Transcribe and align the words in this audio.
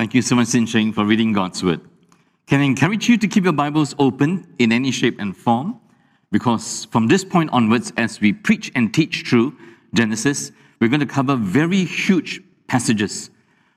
Thank 0.00 0.14
you 0.14 0.22
so 0.22 0.34
much, 0.34 0.46
Sin 0.46 0.64
Cheng, 0.64 0.94
for 0.94 1.04
reading 1.04 1.34
God's 1.34 1.62
Word. 1.62 1.82
Can 2.46 2.62
I 2.62 2.64
encourage 2.64 3.06
you 3.06 3.18
to 3.18 3.28
keep 3.28 3.44
your 3.44 3.52
Bibles 3.52 3.94
open 3.98 4.46
in 4.58 4.72
any 4.72 4.90
shape 4.90 5.20
and 5.20 5.36
form? 5.36 5.78
Because 6.32 6.86
from 6.86 7.06
this 7.06 7.22
point 7.22 7.50
onwards, 7.52 7.92
as 7.98 8.18
we 8.18 8.32
preach 8.32 8.72
and 8.74 8.94
teach 8.94 9.28
through 9.28 9.54
Genesis, 9.92 10.52
we're 10.80 10.88
going 10.88 11.00
to 11.00 11.06
cover 11.06 11.36
very 11.36 11.84
huge 11.84 12.40
passages. 12.66 13.28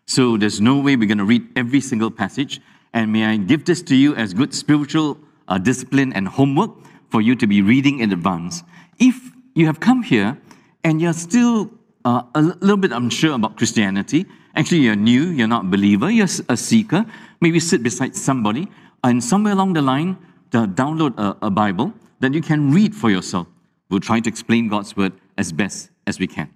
So 0.05 0.37
there's 0.37 0.61
no 0.61 0.79
way 0.79 0.95
we're 0.95 1.09
going 1.09 1.17
to 1.17 1.25
read 1.25 1.45
every 1.57 1.81
single 1.81 2.09
passage. 2.09 2.61
And 2.93 3.11
may 3.11 3.25
I 3.25 3.35
give 3.35 3.65
this 3.65 3.81
to 3.81 3.93
you 3.93 4.15
as 4.15 4.33
good 4.33 4.53
spiritual 4.53 5.17
uh, 5.49 5.57
discipline 5.57 6.13
and 6.13 6.29
homework 6.29 6.71
for 7.09 7.19
you 7.19 7.35
to 7.35 7.45
be 7.45 7.61
reading 7.61 7.99
in 7.99 8.13
advance. 8.13 8.63
If 8.97 9.19
you 9.55 9.65
have 9.65 9.81
come 9.81 10.03
here 10.03 10.37
and 10.85 11.01
you're 11.01 11.11
still 11.11 11.69
uh, 12.05 12.21
a 12.33 12.41
little 12.41 12.77
bit 12.77 12.93
unsure 12.93 13.33
about 13.33 13.57
Christianity, 13.57 14.25
actually 14.55 14.79
you're 14.79 14.95
new, 14.95 15.23
you're 15.25 15.47
not 15.47 15.65
a 15.65 15.67
believer, 15.67 16.09
you're 16.09 16.27
a 16.49 16.57
seeker, 16.57 17.05
maybe 17.41 17.59
sit 17.59 17.83
beside 17.83 18.15
somebody, 18.15 18.69
and 19.03 19.23
somewhere 19.23 19.53
along 19.53 19.73
the 19.73 19.81
line, 19.81 20.17
download 20.51 21.17
a, 21.17 21.47
a 21.47 21.49
Bible 21.49 21.93
that 22.19 22.33
you 22.33 22.41
can 22.41 22.71
read 22.71 22.95
for 22.95 23.09
yourself. 23.09 23.47
We'll 23.89 23.99
try 23.99 24.19
to 24.19 24.29
explain 24.29 24.69
God's 24.69 24.95
word 24.95 25.13
as 25.37 25.51
best 25.51 25.89
as 26.07 26.19
we 26.19 26.27
can. 26.27 26.49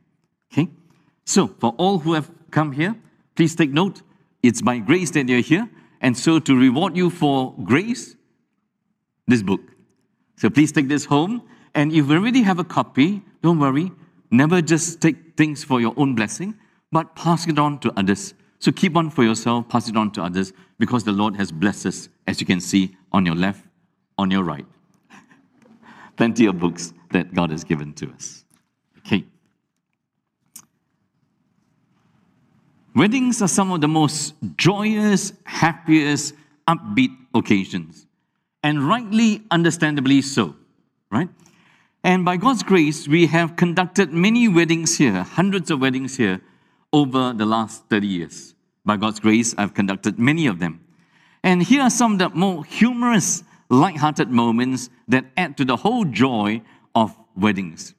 Okay? 0.51 0.69
So, 1.25 1.47
for 1.47 1.73
all 1.77 1.99
who 1.99 2.13
have 2.13 2.31
come 2.51 2.71
here, 2.71 2.95
please 3.35 3.55
take 3.55 3.71
note. 3.71 4.01
It's 4.43 4.61
by 4.61 4.79
grace 4.79 5.11
that 5.11 5.27
you're 5.27 5.41
here. 5.41 5.69
And 6.01 6.17
so, 6.17 6.39
to 6.39 6.55
reward 6.55 6.95
you 6.95 7.09
for 7.09 7.53
grace, 7.63 8.15
this 9.27 9.43
book. 9.43 9.61
So, 10.37 10.49
please 10.49 10.71
take 10.71 10.87
this 10.87 11.05
home. 11.05 11.41
And 11.75 11.91
if 11.91 12.07
you 12.07 12.13
already 12.15 12.43
have 12.43 12.59
a 12.59 12.63
copy, 12.63 13.21
don't 13.41 13.59
worry. 13.59 13.91
Never 14.31 14.61
just 14.61 15.01
take 15.01 15.35
things 15.35 15.63
for 15.63 15.81
your 15.81 15.93
own 15.97 16.15
blessing, 16.15 16.55
but 16.91 17.15
pass 17.15 17.47
it 17.47 17.59
on 17.59 17.79
to 17.79 17.93
others. 17.97 18.33
So 18.59 18.71
keep 18.71 18.95
on 18.95 19.09
for 19.09 19.23
yourself, 19.23 19.69
pass 19.69 19.87
it 19.87 19.95
on 19.95 20.11
to 20.11 20.23
others, 20.23 20.53
because 20.79 21.03
the 21.03 21.11
Lord 21.11 21.35
has 21.35 21.51
blessed 21.51 21.85
us, 21.85 22.09
as 22.25 22.39
you 22.39 22.47
can 22.47 22.59
see 22.59 22.95
on 23.11 23.25
your 23.25 23.35
left, 23.35 23.63
on 24.17 24.31
your 24.31 24.43
right. 24.43 24.65
Plenty 26.17 26.45
of 26.45 26.59
books 26.59 26.93
that 27.11 27.33
God 27.33 27.51
has 27.51 27.63
given 27.63 27.93
to 27.93 28.09
us. 28.11 28.45
Okay. 28.99 29.23
Weddings 32.95 33.41
are 33.41 33.47
some 33.47 33.71
of 33.71 33.81
the 33.81 33.87
most 33.87 34.33
joyous, 34.55 35.33
happiest, 35.43 36.33
upbeat 36.67 37.15
occasions, 37.33 38.07
and 38.63 38.87
rightly, 38.87 39.43
understandably 39.51 40.21
so, 40.21 40.55
right? 41.11 41.29
And 42.03 42.25
by 42.25 42.37
God's 42.37 42.63
grace, 42.63 43.07
we 43.07 43.27
have 43.27 43.55
conducted 43.55 44.11
many 44.11 44.47
weddings 44.47 44.97
here, 44.97 45.23
hundreds 45.23 45.69
of 45.69 45.79
weddings 45.79 46.17
here 46.17 46.41
over 46.97 47.31
the 47.31 47.45
last 47.45 47.83
30 47.89 48.07
years. 48.07 48.55
By 48.83 48.97
God's 48.97 49.19
grace, 49.19 49.53
I've 49.57 49.75
conducted 49.75 50.17
many 50.17 50.47
of 50.47 50.57
them. 50.57 50.79
And 51.43 51.61
here 51.61 51.81
are 51.83 51.91
some 51.91 52.13
of 52.13 52.19
the 52.19 52.29
more 52.29 52.65
humorous, 52.65 53.43
light-hearted 53.69 54.29
moments 54.31 54.89
that 55.07 55.25
add 55.37 55.57
to 55.57 55.65
the 55.65 55.75
whole 55.75 56.05
joy 56.05 56.61
of 56.95 57.15
weddings. 57.35 57.93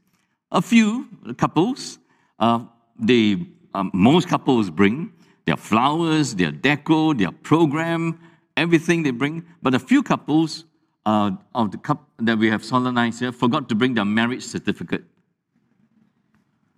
A 0.50 0.60
few 0.60 1.08
couples, 1.36 1.98
uh, 2.40 2.64
they, 2.98 3.46
um, 3.72 3.92
most 3.94 4.28
couples 4.28 4.68
bring 4.68 5.12
their 5.46 5.56
flowers, 5.56 6.34
their 6.34 6.50
deco, 6.50 7.16
their 7.16 7.30
program, 7.32 8.18
everything 8.56 9.04
they 9.04 9.12
bring. 9.12 9.44
But 9.62 9.74
a 9.74 9.78
few 9.78 10.02
couples 10.02 10.64
uh, 11.06 11.30
of 11.54 11.70
the 11.70 11.78
couple 11.78 12.06
that 12.18 12.36
we 12.36 12.50
have 12.50 12.64
solemnized 12.64 13.20
here 13.20 13.30
forgot 13.30 13.68
to 13.68 13.76
bring 13.76 13.94
their 13.94 14.04
marriage 14.04 14.42
certificate. 14.42 15.04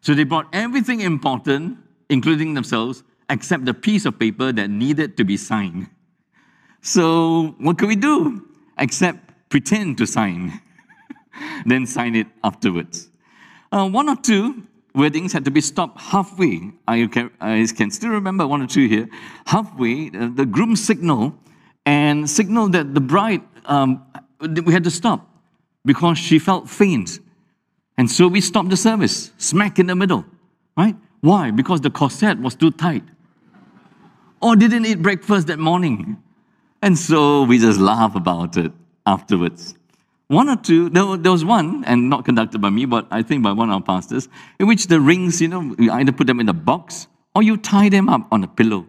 So 0.03 0.15
they 0.15 0.25
brought 0.25 0.49
everything 0.53 1.01
important 1.01 1.79
including 2.11 2.53
themselves, 2.53 3.03
except 3.31 3.65
the 3.65 3.73
piece 3.73 4.05
of 4.05 4.19
paper 4.19 4.53
that 4.53 4.69
needed 4.69 5.17
to 5.17 5.25
be 5.25 5.37
signed. 5.37 5.89
So, 6.83 7.55
what 7.59 7.79
could 7.79 7.89
we 7.89 7.97
do 7.97 8.47
except 8.79 9.19
pretend 9.49 9.97
to 9.99 10.07
sign, 10.07 10.61
then 11.67 11.87
sign 11.87 12.17
it 12.17 12.27
afterwards? 12.45 13.09
Uh, 13.73 13.89
one 13.89 14.09
or 14.09 14.17
two 14.17 14.67
weddings 14.95 15.33
had 15.33 15.45
to 15.45 15.51
be 15.51 15.61
stopped 15.61 16.01
halfway. 16.01 16.73
I 16.89 17.07
can, 17.07 17.31
I 17.41 17.67
can 17.75 17.91
still 17.91 18.11
remember 18.11 18.47
one 18.47 18.61
or 18.61 18.67
two 18.67 18.89
here. 18.89 19.09
Halfway, 19.47 20.11
uh, 20.11 20.31
the 20.35 20.45
groom 20.45 20.75
signaled 20.75 21.35
and 21.87 22.29
signaled 22.29 22.73
that 22.73 22.95
the 22.95 23.01
bride, 23.01 23.43
um, 23.67 24.05
we 24.41 24.73
had 24.73 24.85
to 24.85 24.91
stop 24.91 25.29
because 25.85 26.19
she 26.19 26.39
felt 26.39 26.69
faint. 26.69 27.21
And 27.97 28.11
so 28.11 28.27
we 28.27 28.41
stopped 28.41 28.71
the 28.71 28.77
service, 28.77 29.31
smack 29.39 29.79
in 29.79 29.87
the 29.87 29.95
middle, 29.95 30.25
right? 30.77 30.97
Why? 31.21 31.51
Because 31.51 31.81
the 31.81 31.91
corset 31.91 32.39
was 32.41 32.55
too 32.55 32.71
tight. 32.71 33.05
Or 34.41 34.57
didn't 34.57 34.87
eat 34.87 35.03
breakfast 35.03 35.49
that 35.49 35.59
morning. 35.59 36.17
And 36.83 36.97
so 36.99 37.43
we 37.43 37.59
just 37.59 37.79
laugh 37.79 38.15
about 38.15 38.57
it 38.57 38.73
afterwards. 39.07 39.75
One 40.29 40.49
or 40.49 40.57
two, 40.57 40.89
there, 40.91 41.05
was 41.05 41.45
one, 41.45 41.85
and 41.85 42.09
not 42.09 42.25
conducted 42.25 42.61
by 42.61 42.71
me, 42.71 42.85
but 42.85 43.07
I 43.11 43.23
think 43.23 43.43
by 43.43 43.53
one 43.53 43.69
of 43.69 43.75
our 43.75 43.83
pastors, 43.83 44.29
in 44.61 44.69
which 44.69 44.87
the 44.87 45.01
rings, 45.01 45.41
you 45.41 45.49
know, 45.49 45.75
you 45.79 45.91
either 45.91 46.13
put 46.13 46.29
them 46.29 46.39
in 46.39 46.49
a 46.49 46.55
box 46.55 47.09
or 47.35 47.43
you 47.43 47.57
tie 47.57 47.89
them 47.89 48.09
up 48.09 48.29
on 48.31 48.45
a 48.45 48.49
pillow. 48.49 48.87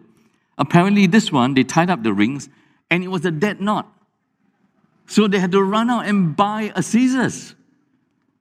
Apparently, 0.56 1.06
this 1.06 1.32
one, 1.32 1.54
they 1.54 1.64
tied 1.64 1.90
up 1.90 2.02
the 2.02 2.12
rings 2.12 2.48
and 2.90 3.02
it 3.02 3.08
was 3.08 3.24
a 3.24 3.30
dead 3.30 3.60
knot. 3.60 3.92
So 5.06 5.26
they 5.26 5.40
had 5.40 5.52
to 5.52 5.62
run 5.62 5.90
out 5.90 6.06
and 6.06 6.36
buy 6.36 6.72
a 6.76 6.82
scissors. 6.82 7.54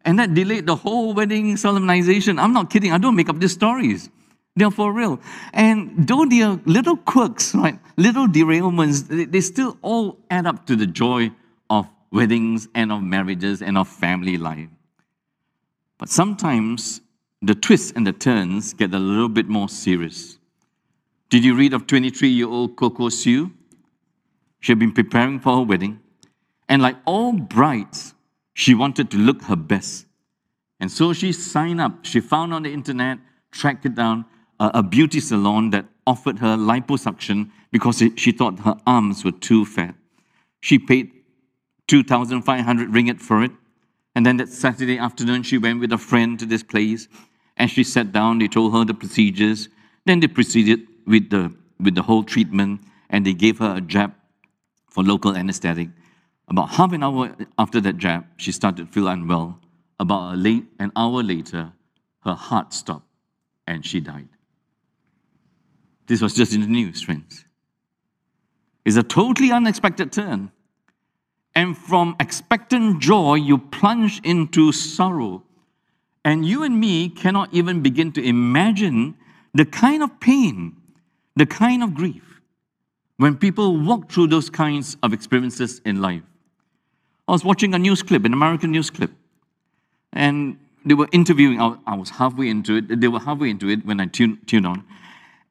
And 0.06 0.18
that 0.20 0.34
delayed 0.34 0.66
the 0.66 0.76
whole 0.76 1.14
wedding 1.14 1.56
solemnization. 1.56 2.40
I'm 2.40 2.54
not 2.54 2.70
kidding. 2.70 2.92
I 2.92 2.98
don't 2.98 3.16
make 3.16 3.30
up 3.30 3.40
these 3.40 3.54
stories. 3.54 4.10
They're 4.56 4.72
for 4.72 4.92
real. 4.92 5.20
And 5.54 6.08
though 6.08 6.26
they 6.26 6.42
are 6.42 6.60
little 6.66 6.98
quirks, 6.98 7.56
right, 7.56 7.80
little 7.98 8.28
derailments, 8.28 9.08
they, 9.08 9.26
they 9.26 9.42
still 9.42 9.78
all 9.82 10.18
add 10.30 10.46
up 10.46 10.66
to 10.68 10.76
the 10.76 10.88
joy 10.88 11.32
of 11.70 11.88
weddings 12.12 12.68
and 12.76 12.92
of 12.92 13.02
marriages 13.02 13.62
and 13.62 13.78
of 13.78 13.88
family 13.88 14.38
life. 14.38 14.68
But 15.98 16.10
sometimes 16.10 17.02
the 17.42 17.56
twists 17.56 17.94
and 17.96 18.06
the 18.06 18.12
turns 18.12 18.74
get 18.74 18.94
a 18.94 19.00
little 19.00 19.30
bit 19.30 19.48
more 19.48 19.70
serious. 19.70 20.38
Did 21.30 21.46
you 21.46 21.56
read 21.56 21.74
of 21.74 21.88
23 21.88 22.28
year 22.28 22.48
old 22.48 22.76
Coco 22.76 23.08
Sue? 23.10 23.52
She 24.60 24.72
had 24.72 24.80
been 24.80 24.92
preparing 24.92 25.40
for 25.40 25.58
her 25.58 25.62
wedding. 25.64 26.00
And 26.68 26.82
like 26.82 26.98
all 27.06 27.34
brides, 27.34 28.14
she 28.62 28.76
wanted 28.76 29.10
to 29.10 29.18
look 29.18 29.42
her 29.46 29.56
best. 29.56 30.06
And 30.80 30.92
so 30.92 31.14
she 31.14 31.32
signed 31.32 31.82
up. 31.82 32.06
She 32.06 32.20
found 32.20 32.54
on 32.54 32.62
the 32.62 32.72
internet, 32.72 33.18
tracked 33.50 33.88
it 33.88 33.96
down, 33.96 34.26
a 34.60 34.84
beauty 34.84 35.20
salon 35.20 35.72
that 35.72 35.86
offered 36.06 36.38
her 36.38 36.56
liposuction 36.58 37.50
because 37.72 38.04
she 38.18 38.32
thought 38.32 38.60
her 38.60 38.78
arms 38.86 39.26
were 39.26 39.32
too 39.32 39.66
fat. 39.66 39.96
She 40.60 40.78
paid 40.78 41.12
2,500 41.88 42.90
ringgit 42.90 43.20
for 43.20 43.42
it. 43.44 43.52
And 44.14 44.24
then 44.28 44.38
that 44.38 44.50
Saturday 44.50 45.00
afternoon, 45.00 45.42
she 45.42 45.58
went 45.58 45.80
with 45.80 45.92
a 45.92 45.98
friend 45.98 46.38
to 46.38 46.46
this 46.46 46.62
place. 46.62 47.08
And 47.58 47.68
she 47.68 47.84
sat 47.84 48.12
down, 48.12 48.38
they 48.38 48.48
told 48.48 48.74
her 48.74 48.86
the 48.86 48.94
procedures. 48.94 49.70
Then 50.06 50.20
they 50.20 50.28
proceeded 50.28 50.82
with 51.08 51.32
the, 51.32 51.52
with 51.80 51.96
the 51.96 52.04
whole 52.04 52.24
treatment, 52.24 52.82
and 53.10 53.26
they 53.26 53.34
gave 53.34 53.58
her 53.58 53.78
a 53.78 53.82
jab 53.82 54.14
for 54.88 55.04
local 55.04 55.36
anesthetic. 55.36 55.90
About 56.52 56.72
half 56.72 56.92
an 56.92 57.02
hour 57.02 57.34
after 57.58 57.80
that 57.80 57.96
jab, 57.96 58.26
she 58.36 58.52
started 58.52 58.86
to 58.86 58.92
feel 58.92 59.08
unwell. 59.08 59.58
About 60.02 60.38
late, 60.38 60.66
an 60.80 60.92
hour 60.98 61.24
later, 61.24 61.72
her 62.26 62.34
heart 62.34 62.74
stopped 62.74 63.08
and 63.66 63.86
she 63.86 64.02
died. 64.02 64.28
This 66.08 66.22
was 66.22 66.34
just 66.34 66.54
in 66.54 66.60
the 66.60 66.68
news, 66.68 67.02
friends. 67.02 67.46
It's 68.84 68.98
a 68.98 69.04
totally 69.04 69.50
unexpected 69.50 70.12
turn. 70.12 70.52
And 71.56 71.78
from 71.78 72.18
expectant 72.20 73.00
joy, 73.00 73.36
you 73.36 73.58
plunge 73.58 74.20
into 74.26 74.74
sorrow. 74.74 75.44
And 76.26 76.46
you 76.46 76.64
and 76.64 76.78
me 76.78 77.08
cannot 77.08 77.54
even 77.54 77.82
begin 77.82 78.12
to 78.12 78.22
imagine 78.22 79.16
the 79.54 79.64
kind 79.64 80.04
of 80.04 80.20
pain, 80.20 80.76
the 81.38 81.46
kind 81.46 81.82
of 81.82 81.94
grief, 81.94 82.42
when 83.16 83.38
people 83.38 83.78
walk 83.78 84.12
through 84.12 84.28
those 84.28 84.50
kinds 84.50 84.98
of 85.02 85.14
experiences 85.14 85.80
in 85.86 86.02
life. 86.02 86.24
I 87.28 87.32
was 87.32 87.44
watching 87.46 87.74
a 87.74 87.80
news 87.80 88.04
clip, 88.04 88.26
an 88.26 88.34
American 88.34 88.72
news 88.72 88.90
clip, 88.90 89.12
and 90.12 90.58
they 90.84 90.94
were 90.94 91.08
interviewing. 91.12 91.62
I 91.62 91.96
was 91.96 92.10
halfway 92.10 92.50
into 92.50 92.76
it. 92.76 93.00
They 93.00 93.08
were 93.08 93.20
halfway 93.20 93.50
into 93.50 93.70
it 93.70 93.86
when 93.86 94.00
I 94.00 94.08
tuned, 94.08 94.48
tuned 94.48 94.66
on. 94.66 94.84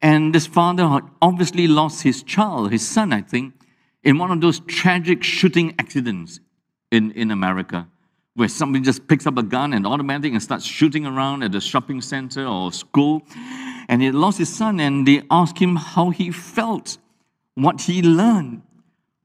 And 0.01 0.35
this 0.35 0.47
father 0.47 0.87
had 0.87 1.03
obviously 1.21 1.67
lost 1.67 2.03
his 2.03 2.23
child, 2.23 2.71
his 2.71 2.87
son, 2.87 3.13
I 3.13 3.21
think, 3.21 3.53
in 4.03 4.17
one 4.17 4.31
of 4.31 4.41
those 4.41 4.59
tragic 4.61 5.23
shooting 5.23 5.75
accidents 5.79 6.39
in, 6.91 7.11
in 7.11 7.31
America, 7.31 7.87
where 8.33 8.47
somebody 8.47 8.83
just 8.83 9.07
picks 9.07 9.27
up 9.27 9.37
a 9.37 9.43
gun 9.43 9.73
and 9.73 9.85
automatic 9.85 10.33
and 10.33 10.41
starts 10.41 10.65
shooting 10.65 11.05
around 11.05 11.43
at 11.43 11.53
a 11.55 11.61
shopping 11.61 12.01
center 12.01 12.45
or 12.45 12.71
school. 12.71 13.21
And 13.87 14.01
he 14.01 14.11
lost 14.11 14.37
his 14.37 14.53
son, 14.53 14.79
and 14.79 15.07
they 15.07 15.21
asked 15.29 15.59
him 15.59 15.75
how 15.75 16.09
he 16.09 16.31
felt, 16.31 16.97
what 17.55 17.81
he 17.81 18.01
learned, 18.01 18.63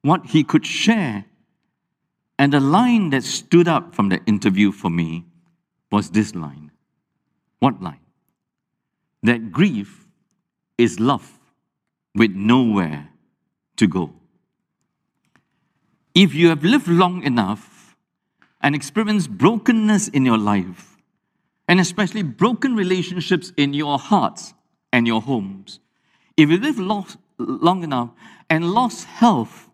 what 0.03 0.27
he 0.27 0.45
could 0.45 0.67
share. 0.67 1.25
And 2.39 2.53
the 2.53 2.61
line 2.61 3.11
that 3.11 3.25
stood 3.25 3.67
up 3.67 3.95
from 3.95 4.09
the 4.11 4.23
interview 4.27 4.71
for 4.73 4.91
me 4.91 5.25
was 5.91 6.11
this 6.11 6.35
line. 6.35 6.71
What 7.61 7.83
line? 7.83 8.01
That 9.23 9.53
grief 9.53 10.07
is 10.77 11.01
love 11.01 11.39
with 12.15 12.33
nowhere 12.33 13.09
to 13.77 13.87
go. 13.87 14.13
If 16.15 16.35
you 16.35 16.49
have 16.49 16.65
lived 16.65 16.89
long 16.89 17.23
enough 17.23 17.97
and 18.61 18.75
experienced 18.75 19.31
brokenness 19.31 20.09
in 20.09 20.25
your 20.25 20.39
life, 20.39 20.97
and 21.69 21.81
especially 21.81 22.23
broken 22.23 22.77
relationships 22.77 23.53
in 23.57 23.75
your 23.75 23.99
hearts 23.99 24.55
and 24.93 25.07
your 25.07 25.21
homes, 25.21 25.81
if 26.37 26.51
you 26.51 26.59
live 26.59 26.79
long 27.39 27.83
enough 27.83 28.11
and 28.49 28.71
lost 28.73 29.05
health 29.05 29.69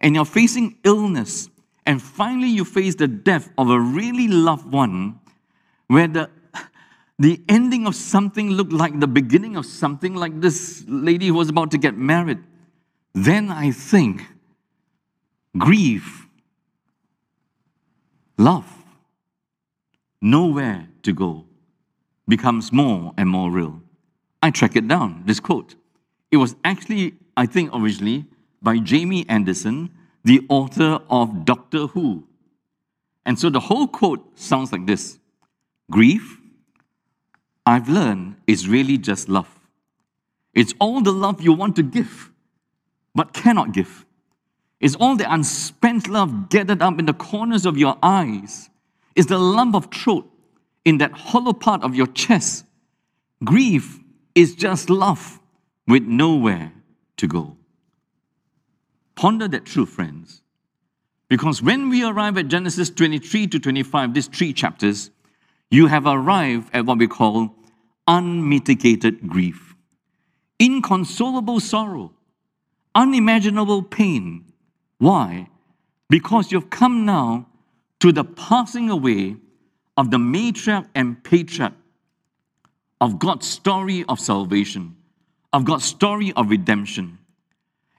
and 0.00 0.14
you're 0.14 0.24
facing 0.24 0.76
illness, 0.84 1.48
and 1.88 2.02
finally 2.02 2.48
you 2.48 2.66
face 2.66 2.94
the 2.94 3.08
death 3.08 3.50
of 3.56 3.70
a 3.70 3.80
really 3.80 4.28
loved 4.28 4.70
one, 4.70 5.18
where 5.86 6.06
the 6.06 6.30
the 7.18 7.42
ending 7.48 7.86
of 7.86 7.96
something 7.96 8.50
looked 8.50 8.72
like 8.72 9.00
the 9.00 9.08
beginning 9.08 9.56
of 9.56 9.66
something, 9.66 10.14
like 10.14 10.40
this 10.40 10.84
lady 10.86 11.26
who 11.26 11.34
was 11.34 11.48
about 11.48 11.72
to 11.72 11.78
get 11.78 11.96
married, 11.96 12.38
then 13.12 13.50
I 13.50 13.72
think 13.72 14.22
grief, 15.56 16.28
love, 18.36 18.70
nowhere 20.20 20.88
to 21.02 21.12
go 21.12 21.46
becomes 22.28 22.70
more 22.70 23.14
and 23.16 23.28
more 23.28 23.50
real. 23.50 23.82
I 24.40 24.50
track 24.50 24.76
it 24.76 24.86
down, 24.86 25.22
this 25.24 25.40
quote. 25.40 25.74
It 26.30 26.36
was 26.36 26.54
actually, 26.64 27.14
I 27.36 27.46
think, 27.46 27.70
originally 27.72 28.26
by 28.62 28.78
Jamie 28.78 29.24
Anderson, 29.28 29.90
the 30.24 30.44
author 30.48 31.00
of 31.08 31.44
Doctor 31.44 31.86
Who. 31.88 32.24
And 33.24 33.38
so 33.38 33.50
the 33.50 33.60
whole 33.60 33.86
quote 33.86 34.38
sounds 34.38 34.72
like 34.72 34.86
this 34.86 35.18
Grief, 35.90 36.38
I've 37.66 37.88
learned, 37.88 38.36
is 38.46 38.68
really 38.68 38.98
just 38.98 39.28
love. 39.28 39.48
It's 40.54 40.74
all 40.80 41.00
the 41.00 41.12
love 41.12 41.40
you 41.40 41.52
want 41.52 41.76
to 41.76 41.82
give, 41.82 42.32
but 43.14 43.32
cannot 43.32 43.72
give. 43.72 44.06
It's 44.80 44.94
all 44.94 45.16
the 45.16 45.30
unspent 45.30 46.08
love 46.08 46.48
gathered 46.48 46.82
up 46.82 46.98
in 46.98 47.06
the 47.06 47.12
corners 47.12 47.66
of 47.66 47.76
your 47.76 47.98
eyes. 48.02 48.70
It's 49.14 49.26
the 49.26 49.38
lump 49.38 49.74
of 49.74 49.92
throat 49.92 50.30
in 50.84 50.98
that 50.98 51.12
hollow 51.12 51.52
part 51.52 51.82
of 51.82 51.94
your 51.94 52.06
chest. 52.06 52.64
Grief 53.44 53.98
is 54.34 54.54
just 54.54 54.88
love 54.88 55.38
with 55.86 56.04
nowhere 56.04 56.72
to 57.18 57.26
go. 57.26 57.57
Ponder 59.18 59.48
that 59.48 59.64
truth, 59.64 59.88
friends. 59.88 60.42
Because 61.28 61.60
when 61.60 61.88
we 61.88 62.04
arrive 62.04 62.38
at 62.38 62.46
Genesis 62.46 62.88
23 62.88 63.48
to 63.48 63.58
25, 63.58 64.14
these 64.14 64.28
three 64.28 64.52
chapters, 64.52 65.10
you 65.72 65.88
have 65.88 66.06
arrived 66.06 66.70
at 66.72 66.86
what 66.86 66.98
we 66.98 67.08
call 67.08 67.52
unmitigated 68.06 69.26
grief, 69.26 69.74
inconsolable 70.60 71.58
sorrow, 71.58 72.12
unimaginable 72.94 73.82
pain. 73.82 74.44
Why? 74.98 75.48
Because 76.08 76.52
you've 76.52 76.70
come 76.70 77.04
now 77.04 77.48
to 77.98 78.12
the 78.12 78.22
passing 78.22 78.88
away 78.88 79.34
of 79.96 80.12
the 80.12 80.18
matriarch 80.18 80.86
and 80.94 81.24
patriarch 81.24 81.74
of 83.00 83.18
God's 83.18 83.48
story 83.48 84.04
of 84.08 84.20
salvation, 84.20 84.96
of 85.52 85.64
God's 85.64 85.86
story 85.86 86.32
of 86.36 86.50
redemption. 86.50 87.17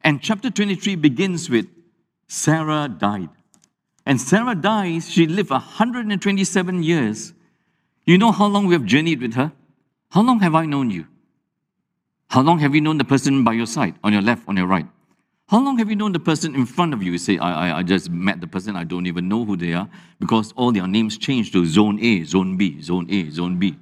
And 0.03 0.21
chapter 0.21 0.49
23 0.49 0.95
begins 0.95 1.49
with 1.49 1.67
Sarah 2.27 2.87
died. 2.87 3.29
And 4.05 4.19
Sarah 4.19 4.55
dies, 4.55 5.09
she 5.09 5.27
lived 5.27 5.49
127 5.49 6.83
years. 6.83 7.33
You 8.05 8.17
know 8.17 8.31
how 8.31 8.47
long 8.47 8.65
we 8.65 8.73
have 8.73 8.85
journeyed 8.85 9.21
with 9.21 9.33
her? 9.33 9.51
How 10.09 10.21
long 10.21 10.39
have 10.39 10.55
I 10.55 10.65
known 10.65 10.89
you? 10.89 11.05
How 12.29 12.41
long 12.41 12.59
have 12.59 12.73
you 12.73 12.81
known 12.81 12.97
the 12.97 13.03
person 13.03 13.43
by 13.43 13.53
your 13.53 13.65
side, 13.65 13.95
on 14.03 14.13
your 14.13 14.21
left, 14.21 14.47
on 14.47 14.55
your 14.57 14.67
right? 14.67 14.87
How 15.47 15.59
long 15.59 15.79
have 15.79 15.89
you 15.89 15.95
known 15.95 16.11
the 16.11 16.19
person 16.19 16.53
in 16.53 16.67
front 16.67 16.93
of 16.93 17.01
you? 17.01 17.11
You 17.11 17.17
say, 17.17 17.39
I, 17.39 17.69
I, 17.69 17.77
I 17.79 17.83
just 17.83 18.09
met 18.11 18.39
the 18.39 18.45
person, 18.45 18.75
I 18.75 18.83
don't 18.83 19.07
even 19.07 19.27
know 19.27 19.45
who 19.45 19.57
they 19.57 19.73
are, 19.73 19.89
because 20.19 20.53
all 20.55 20.71
their 20.71 20.87
names 20.87 21.17
changed 21.17 21.53
to 21.53 21.65
zone 21.65 21.99
A, 22.03 22.23
zone 22.23 22.55
B, 22.55 22.81
zone 22.81 23.07
A, 23.09 23.29
zone 23.31 23.57
B, 23.57 23.75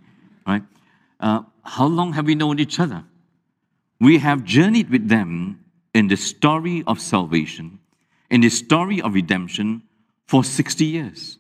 right? 0.46 0.64
Uh, 1.20 1.42
how 1.64 1.86
long 1.86 2.14
have 2.14 2.26
we 2.26 2.36
known 2.36 2.60
each 2.60 2.80
other? 2.80 3.04
We 4.00 4.18
have 4.20 4.46
journeyed 4.46 4.90
with 4.90 5.10
them 5.10 5.60
in 5.98 6.08
the 6.08 6.16
story 6.16 6.84
of 6.86 7.02
salvation, 7.02 7.80
in 8.30 8.42
the 8.42 8.50
story 8.50 9.02
of 9.02 9.16
redemption 9.16 9.82
for 10.28 10.44
60 10.44 10.86
years. 10.86 11.40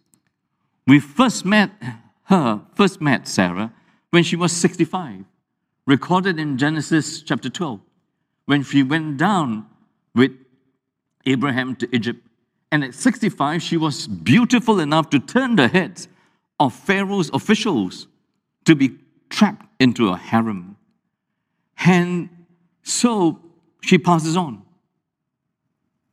We 0.87 0.99
first 0.99 1.45
met 1.45 1.69
her, 2.23 2.61
first 2.73 2.99
met 2.99 3.27
Sarah 3.27 3.71
when 4.09 4.23
she 4.23 4.35
was 4.35 4.51
65, 4.51 5.25
recorded 5.85 6.39
in 6.39 6.57
Genesis 6.57 7.21
chapter 7.21 7.51
12, 7.51 7.79
when 8.47 8.63
she 8.63 8.81
went 8.81 9.17
down 9.17 9.67
with 10.15 10.31
Abraham 11.27 11.75
to 11.75 11.95
Egypt. 11.95 12.25
And 12.71 12.83
at 12.83 12.95
65, 12.95 13.61
she 13.61 13.77
was 13.77 14.07
beautiful 14.07 14.79
enough 14.79 15.11
to 15.11 15.19
turn 15.19 15.55
the 15.55 15.67
heads 15.67 16.07
of 16.59 16.73
Pharaoh's 16.73 17.29
officials 17.31 18.07
to 18.65 18.75
be 18.75 18.97
trapped 19.29 19.67
into 19.79 20.09
a 20.09 20.17
harem. 20.17 20.77
And 21.85 22.29
so 22.81 23.39
she 23.81 23.97
passes 23.97 24.35
on. 24.35 24.63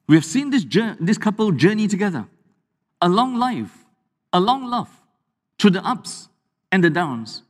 We 0.07 0.17
have 0.17 0.25
seen 0.25 0.51
this, 0.51 0.65
this 1.01 1.19
couple 1.19 1.51
journey 1.53 1.89
together, 1.89 2.27
a 3.01 3.09
long 3.09 3.37
life, 3.37 3.85
a 4.33 4.41
long 4.41 4.67
love, 4.67 4.91
through 5.59 5.71
the 5.71 5.85
ups 5.85 6.29
and 6.71 6.85
the 6.85 6.91
downs, 6.91 7.43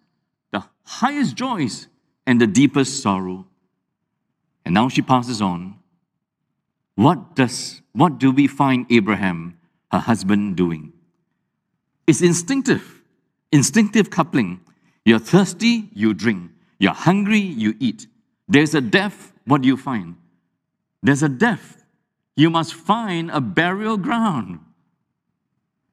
the 0.53 0.65
highest 0.85 1.35
joys 1.35 1.89
and 2.27 2.41
the 2.41 2.47
deepest 2.47 3.03
sorrow. 3.03 3.47
And 4.65 4.75
now 4.75 4.89
she 4.89 5.03
passes 5.03 5.43
on. 5.43 5.79
What 6.95 7.35
does 7.35 7.83
what 7.93 8.19
do 8.19 8.31
we 8.31 8.47
find 8.47 8.87
Abraham, 8.91 9.59
her 9.91 9.99
husband, 9.99 10.57
doing? 10.57 10.93
It's 12.07 12.23
instinctive, 12.23 13.03
instinctive 13.53 14.11
coupling. 14.11 14.61
You're 15.05 15.19
thirsty, 15.19 15.91
you 15.93 16.15
drink. 16.15 16.51
You're 16.79 16.93
hungry, 16.93 17.39
you 17.39 17.75
eat. 17.79 18.07
There's 18.49 18.75
a 18.75 18.81
death, 18.81 19.33
what 19.47 19.63
do 19.63 19.69
you 19.69 19.77
find? 19.77 20.17
There's 21.03 21.23
a 21.23 21.29
death. 21.29 21.85
You 22.37 22.51
must 22.51 22.75
find 22.75 23.31
a 23.31 23.41
burial 23.41 23.97
ground. 23.97 24.61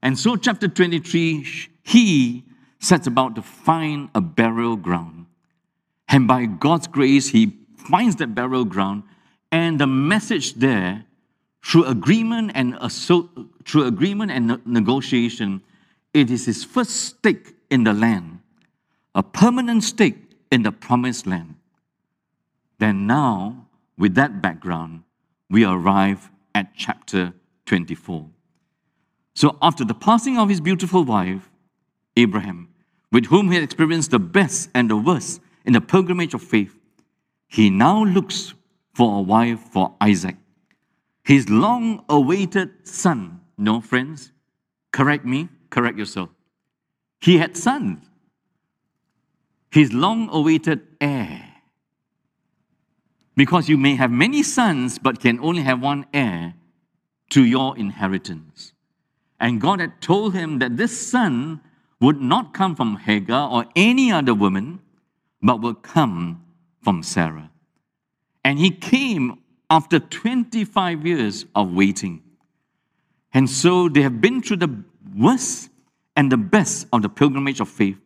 And 0.01 0.17
so, 0.17 0.35
chapter 0.35 0.67
23, 0.67 1.45
he 1.83 2.43
sets 2.79 3.05
about 3.05 3.35
to 3.35 3.41
find 3.41 4.09
a 4.15 4.21
burial 4.21 4.75
ground. 4.75 5.27
And 6.07 6.27
by 6.27 6.45
God's 6.45 6.87
grace, 6.87 7.29
he 7.29 7.57
finds 7.75 8.15
that 8.17 8.33
burial 8.33 8.65
ground. 8.65 9.03
And 9.51 9.79
the 9.79 9.87
message 9.87 10.55
there, 10.55 11.05
through 11.63 11.85
agreement 11.85 12.51
and 12.55 12.75
through 13.65 13.85
agreement 13.85 14.31
and 14.31 14.65
negotiation, 14.65 15.61
it 16.13 16.31
is 16.31 16.45
his 16.45 16.63
first 16.63 16.91
stake 16.91 17.53
in 17.69 17.83
the 17.83 17.93
land, 17.93 18.39
a 19.13 19.21
permanent 19.21 19.83
stake 19.83 20.17
in 20.51 20.63
the 20.63 20.71
promised 20.71 21.27
land. 21.27 21.55
Then 22.81 23.05
now, 23.05 23.67
with 23.95 24.15
that 24.15 24.41
background, 24.41 25.03
we 25.51 25.63
arrive 25.63 26.31
at 26.55 26.73
chapter 26.75 27.31
24. 27.67 28.27
So, 29.35 29.55
after 29.61 29.85
the 29.85 29.93
passing 29.93 30.39
of 30.39 30.49
his 30.49 30.59
beautiful 30.59 31.03
wife, 31.03 31.51
Abraham, 32.17 32.69
with 33.11 33.27
whom 33.27 33.49
he 33.49 33.53
had 33.53 33.63
experienced 33.63 34.09
the 34.09 34.17
best 34.17 34.71
and 34.73 34.89
the 34.89 34.97
worst 34.97 35.41
in 35.63 35.73
the 35.73 35.79
pilgrimage 35.79 36.33
of 36.33 36.41
faith, 36.41 36.75
he 37.47 37.69
now 37.69 38.03
looks 38.03 38.55
for 38.95 39.19
a 39.19 39.21
wife 39.21 39.59
for 39.59 39.93
Isaac, 40.01 40.37
his 41.23 41.51
long 41.51 42.03
awaited 42.09 42.87
son. 42.87 43.41
No, 43.59 43.79
friends, 43.79 44.31
correct 44.91 45.23
me, 45.23 45.49
correct 45.69 45.99
yourself. 45.99 46.29
He 47.19 47.37
had 47.37 47.55
sons, 47.55 48.09
his 49.69 49.93
long 49.93 50.29
awaited 50.31 50.81
heir. 50.99 51.50
Because 53.35 53.69
you 53.69 53.77
may 53.77 53.95
have 53.95 54.11
many 54.11 54.43
sons, 54.43 54.99
but 54.99 55.19
can 55.19 55.39
only 55.39 55.61
have 55.61 55.81
one 55.81 56.05
heir 56.13 56.55
to 57.29 57.43
your 57.45 57.77
inheritance. 57.77 58.73
And 59.39 59.59
God 59.59 59.79
had 59.79 60.01
told 60.01 60.33
him 60.33 60.59
that 60.59 60.77
this 60.77 61.07
son 61.07 61.61
would 61.99 62.19
not 62.21 62.53
come 62.53 62.75
from 62.75 62.97
Hagar 62.97 63.49
or 63.49 63.65
any 63.75 64.11
other 64.11 64.33
woman, 64.33 64.79
but 65.41 65.61
will 65.61 65.73
come 65.73 66.43
from 66.81 67.03
Sarah. 67.03 67.49
And 68.43 68.59
he 68.59 68.69
came 68.69 69.39
after 69.69 69.99
25 69.99 71.05
years 71.07 71.45
of 71.55 71.71
waiting. 71.73 72.21
And 73.33 73.49
so 73.49 73.87
they 73.87 74.01
have 74.01 74.19
been 74.19 74.41
through 74.41 74.57
the 74.57 74.83
worst 75.15 75.69
and 76.15 76.31
the 76.31 76.37
best 76.37 76.87
of 76.91 77.01
the 77.01 77.09
pilgrimage 77.09 77.61
of 77.61 77.69
faith. 77.69 77.97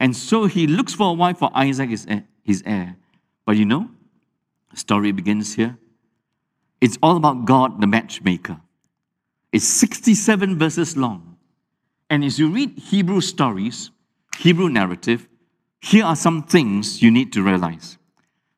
And 0.00 0.16
so 0.16 0.46
he 0.46 0.66
looks 0.66 0.94
for 0.94 1.10
a 1.10 1.12
wife 1.12 1.38
for 1.38 1.50
Isaac, 1.54 1.90
his 1.90 2.62
heir. 2.64 2.96
But 3.44 3.56
you 3.56 3.66
know, 3.66 3.90
story 4.74 5.12
begins 5.12 5.54
here. 5.54 5.78
It's 6.80 6.98
all 7.02 7.16
about 7.16 7.44
God, 7.44 7.80
the 7.80 7.86
matchmaker. 7.86 8.60
It's 9.52 9.66
67 9.66 10.58
verses 10.58 10.96
long. 10.96 11.36
And 12.10 12.24
as 12.24 12.38
you 12.38 12.50
read 12.50 12.78
Hebrew 12.78 13.20
stories, 13.20 13.90
Hebrew 14.38 14.68
narrative, 14.68 15.28
here 15.80 16.04
are 16.04 16.16
some 16.16 16.42
things 16.42 17.02
you 17.02 17.10
need 17.10 17.32
to 17.32 17.42
realize. 17.42 17.98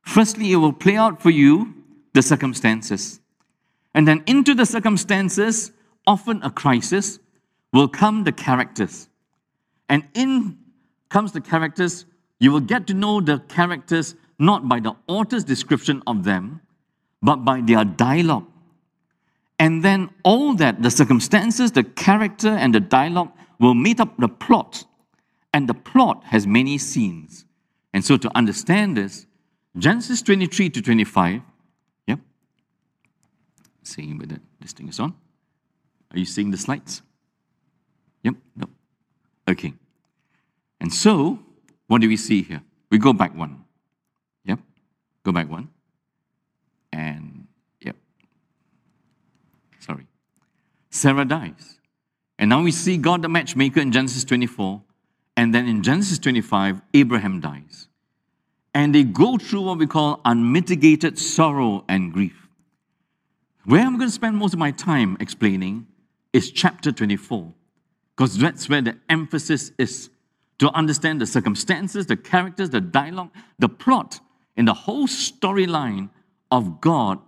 Firstly, 0.02 0.52
it 0.52 0.56
will 0.56 0.72
play 0.72 0.96
out 0.96 1.22
for 1.22 1.30
you 1.30 1.74
the 2.12 2.22
circumstances. 2.22 3.20
And 3.94 4.06
then 4.06 4.22
into 4.26 4.54
the 4.54 4.66
circumstances, 4.66 5.72
often 6.06 6.42
a 6.42 6.50
crisis, 6.50 7.18
will 7.72 7.88
come 7.88 8.24
the 8.24 8.32
characters. 8.32 9.08
And 9.88 10.06
in 10.14 10.58
comes 11.08 11.32
the 11.32 11.40
characters, 11.40 12.06
you 12.38 12.52
will 12.52 12.60
get 12.60 12.86
to 12.86 12.94
know 12.94 13.20
the 13.20 13.40
characters 13.40 14.14
not 14.40 14.68
by 14.68 14.80
the 14.80 14.96
author's 15.06 15.44
description 15.44 16.02
of 16.06 16.24
them, 16.24 16.62
but 17.22 17.44
by 17.44 17.60
their 17.60 17.84
dialogue. 17.84 18.46
And 19.58 19.84
then 19.84 20.08
all 20.24 20.54
that, 20.54 20.82
the 20.82 20.90
circumstances, 20.90 21.72
the 21.72 21.84
character, 21.84 22.48
and 22.48 22.74
the 22.74 22.80
dialogue 22.80 23.30
will 23.58 23.74
meet 23.74 24.00
up 24.00 24.16
the 24.16 24.28
plot. 24.28 24.84
And 25.52 25.68
the 25.68 25.74
plot 25.74 26.24
has 26.24 26.46
many 26.46 26.78
scenes. 26.78 27.44
And 27.92 28.02
so 28.02 28.16
to 28.16 28.34
understand 28.34 28.96
this, 28.96 29.26
Genesis 29.76 30.22
23 30.22 30.70
to 30.70 30.80
25, 30.80 31.42
yep. 32.06 32.18
Seeing 33.82 34.16
whether 34.16 34.38
this 34.60 34.72
thing 34.72 34.88
is 34.88 34.98
on. 34.98 35.14
Are 36.12 36.18
you 36.18 36.24
seeing 36.24 36.50
the 36.50 36.56
slides? 36.56 37.02
Yep, 38.22 38.34
no. 38.56 38.68
Okay. 39.46 39.74
And 40.80 40.92
so, 40.92 41.38
what 41.86 42.00
do 42.00 42.08
we 42.08 42.16
see 42.16 42.42
here? 42.42 42.62
We 42.90 42.98
go 42.98 43.12
back 43.12 43.36
one. 43.36 43.64
Go 45.22 45.32
back 45.32 45.48
one. 45.50 45.68
And, 46.92 47.46
yep. 47.80 47.96
Sorry. 49.78 50.06
Sarah 50.90 51.24
dies. 51.24 51.78
And 52.38 52.48
now 52.48 52.62
we 52.62 52.72
see 52.72 52.96
God 52.96 53.22
the 53.22 53.28
matchmaker 53.28 53.80
in 53.80 53.92
Genesis 53.92 54.24
24. 54.24 54.82
And 55.36 55.54
then 55.54 55.66
in 55.66 55.82
Genesis 55.82 56.18
25, 56.18 56.80
Abraham 56.94 57.40
dies. 57.40 57.88
And 58.74 58.94
they 58.94 59.04
go 59.04 59.36
through 59.36 59.62
what 59.62 59.78
we 59.78 59.86
call 59.86 60.20
unmitigated 60.24 61.18
sorrow 61.18 61.84
and 61.88 62.12
grief. 62.12 62.48
Where 63.64 63.82
I'm 63.82 63.98
going 63.98 64.08
to 64.08 64.14
spend 64.14 64.36
most 64.36 64.52
of 64.52 64.58
my 64.58 64.70
time 64.70 65.16
explaining 65.20 65.86
is 66.32 66.50
chapter 66.50 66.92
24, 66.92 67.52
because 68.16 68.38
that's 68.38 68.68
where 68.68 68.80
the 68.80 68.96
emphasis 69.08 69.72
is 69.78 70.10
to 70.58 70.70
understand 70.70 71.20
the 71.20 71.26
circumstances, 71.26 72.06
the 72.06 72.16
characters, 72.16 72.70
the 72.70 72.80
dialogue, 72.80 73.30
the 73.58 73.68
plot, 73.68 74.20
and 74.60 74.68
the 74.68 74.74
whole 74.74 75.06
storyline 75.06 76.10
of 76.50 76.82
God 76.82 77.18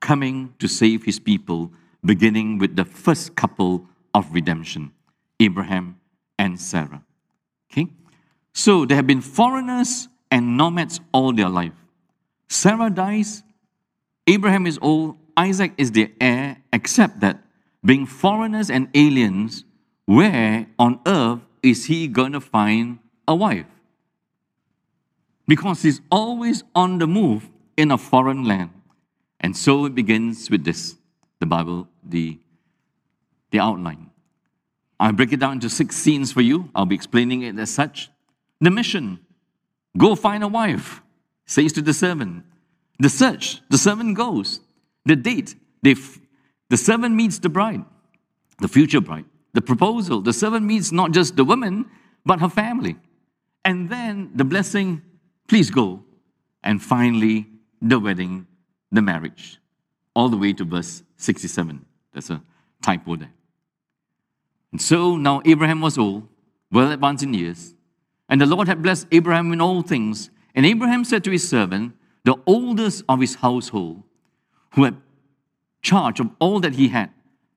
coming 0.00 0.54
to 0.58 0.66
save 0.66 1.04
his 1.04 1.18
people, 1.20 1.70
beginning 2.02 2.56
with 2.56 2.76
the 2.76 2.84
first 2.86 3.36
couple 3.36 3.84
of 4.14 4.32
redemption 4.32 4.92
Abraham 5.38 6.00
and 6.38 6.58
Sarah. 6.58 7.04
Okay? 7.70 7.88
So 8.54 8.86
they 8.86 8.94
have 8.94 9.06
been 9.06 9.20
foreigners 9.20 10.08
and 10.30 10.56
nomads 10.56 10.98
all 11.12 11.34
their 11.34 11.50
life. 11.50 11.74
Sarah 12.48 12.88
dies, 12.88 13.42
Abraham 14.26 14.66
is 14.66 14.78
old, 14.80 15.18
Isaac 15.36 15.74
is 15.76 15.92
their 15.92 16.08
heir, 16.18 16.56
except 16.72 17.20
that 17.20 17.44
being 17.84 18.06
foreigners 18.06 18.70
and 18.70 18.88
aliens, 18.94 19.62
where 20.06 20.66
on 20.78 21.00
earth 21.04 21.40
is 21.62 21.84
he 21.84 22.08
going 22.08 22.32
to 22.32 22.40
find 22.40 22.98
a 23.28 23.34
wife? 23.34 23.66
Because 25.48 25.82
he's 25.82 26.00
always 26.12 26.62
on 26.74 26.98
the 26.98 27.08
move 27.08 27.48
in 27.76 27.90
a 27.90 27.98
foreign 27.98 28.44
land. 28.44 28.70
And 29.40 29.56
so 29.56 29.86
it 29.86 29.94
begins 29.94 30.48
with 30.50 30.64
this 30.64 30.96
the 31.40 31.46
Bible, 31.46 31.88
the, 32.04 32.38
the 33.50 33.58
outline. 33.58 34.10
I 35.00 35.10
break 35.12 35.32
it 35.32 35.40
down 35.40 35.54
into 35.54 35.70
six 35.70 35.96
scenes 35.96 36.32
for 36.32 36.40
you. 36.40 36.70
I'll 36.74 36.86
be 36.86 36.96
explaining 36.96 37.42
it 37.42 37.58
as 37.58 37.70
such. 37.70 38.10
The 38.60 38.70
mission 38.70 39.20
go 39.96 40.14
find 40.14 40.42
a 40.42 40.48
wife, 40.48 41.02
says 41.46 41.72
to 41.74 41.82
the 41.82 41.94
servant. 41.94 42.44
The 42.98 43.08
search, 43.08 43.62
the 43.70 43.78
servant 43.78 44.16
goes. 44.16 44.60
The 45.06 45.16
date, 45.16 45.54
they 45.82 45.94
the 46.68 46.76
servant 46.76 47.14
meets 47.14 47.38
the 47.38 47.48
bride, 47.48 47.84
the 48.60 48.68
future 48.68 49.00
bride. 49.00 49.24
The 49.54 49.62
proposal, 49.62 50.20
the 50.20 50.32
servant 50.32 50.66
meets 50.66 50.92
not 50.92 51.12
just 51.12 51.36
the 51.36 51.44
woman, 51.44 51.86
but 52.26 52.40
her 52.40 52.48
family. 52.48 52.96
And 53.64 53.88
then 53.88 54.30
the 54.34 54.44
blessing, 54.44 55.02
please 55.48 55.70
go. 55.70 56.04
And 56.62 56.82
finally, 56.82 57.46
the 57.80 57.98
wedding, 57.98 58.46
the 58.92 59.02
marriage. 59.02 59.58
All 60.14 60.28
the 60.28 60.36
way 60.36 60.52
to 60.52 60.64
verse 60.64 61.02
67. 61.16 61.84
There's 62.12 62.30
a 62.30 62.42
typo 62.82 63.16
there. 63.16 63.32
And 64.72 64.80
so 64.80 65.16
now 65.16 65.40
Abraham 65.44 65.80
was 65.80 65.98
old, 65.98 66.28
well 66.70 66.92
advanced 66.92 67.24
in 67.24 67.34
years, 67.34 67.74
and 68.28 68.40
the 68.40 68.46
Lord 68.46 68.68
had 68.68 68.82
blessed 68.82 69.06
Abraham 69.10 69.52
in 69.52 69.60
all 69.60 69.82
things. 69.82 70.30
And 70.54 70.66
Abraham 70.66 71.04
said 71.04 71.24
to 71.24 71.30
his 71.30 71.48
servant, 71.48 71.94
the 72.24 72.36
oldest 72.46 73.04
of 73.08 73.20
his 73.20 73.36
household, 73.36 74.02
who 74.74 74.84
had 74.84 74.96
charge 75.80 76.20
of 76.20 76.28
all 76.38 76.60
that 76.60 76.74
he 76.74 76.88
had, 76.88 77.10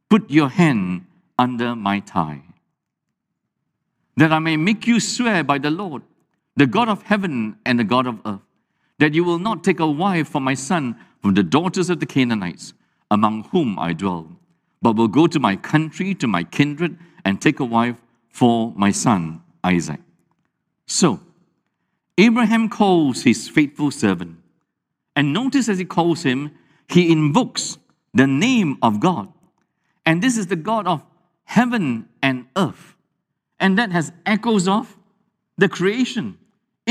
put 0.10 0.30
your 0.30 0.50
hand 0.50 1.06
under 1.38 1.76
my 1.76 2.00
thigh, 2.00 2.44
that 4.16 4.32
I 4.32 4.40
may 4.40 4.56
make 4.56 4.88
you 4.88 5.00
swear 5.00 5.44
by 5.44 5.58
the 5.58 5.72
Lord, 5.72 6.04
the 6.62 6.68
God 6.68 6.90
of 6.90 7.02
heaven 7.02 7.58
and 7.66 7.80
the 7.80 7.84
God 7.84 8.06
of 8.06 8.20
earth, 8.24 8.46
that 9.00 9.16
you 9.16 9.24
will 9.24 9.40
not 9.40 9.64
take 9.64 9.80
a 9.80 9.88
wife 9.88 10.28
for 10.28 10.40
my 10.40 10.54
son 10.54 10.96
from 11.20 11.34
the 11.34 11.42
daughters 11.42 11.90
of 11.90 12.00
the 12.00 12.06
Canaanites, 12.06 12.74
among 13.10 13.46
whom 13.46 13.80
I 13.80 13.94
dwell, 13.94 14.28
but 14.80 14.96
will 14.96 15.08
go 15.08 15.26
to 15.26 15.40
my 15.40 15.56
country, 15.56 16.14
to 16.14 16.28
my 16.28 16.44
kindred, 16.44 17.00
and 17.26 17.42
take 17.42 17.60
a 17.60 17.66
wife 17.66 17.96
for 18.30 18.72
my 18.76 18.92
son 18.92 19.42
Isaac. 19.64 20.02
So, 20.86 21.20
Abraham 22.20 22.70
calls 22.70 23.24
his 23.24 23.50
faithful 23.50 23.90
servant, 23.90 24.38
and 25.16 25.34
notice 25.34 25.68
as 25.68 25.80
he 25.80 25.86
calls 25.86 26.22
him, 26.22 26.52
he 26.88 27.12
invokes 27.12 27.80
the 28.14 28.28
name 28.28 28.78
of 28.84 29.00
God. 29.00 29.34
And 30.06 30.22
this 30.22 30.38
is 30.38 30.46
the 30.46 30.56
God 30.56 30.86
of 30.86 31.04
heaven 31.44 32.08
and 32.22 32.46
earth. 32.56 32.96
And 33.60 33.80
that 33.80 33.92
has 33.92 34.12
echoes 34.28 34.68
of 34.68 34.96
the 35.58 35.68
creation. 35.68 36.38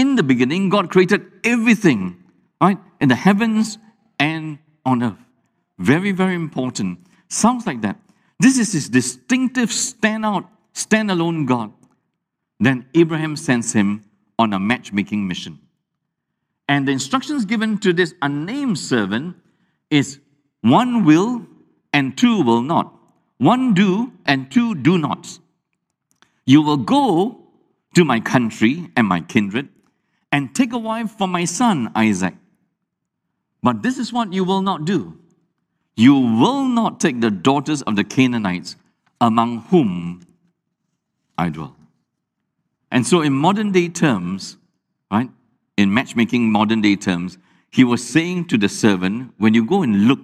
In 0.00 0.16
the 0.16 0.22
beginning, 0.22 0.70
God 0.70 0.88
created 0.90 1.30
everything, 1.44 2.24
right? 2.58 2.78
In 3.02 3.10
the 3.10 3.14
heavens 3.14 3.76
and 4.18 4.58
on 4.86 5.02
earth. 5.02 5.18
Very, 5.78 6.12
very 6.12 6.34
important. 6.34 7.00
Sounds 7.28 7.66
like 7.66 7.82
that. 7.82 7.98
This 8.38 8.56
is 8.56 8.72
his 8.72 8.88
distinctive 8.88 9.68
standout, 9.68 10.46
standalone 10.72 11.44
God. 11.46 11.74
Then 12.58 12.86
Abraham 12.94 13.36
sends 13.36 13.74
him 13.74 14.02
on 14.38 14.54
a 14.54 14.58
matchmaking 14.58 15.28
mission. 15.28 15.58
And 16.66 16.88
the 16.88 16.92
instructions 16.92 17.44
given 17.44 17.76
to 17.80 17.92
this 17.92 18.14
unnamed 18.22 18.78
servant 18.78 19.36
is 19.90 20.18
one 20.62 21.04
will 21.04 21.46
and 21.92 22.16
two 22.16 22.40
will 22.40 22.62
not. 22.62 22.90
One 23.36 23.74
do 23.74 24.12
and 24.24 24.50
two 24.50 24.74
do 24.76 24.96
not. 24.96 25.38
You 26.46 26.62
will 26.62 26.78
go 26.78 27.44
to 27.96 28.02
my 28.02 28.20
country 28.20 28.90
and 28.96 29.06
my 29.06 29.20
kindred 29.20 29.68
and 30.32 30.54
take 30.54 30.72
a 30.72 30.78
wife 30.78 31.10
for 31.10 31.26
my 31.28 31.44
son 31.44 31.90
Isaac. 31.94 32.34
But 33.62 33.82
this 33.82 33.98
is 33.98 34.12
what 34.12 34.32
you 34.32 34.44
will 34.44 34.62
not 34.62 34.84
do. 34.84 35.18
You 35.96 36.14
will 36.14 36.64
not 36.64 37.00
take 37.00 37.20
the 37.20 37.30
daughters 37.30 37.82
of 37.82 37.96
the 37.96 38.04
Canaanites 38.04 38.76
among 39.20 39.62
whom 39.62 40.22
I 41.36 41.50
dwell. 41.50 41.76
And 42.90 43.06
so, 43.06 43.20
in 43.20 43.32
modern 43.32 43.72
day 43.72 43.88
terms, 43.88 44.56
right, 45.10 45.30
in 45.76 45.92
matchmaking 45.92 46.50
modern 46.50 46.80
day 46.80 46.96
terms, 46.96 47.38
he 47.70 47.84
was 47.84 48.06
saying 48.06 48.46
to 48.46 48.58
the 48.58 48.68
servant, 48.68 49.32
when 49.38 49.54
you 49.54 49.64
go 49.64 49.82
and 49.82 50.08
look 50.08 50.20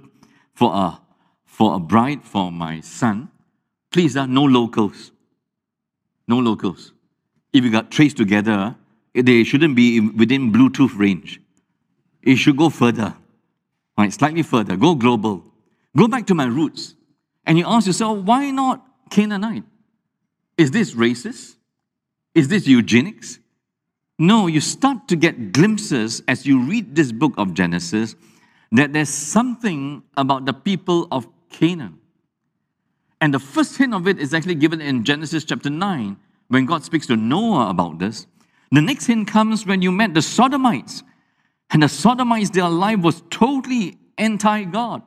for 0.53 0.75
a, 0.75 1.01
for 1.45 1.77
a 1.77 1.79
bride 1.79 2.25
for 2.25 2.51
my 2.51 2.81
son, 2.81 3.31
please, 3.93 4.17
uh, 4.17 4.27
no 4.27 4.45
locals. 4.45 5.13
No 6.27 6.39
locals. 6.39 6.93
If 7.53 7.65
you 7.65 7.71
got 7.71 7.91
TraceTogether, 7.91 8.77
they 9.25 9.45
shouldn't 9.45 9.75
be 9.77 10.01
within 10.01 10.53
Bluetooth 10.53 10.97
range. 10.99 11.41
It 12.23 12.37
should 12.37 12.57
go 12.57 12.71
further, 12.71 13.15
right? 13.97 14.13
Slightly 14.13 14.43
further. 14.43 14.77
Go 14.77 14.95
global. 14.95 15.45
Go 15.97 16.09
back 16.09 16.27
to 16.27 16.35
my 16.35 16.47
roots. 16.47 16.95
And 17.47 17.57
you 17.59 17.65
ask 17.67 17.87
yourself, 17.87 18.19
why 18.19 18.51
not 18.51 18.85
Canaanite? 19.11 19.65
Is 20.59 20.71
this 20.71 20.95
racist? 20.95 21.57
Is 22.35 22.49
this 22.49 22.67
eugenics? 22.67 23.39
No, 24.19 24.47
you 24.47 24.61
start 24.61 25.09
to 25.09 25.17
get 25.17 25.53
glimpses 25.53 26.23
as 26.27 26.47
you 26.47 26.61
read 26.61 26.97
this 26.97 27.13
book 27.13 27.33
of 27.37 27.55
Genesis 27.55 28.15
that 28.73 28.93
there's 28.93 29.09
something 29.09 30.03
about 30.17 30.45
the 30.47 30.53
people 30.53 31.07
of 31.13 31.27
Canaan. 31.51 31.99
And 33.21 33.33
the 33.33 33.39
first 33.39 33.77
hint 33.79 33.95
of 33.95 34.07
it 34.09 34.19
is 34.19 34.35
actually 34.35 34.57
given 34.57 34.81
in 34.81 35.05
Genesis 35.05 35.45
chapter 35.45 35.71
9 35.71 36.17
when 36.49 36.67
God 36.67 36.85
speaks 36.85 37.07
to 37.07 37.17
Noah 37.17 37.71
about 37.71 37.99
this. 37.99 38.27
The 38.77 38.83
next 38.83 39.07
hint 39.07 39.27
comes 39.27 39.65
when 39.65 39.81
you 39.81 39.91
met 39.91 40.13
the 40.13 40.21
Sodomites. 40.21 41.03
And 41.71 41.83
the 41.83 41.89
Sodomites, 41.89 42.51
their 42.51 42.69
life 42.69 42.99
was 42.99 43.23
totally 43.31 43.97
anti 44.19 44.65
God. 44.65 45.01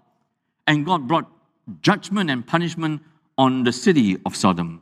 And 0.65 0.83
God 0.83 1.07
brought 1.07 1.31
judgment 1.79 2.31
and 2.31 2.47
punishment 2.47 3.03
on 3.37 3.63
the 3.65 3.71
city 3.71 4.17
of 4.25 4.35
Sodom. 4.35 4.81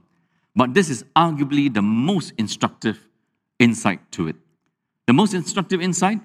But 0.55 0.73
this 0.73 0.89
is 0.89 1.03
arguably 1.17 1.73
the 1.73 1.81
most 1.81 2.31
instructive 2.37 2.97
insight 3.59 4.09
to 4.13 4.29
it. 4.29 4.37
The 5.05 5.11
most 5.11 5.33
instructive 5.33 5.81
insight 5.81 6.21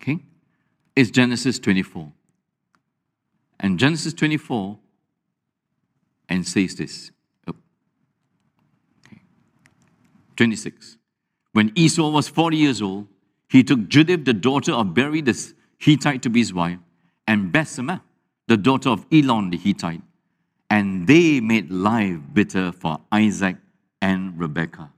Okay? 0.00 0.20
is 0.96 1.10
Genesis 1.10 1.58
24. 1.58 2.10
And 3.60 3.78
Genesis 3.78 4.14
24 4.14 4.78
and 6.30 6.48
says 6.48 6.76
this. 6.76 7.10
Oh. 7.46 7.52
Okay. 9.06 9.20
26. 10.36 10.96
When 11.52 11.72
Esau 11.74 12.10
was 12.10 12.28
40 12.28 12.56
years 12.56 12.80
old, 12.80 13.08
he 13.48 13.64
took 13.64 13.88
Judith, 13.88 14.24
the 14.24 14.32
daughter 14.32 14.72
of 14.72 14.94
Beeri 14.94 15.20
the 15.20 15.52
Hittite, 15.78 16.22
to 16.22 16.30
be 16.30 16.40
his 16.40 16.54
wife, 16.54 16.78
and 17.26 17.52
Basemath, 17.52 18.02
the 18.46 18.56
daughter 18.56 18.90
of 18.90 19.06
Elon 19.12 19.50
the 19.50 19.56
Hittite. 19.56 20.02
And 20.68 21.08
they 21.08 21.40
made 21.40 21.70
life 21.70 22.18
bitter 22.32 22.70
for 22.70 23.00
Isaac 23.10 23.56
and 24.00 24.38
Rebekah. 24.38 24.92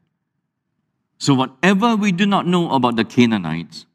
So, 1.16 1.34
whatever 1.34 1.96
we 1.96 2.12
do 2.12 2.26
not 2.26 2.46
know 2.46 2.70
about 2.72 2.96
the 2.96 3.04
Canaanites, 3.04 3.86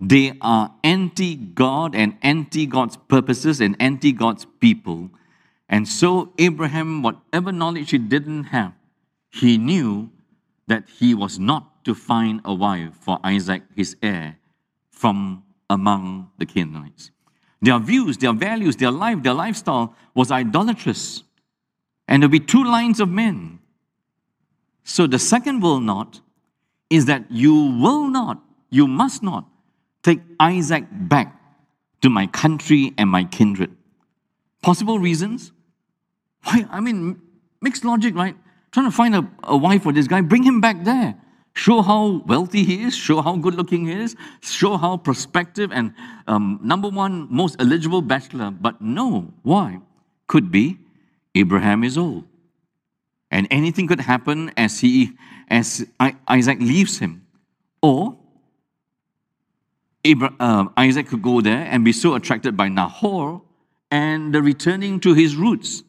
they 0.00 0.32
are 0.40 0.72
anti 0.82 1.36
God 1.36 1.94
and 1.94 2.16
anti 2.22 2.66
God's 2.66 2.96
purposes 2.96 3.60
and 3.60 3.76
anti 3.78 4.12
God's 4.12 4.46
people. 4.58 5.10
And 5.68 5.86
so, 5.86 6.32
Abraham, 6.38 7.02
whatever 7.02 7.52
knowledge 7.52 7.90
he 7.90 7.98
didn't 7.98 8.44
have, 8.44 8.72
he 9.30 9.58
knew 9.58 10.10
that 10.66 10.88
he 10.88 11.14
was 11.14 11.38
not 11.38 11.71
to 11.84 11.94
find 11.94 12.40
a 12.44 12.54
wife 12.54 12.94
for 13.00 13.18
Isaac, 13.24 13.62
his 13.74 13.96
heir, 14.02 14.38
from 14.90 15.42
among 15.68 16.30
the 16.38 16.46
Canaanites. 16.46 17.10
Their 17.60 17.78
views, 17.78 18.18
their 18.18 18.32
values, 18.32 18.76
their 18.76 18.90
life, 18.90 19.22
their 19.22 19.34
lifestyle 19.34 19.94
was 20.14 20.30
idolatrous. 20.30 21.22
And 22.08 22.22
there'll 22.22 22.30
be 22.30 22.40
two 22.40 22.64
lines 22.64 23.00
of 23.00 23.08
men. 23.08 23.60
So 24.84 25.06
the 25.06 25.18
second 25.18 25.60
will 25.60 25.80
not 25.80 26.20
is 26.90 27.06
that 27.06 27.30
you 27.30 27.54
will 27.54 28.08
not, 28.08 28.42
you 28.68 28.86
must 28.86 29.22
not 29.22 29.46
take 30.02 30.20
Isaac 30.40 30.84
back 30.90 31.40
to 32.02 32.10
my 32.10 32.26
country 32.26 32.92
and 32.98 33.08
my 33.08 33.24
kindred. 33.24 33.70
Possible 34.60 34.98
reasons? 34.98 35.52
Why? 36.42 36.66
I 36.70 36.80
mean, 36.80 37.20
mixed 37.60 37.84
logic, 37.84 38.14
right? 38.14 38.36
Trying 38.72 38.86
to 38.86 38.92
find 38.92 39.14
a, 39.14 39.30
a 39.44 39.56
wife 39.56 39.84
for 39.84 39.92
this 39.92 40.08
guy, 40.08 40.20
bring 40.20 40.42
him 40.42 40.60
back 40.60 40.84
there. 40.84 41.14
Show 41.54 41.82
how 41.82 42.22
wealthy 42.26 42.64
he 42.64 42.82
is, 42.82 42.96
show 42.96 43.20
how 43.20 43.36
good 43.36 43.54
looking 43.54 43.86
he 43.86 43.92
is, 43.92 44.16
show 44.40 44.76
how 44.76 44.96
prospective 44.96 45.70
and 45.70 45.92
um, 46.26 46.58
number 46.62 46.88
one 46.88 47.28
most 47.30 47.56
eligible 47.60 48.00
bachelor. 48.00 48.50
But 48.50 48.80
no, 48.80 49.32
why? 49.42 49.80
Could 50.28 50.50
be 50.50 50.78
Abraham 51.34 51.84
is 51.84 51.98
old. 51.98 52.24
And 53.30 53.46
anything 53.50 53.86
could 53.86 54.00
happen 54.00 54.50
as 54.56 54.80
he 54.80 55.12
as 55.48 55.84
Isaac 56.28 56.58
leaves 56.60 56.98
him. 56.98 57.26
Or 57.82 58.16
Abraham, 60.04 60.36
uh, 60.40 60.64
Isaac 60.76 61.08
could 61.08 61.22
go 61.22 61.40
there 61.40 61.66
and 61.70 61.84
be 61.84 61.92
so 61.92 62.14
attracted 62.14 62.56
by 62.56 62.68
Nahor 62.68 63.42
and 63.90 64.34
the 64.34 64.40
returning 64.40 65.00
to 65.00 65.14
his 65.14 65.36
roots. 65.36 65.82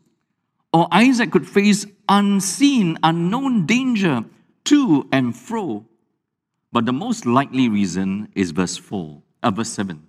Or 0.74 0.88
Isaac 0.92 1.32
could 1.32 1.48
face 1.48 1.86
unseen, 2.10 2.98
unknown 3.04 3.66
danger 3.66 4.26
to 4.66 5.08
and 5.12 5.36
fro. 5.36 5.86
But 6.72 6.86
the 6.86 6.94
most 6.94 7.26
likely 7.26 7.70
reason 7.70 8.30
is 8.36 8.52
verse 8.52 8.78
4, 8.78 9.22
uh, 9.44 9.52
verse 9.52 9.70
7. 9.70 10.02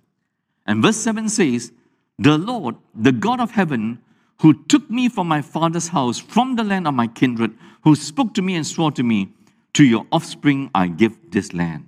And 0.65 0.81
verse 0.81 0.97
7 0.97 1.29
says, 1.29 1.71
The 2.17 2.37
Lord, 2.37 2.75
the 2.93 3.11
God 3.11 3.39
of 3.39 3.51
heaven, 3.51 4.01
who 4.41 4.53
took 4.65 4.89
me 4.89 5.09
from 5.09 5.27
my 5.27 5.41
father's 5.41 5.89
house, 5.89 6.19
from 6.19 6.55
the 6.55 6.63
land 6.63 6.87
of 6.87 6.93
my 6.93 7.07
kindred, 7.07 7.53
who 7.83 7.95
spoke 7.95 8.33
to 8.33 8.41
me 8.41 8.55
and 8.55 8.65
swore 8.65 8.91
to 8.93 9.03
me, 9.03 9.29
To 9.73 9.83
your 9.83 10.07
offspring 10.11 10.71
I 10.73 10.87
give 10.87 11.31
this 11.31 11.53
land. 11.53 11.85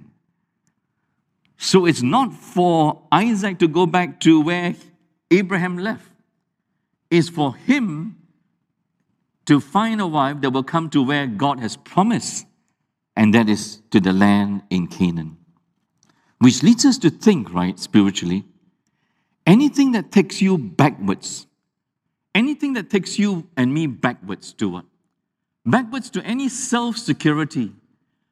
So 1.57 1.86
it's 1.86 2.03
not 2.03 2.33
for 2.33 3.01
Isaac 3.12 3.57
to 3.59 3.67
go 3.67 3.86
back 3.86 4.19
to 4.21 4.39
where 4.41 4.75
Abraham 5.31 5.77
left, 5.77 6.09
it's 7.09 7.29
for 7.29 7.55
him 7.55 8.15
to 9.45 9.60
find 9.60 9.99
a 9.99 10.08
wife 10.08 10.41
that 10.41 10.51
will 10.51 10.63
come 10.63 10.89
to 10.91 11.01
where 11.01 11.25
God 11.25 11.60
has 11.60 11.77
promised 11.77 12.46
and 13.17 13.34
that 13.34 13.49
is 13.49 13.82
to 13.89 13.99
the 13.99 14.13
land 14.13 14.62
in 14.69 14.88
Canaan. 14.88 15.38
Which 16.38 16.62
leads 16.62 16.86
us 16.86 16.99
to 16.99 17.10
think, 17.10 17.51
right, 17.51 17.77
spiritually, 17.80 18.45
anything 19.45 19.91
that 19.93 20.12
takes 20.12 20.39
you 20.39 20.58
backwards, 20.60 21.47
anything 22.36 22.73
that 22.73 22.91
takes 22.91 23.17
you 23.17 23.47
and 23.58 23.73
me 23.73 23.88
backwards 23.88 24.53
to 24.53 24.69
what? 24.69 24.86
Backwards 25.65 26.12
to 26.12 26.21
any 26.23 26.47
self 26.47 26.97
security, 26.97 27.73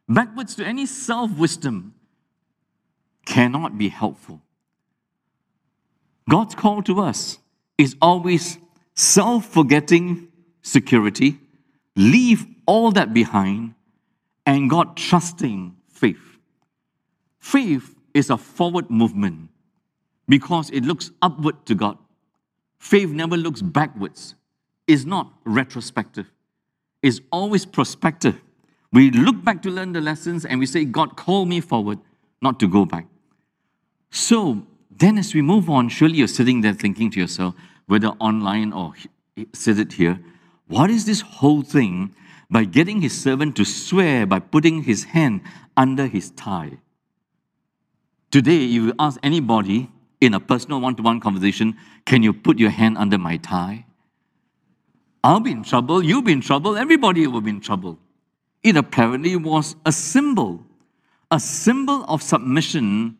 backwards 0.07 0.53
to 0.55 0.63
any 0.63 0.85
self 0.85 1.31
wisdom, 1.31 1.95
cannot 3.25 3.79
be 3.79 3.89
helpful. 3.89 4.39
God's 6.29 6.53
call 6.53 6.83
to 6.83 7.01
us 7.01 7.39
is 7.79 7.95
always 8.01 8.59
self 8.93 9.47
forgetting 9.47 10.27
security, 10.61 11.39
leave 11.95 12.45
all 12.67 12.91
that 12.91 13.15
behind, 13.15 13.74
and 14.45 14.69
God 14.69 14.95
trusting 14.95 15.75
faith. 15.87 16.37
Faith 17.39 17.95
is 18.13 18.29
a 18.29 18.37
forward 18.37 18.89
movement 18.89 19.49
because 20.27 20.69
it 20.71 20.83
looks 20.83 21.11
upward 21.21 21.65
to 21.65 21.75
God. 21.75 21.97
Faith 22.79 23.09
never 23.09 23.37
looks 23.37 23.61
backwards, 23.61 24.35
it's 24.87 25.05
not 25.05 25.33
retrospective, 25.43 26.31
it's 27.01 27.19
always 27.31 27.65
prospective. 27.65 28.41
We 28.91 29.11
look 29.11 29.43
back 29.43 29.61
to 29.63 29.69
learn 29.69 29.91
the 29.91 30.01
lessons 30.01 30.45
and 30.45 30.59
we 30.59 30.65
say, 30.65 30.85
God, 30.85 31.17
call 31.17 31.45
me 31.45 31.59
forward, 31.59 31.99
not 32.41 32.59
to 32.61 32.67
go 32.67 32.85
back. 32.85 33.07
So 34.09 34.65
then, 34.89 35.17
as 35.17 35.33
we 35.33 35.41
move 35.41 35.69
on, 35.69 35.89
surely 35.89 36.17
you're 36.17 36.27
sitting 36.27 36.61
there 36.61 36.73
thinking 36.73 37.11
to 37.11 37.19
yourself, 37.19 37.55
whether 37.87 38.07
online 38.19 38.71
or 38.71 38.93
sit 39.53 39.93
here, 39.93 40.19
what 40.67 40.89
is 40.89 41.05
this 41.05 41.21
whole 41.21 41.61
thing 41.61 42.15
by 42.55 42.63
getting 42.63 43.01
his 43.01 43.11
servant 43.11 43.53
to 43.53 43.65
swear 43.65 44.25
by 44.25 44.39
putting 44.39 44.81
his 44.83 45.03
hand 45.03 45.41
under 45.75 46.07
his 46.07 46.29
thigh. 46.29 46.71
Today, 48.31 48.63
if 48.63 48.71
you 48.71 48.93
ask 48.97 49.19
anybody 49.23 49.91
in 50.21 50.33
a 50.33 50.39
personal 50.39 50.79
one 50.79 50.95
to 50.95 51.03
one 51.03 51.19
conversation, 51.19 51.75
can 52.05 52.23
you 52.23 52.31
put 52.31 52.57
your 52.57 52.69
hand 52.69 52.97
under 52.97 53.17
my 53.17 53.37
thigh? 53.39 53.85
I'll 55.21 55.41
be 55.41 55.51
in 55.51 55.63
trouble, 55.63 56.01
you'll 56.01 56.21
be 56.21 56.31
in 56.31 56.39
trouble, 56.39 56.77
everybody 56.77 57.27
will 57.27 57.41
be 57.41 57.49
in 57.49 57.59
trouble. 57.59 57.99
It 58.63 58.77
apparently 58.77 59.35
was 59.35 59.75
a 59.85 59.91
symbol, 59.91 60.63
a 61.31 61.41
symbol 61.41 62.05
of 62.05 62.23
submission 62.23 63.17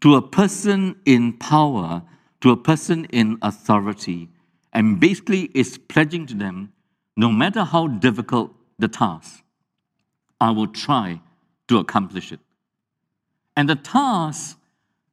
to 0.00 0.16
a 0.16 0.22
person 0.22 0.96
in 1.04 1.34
power, 1.34 2.02
to 2.40 2.50
a 2.50 2.56
person 2.56 3.04
in 3.12 3.38
authority, 3.42 4.28
and 4.72 4.98
basically 4.98 5.52
is 5.54 5.78
pledging 5.78 6.26
to 6.26 6.34
them 6.34 6.72
no 7.16 7.30
matter 7.30 7.62
how 7.62 7.86
difficult 7.86 8.52
the 8.82 8.88
task. 8.88 9.42
I 10.38 10.50
will 10.50 10.66
try 10.66 11.22
to 11.68 11.78
accomplish 11.78 12.32
it. 12.32 12.40
And 13.56 13.68
the 13.68 13.76
task 13.76 14.58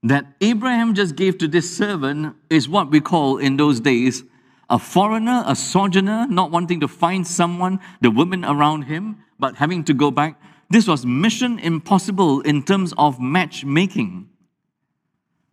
that 0.03 0.25
Abraham 0.41 0.93
just 0.93 1.15
gave 1.15 1.37
to 1.37 1.47
this 1.47 1.75
servant 1.75 2.35
is 2.49 2.67
what 2.67 2.89
we 2.89 2.99
call 2.99 3.37
in 3.37 3.55
those 3.55 3.79
days 3.79 4.23
a 4.69 4.77
foreigner, 4.77 5.43
a 5.47 5.55
sojourner, 5.55 6.27
not 6.29 6.51
wanting 6.51 6.79
to 6.81 6.87
find 6.87 7.25
someone, 7.25 7.79
the 8.01 8.11
women 8.11 8.45
around 8.45 8.83
him, 8.83 9.17
but 9.39 9.55
having 9.55 9.83
to 9.85 9.95
go 9.95 10.11
back. 10.11 10.39
This 10.69 10.87
was 10.87 11.05
mission 11.05 11.57
impossible 11.57 12.41
in 12.41 12.61
terms 12.61 12.93
of 12.95 13.19
matchmaking. 13.19 14.29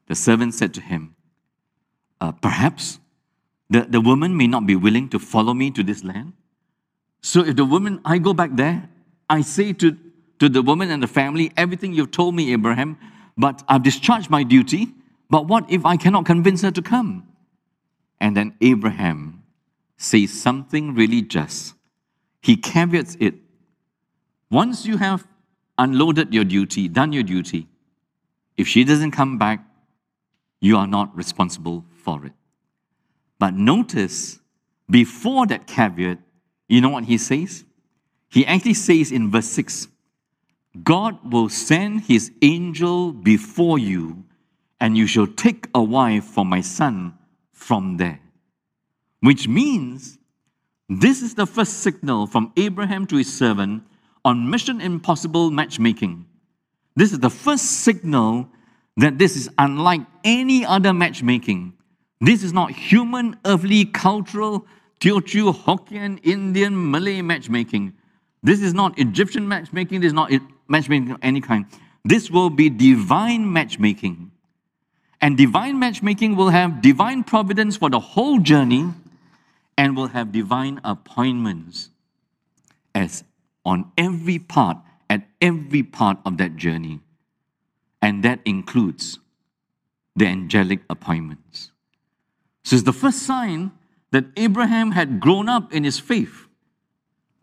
The 0.09 0.15
servant 0.15 0.53
said 0.53 0.75
to 0.75 0.83
him, 0.83 1.17
uh, 2.21 2.33
Perhaps 2.33 3.01
the, 3.71 3.87
the 3.89 4.03
woman 4.03 4.37
may 4.37 4.47
not 4.47 4.67
be 4.67 4.77
willing 4.77 5.09
to 5.09 5.19
follow 5.19 5.55
me 5.55 5.71
to 5.71 5.83
this 5.83 6.05
land. 6.05 6.35
So 7.27 7.41
if 7.45 7.57
the 7.57 7.65
woman, 7.65 8.01
I 8.05 8.19
go 8.19 8.33
back 8.33 8.51
there, 8.55 8.89
I 9.29 9.41
say 9.41 9.73
to, 9.73 9.97
to 10.39 10.49
the 10.49 10.63
woman 10.63 10.93
and 10.93 11.03
the 11.03 11.09
family, 11.09 11.51
everything 11.57 11.93
you've 11.93 12.13
told 12.13 12.37
me, 12.37 12.53
Abraham, 12.53 12.97
but 13.37 13.65
I've 13.67 13.83
discharged 13.83 14.31
my 14.31 14.45
duty. 14.45 14.95
But 15.29 15.49
what 15.49 15.69
if 15.69 15.85
I 15.85 15.97
cannot 15.97 16.25
convince 16.25 16.63
her 16.63 16.71
to 16.71 16.81
come? 16.81 17.27
And 18.21 18.37
then 18.37 18.55
Abraham 18.61 19.43
says 19.97 20.33
something 20.33 20.95
really 20.95 21.21
just. 21.21 21.75
He 22.43 22.57
caveats 22.57 23.17
it. 23.19 23.35
Once 24.49 24.87
you 24.87 24.97
have 24.99 25.27
unloaded 25.79 26.33
your 26.33 26.45
duty, 26.45 26.87
done 26.87 27.13
your 27.13 27.25
duty, 27.25 27.67
if 28.57 28.69
she 28.69 28.85
doesn't 28.85 29.11
come 29.11 29.37
back, 29.37 29.67
you 30.61 30.77
are 30.77 30.87
not 30.87 31.15
responsible 31.17 31.85
for 32.05 32.25
it. 32.25 32.35
But 33.41 33.55
notice, 33.55 34.39
before 34.89 35.49
that 35.49 35.67
caveat, 35.67 36.19
you 36.69 36.81
know 36.81 36.89
what 36.89 37.05
he 37.05 37.19
says? 37.19 37.65
He 38.29 38.45
actually 38.47 38.75
says 38.75 39.13
in 39.13 39.31
verse 39.31 39.47
6 39.47 39.89
God 40.83 41.33
will 41.33 41.49
send 41.49 42.03
his 42.03 42.33
angel 42.43 43.13
before 43.13 43.79
you, 43.79 44.25
and 44.81 44.97
you 44.97 45.07
shall 45.07 45.27
take 45.27 45.69
a 45.75 45.83
wife 45.83 46.25
for 46.25 46.45
my 46.45 46.61
son 46.61 47.15
from 47.53 47.97
there. 47.97 48.21
Which 49.21 49.49
means 49.49 50.19
this 50.89 51.23
is 51.23 51.35
the 51.35 51.47
first 51.47 51.81
signal 51.81 52.27
from 52.27 52.53
Abraham 52.57 53.07
to 53.07 53.17
his 53.17 53.33
servant 53.33 53.85
on 54.25 54.51
mission 54.51 54.81
impossible 54.81 55.51
matchmaking. 55.51 56.27
This 56.95 57.13
is 57.13 57.21
the 57.21 57.31
first 57.31 57.65
signal 57.65 58.49
that 58.97 59.19
this 59.19 59.37
is 59.37 59.51
unlike 59.59 60.03
any 60.25 60.65
other 60.65 60.93
matchmaking. 60.93 61.75
This 62.21 62.43
is 62.43 62.53
not 62.53 62.71
human, 62.71 63.37
earthly, 63.45 63.85
cultural, 63.85 64.67
Teochew, 65.01 65.55
Hokkien, 65.55 66.21
Indian, 66.23 66.91
Malay 66.91 67.23
matchmaking. 67.23 67.93
This 68.43 68.63
is 68.63 68.75
not 68.75 68.99
Egyptian 68.99 69.47
matchmaking. 69.47 70.01
This 70.01 70.09
is 70.09 70.15
not 70.15 70.31
matchmaking 70.69 71.11
of 71.13 71.19
any 71.23 71.41
kind. 71.41 71.67
This 72.05 72.31
will 72.31 72.51
be 72.51 72.71
divine 72.71 73.53
matchmaking. 73.53 74.31
And 75.21 75.37
divine 75.37 75.79
matchmaking 75.79 76.37
will 76.37 76.51
have 76.51 76.81
divine 76.81 77.25
providence 77.25 77.77
for 77.77 77.91
the 77.91 77.99
whole 77.99 78.39
journey 78.39 78.93
and 79.77 79.97
will 79.97 80.09
have 80.09 80.33
divine 80.33 80.81
appointments 80.85 81.91
as 82.95 83.25
on 83.65 83.91
every 83.99 84.39
part, 84.39 84.79
at 85.11 85.27
every 85.41 85.83
part 85.83 86.19
of 86.25 86.39
that 86.39 86.57
journey. 86.57 87.01
And 88.01 88.23
that 88.23 88.41
includes 88.45 89.19
the 90.15 90.27
angelic 90.27 90.81
appointments. 90.89 91.73
So 92.65 92.77
it's 92.77 92.85
the 92.85 92.93
first 92.93 93.23
sign 93.23 93.73
that 94.13 94.27
Abraham 94.37 94.93
had 94.93 95.21
grown 95.21 95.49
up 95.49 95.73
in 95.73 95.85
his 95.85 95.99
faith, 95.99 96.47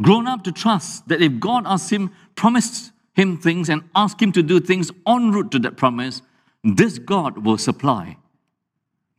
grown 0.02 0.28
up 0.28 0.44
to 0.44 0.52
trust 0.52 1.08
that 1.08 1.22
if 1.22 1.40
God 1.40 1.64
asked 1.66 1.92
him, 1.92 2.12
promised 2.36 2.92
him 3.14 3.38
things, 3.38 3.70
and 3.70 3.84
asked 3.96 4.22
him 4.22 4.32
to 4.32 4.44
do 4.44 4.60
things 4.60 4.92
en 5.08 5.32
route 5.32 5.52
to 5.52 5.60
that 5.60 5.78
promise, 5.78 6.22
this 6.64 6.98
God 7.00 7.46
will 7.46 7.58
supply. 7.58 8.18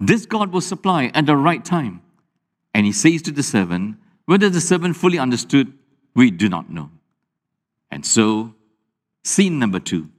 This 0.00 0.26
God 0.26 0.52
will 0.52 0.60
supply 0.60 1.10
at 1.14 1.26
the 1.26 1.36
right 1.36 1.64
time. 1.64 2.02
And 2.74 2.86
he 2.86 2.92
says 2.92 3.22
to 3.22 3.30
the 3.30 3.42
servant, 3.42 3.96
whether 4.24 4.48
the 4.48 4.60
servant 4.60 4.96
fully 4.96 5.18
understood, 5.18 5.72
we 6.14 6.30
do 6.30 6.48
not 6.48 6.70
know. 6.70 6.90
And 7.90 8.04
so, 8.04 8.54
scene 9.22 9.58
number 9.58 9.78
two. 9.78 10.10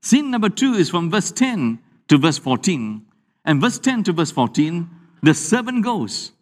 Scene 0.00 0.30
number 0.30 0.48
two 0.48 0.74
is 0.74 0.90
from 0.90 1.10
verse 1.10 1.30
10 1.30 1.78
to 2.08 2.18
verse 2.18 2.38
14. 2.38 3.06
And 3.44 3.60
verse 3.60 3.78
10 3.78 4.04
to 4.04 4.12
verse 4.12 4.30
14, 4.30 4.90
the 5.22 5.34
servant 5.34 5.84
goes. 5.84 6.32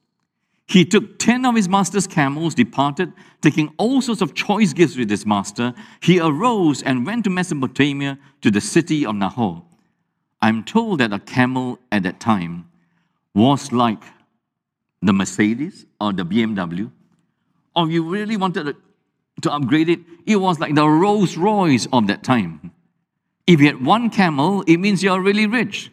He 0.67 0.85
took 0.85 1.19
10 1.19 1.45
of 1.45 1.57
his 1.57 1.69
master's 1.69 2.07
camels, 2.07 2.55
departed, 2.55 3.13
taking 3.41 3.73
all 3.79 4.01
sorts 4.01 4.23
of 4.23 4.35
choice 4.35 4.73
gifts 4.73 4.97
with 4.97 5.11
his 5.11 5.27
master. 5.27 5.75
He 6.01 6.21
arose 6.21 6.83
and 6.83 7.05
went 7.05 7.25
to 7.25 7.31
Mesopotamia 7.31 8.19
to 8.41 8.51
the 8.51 8.61
city 8.61 9.05
of 9.05 9.17
Nahor. 9.17 9.63
I'm 10.41 10.65
told 10.65 11.01
that 11.01 11.13
a 11.13 11.19
camel 11.19 11.79
at 11.91 12.05
that 12.05 12.21
time 12.21 12.69
was 13.35 13.73
like 13.73 14.03
the 15.03 15.13
Mercedes 15.13 15.87
or 16.01 16.13
the 16.13 16.25
BMW, 16.25 16.91
or 17.75 17.91
you 17.91 18.09
really 18.09 18.37
wanted 18.37 18.77
to 19.41 19.53
upgrade 19.53 19.89
it, 19.89 20.01
it 20.27 20.37
was 20.37 20.61
like 20.61 20.75
the 20.75 20.89
Rolls 20.89 21.37
Royce 21.37 21.87
of 21.93 22.07
that 22.07 22.23
time. 22.23 22.73
If 23.47 23.61
you 23.61 23.67
had 23.67 23.85
one 23.85 24.11
camel, 24.11 24.63
it 24.67 24.77
means 24.77 25.03
you're 25.03 25.21
really 25.21 25.47
rich. 25.47 25.91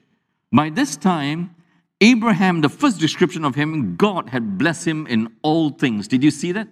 By 0.52 0.70
this 0.70 0.96
time, 0.96 1.56
Abraham, 2.02 2.62
the 2.62 2.70
first 2.70 3.00
description 3.00 3.44
of 3.44 3.56
him, 3.56 3.96
God 3.96 4.30
had 4.30 4.58
blessed 4.58 4.88
him 4.88 5.08
in 5.08 5.36
all 5.42 5.70
things. 5.70 6.08
Did 6.08 6.24
you 6.24 6.32
see 6.32 6.52
that? 6.54 6.68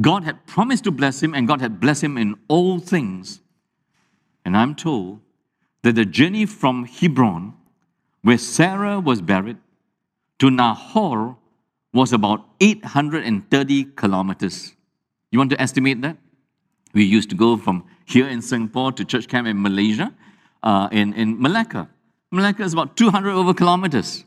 God 0.00 0.24
had 0.24 0.46
promised 0.46 0.84
to 0.84 0.90
bless 0.90 1.22
him, 1.22 1.34
and 1.34 1.48
God 1.48 1.60
had 1.60 1.80
blessed 1.80 2.04
him 2.04 2.18
in 2.18 2.36
all 2.48 2.78
things. 2.78 3.40
And 4.44 4.56
I'm 4.56 4.74
told 4.74 5.20
that 5.82 5.94
the 5.94 6.04
journey 6.04 6.46
from 6.46 6.84
Hebron, 6.84 7.54
where 8.22 8.38
Sarah 8.38 9.00
was 9.00 9.22
buried, 9.22 9.58
to 10.38 10.50
Nahor 10.50 11.36
was 11.92 12.12
about 12.12 12.44
830 12.60 13.84
kilometers. 13.96 14.72
You 15.30 15.38
want 15.38 15.50
to 15.50 15.60
estimate 15.60 16.00
that? 16.02 16.16
We 16.94 17.04
used 17.04 17.30
to 17.30 17.36
go 17.36 17.56
from 17.56 17.84
here 18.04 18.28
in 18.28 18.42
Singapore 18.42 18.92
to 18.92 19.04
church 19.04 19.28
camp 19.28 19.46
in 19.46 19.60
Malaysia, 19.60 20.12
uh, 20.62 20.88
in, 20.92 21.14
in 21.14 21.40
Malacca. 21.40 21.88
Malacca 22.32 22.62
is 22.62 22.72
about 22.72 22.96
200 22.96 23.30
over 23.30 23.52
kilometers. 23.52 24.24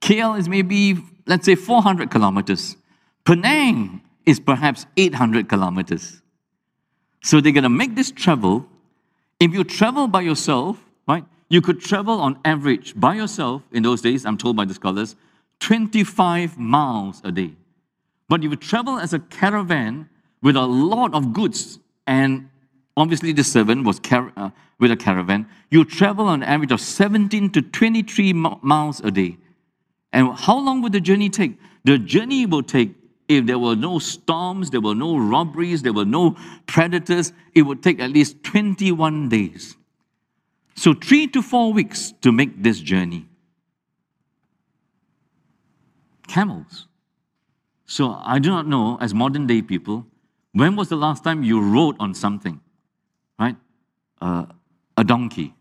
KL 0.00 0.38
is 0.38 0.48
maybe, 0.48 0.96
let's 1.26 1.44
say, 1.44 1.56
400 1.56 2.10
kilometers. 2.10 2.76
Penang 3.24 4.00
is 4.24 4.38
perhaps 4.38 4.86
800 4.96 5.48
kilometers. 5.48 6.22
So 7.22 7.40
they're 7.40 7.52
going 7.52 7.64
to 7.64 7.68
make 7.68 7.96
this 7.96 8.10
travel. 8.12 8.66
If 9.40 9.52
you 9.52 9.64
travel 9.64 10.06
by 10.06 10.22
yourself, 10.22 10.78
right? 11.08 11.24
You 11.48 11.60
could 11.60 11.80
travel 11.80 12.20
on 12.20 12.38
average 12.44 12.98
by 12.98 13.14
yourself 13.14 13.62
in 13.72 13.82
those 13.82 14.00
days, 14.00 14.24
I'm 14.24 14.38
told 14.38 14.56
by 14.56 14.64
the 14.64 14.74
scholars, 14.74 15.16
25 15.58 16.56
miles 16.56 17.20
a 17.24 17.32
day. 17.32 17.52
But 18.28 18.44
if 18.44 18.50
you 18.50 18.56
travel 18.56 18.98
as 18.98 19.12
a 19.12 19.18
caravan 19.18 20.08
with 20.40 20.56
a 20.56 20.66
lot 20.66 21.12
of 21.12 21.32
goods, 21.32 21.80
and 22.06 22.48
obviously 23.00 23.32
the 23.32 23.44
servant 23.44 23.84
was 23.84 23.98
car- 23.98 24.32
uh, 24.36 24.50
with 24.78 24.90
a 24.90 24.96
caravan, 24.96 25.46
you 25.70 25.84
travel 25.84 26.26
on 26.26 26.42
average 26.42 26.72
of 26.72 26.80
17 26.80 27.50
to 27.50 27.62
23 27.62 28.32
miles 28.32 29.00
a 29.00 29.10
day. 29.10 29.38
And 30.12 30.34
how 30.36 30.58
long 30.58 30.82
would 30.82 30.92
the 30.92 31.00
journey 31.00 31.30
take? 31.30 31.58
The 31.84 31.98
journey 31.98 32.46
will 32.46 32.62
take, 32.62 32.94
if 33.28 33.46
there 33.46 33.58
were 33.58 33.76
no 33.76 33.98
storms, 33.98 34.70
there 34.70 34.80
were 34.80 34.94
no 34.94 35.16
robberies, 35.16 35.82
there 35.82 35.92
were 35.92 36.04
no 36.04 36.36
predators, 36.66 37.32
it 37.54 37.62
would 37.62 37.82
take 37.82 38.00
at 38.00 38.10
least 38.10 38.42
21 38.44 39.28
days. 39.28 39.76
So, 40.74 40.94
three 40.94 41.26
to 41.28 41.42
four 41.42 41.72
weeks 41.72 42.12
to 42.22 42.32
make 42.32 42.62
this 42.62 42.80
journey. 42.80 43.26
Camels. 46.26 46.86
So, 47.86 48.18
I 48.24 48.38
do 48.38 48.50
not 48.50 48.66
know, 48.66 48.98
as 49.00 49.12
modern 49.12 49.46
day 49.46 49.62
people, 49.62 50.06
when 50.52 50.76
was 50.76 50.88
the 50.88 50.96
last 50.96 51.22
time 51.22 51.42
you 51.42 51.60
rode 51.60 51.96
on 52.00 52.14
something? 52.14 52.60
Uh, 54.20 54.46
a 54.96 55.04
donkey, 55.04 55.54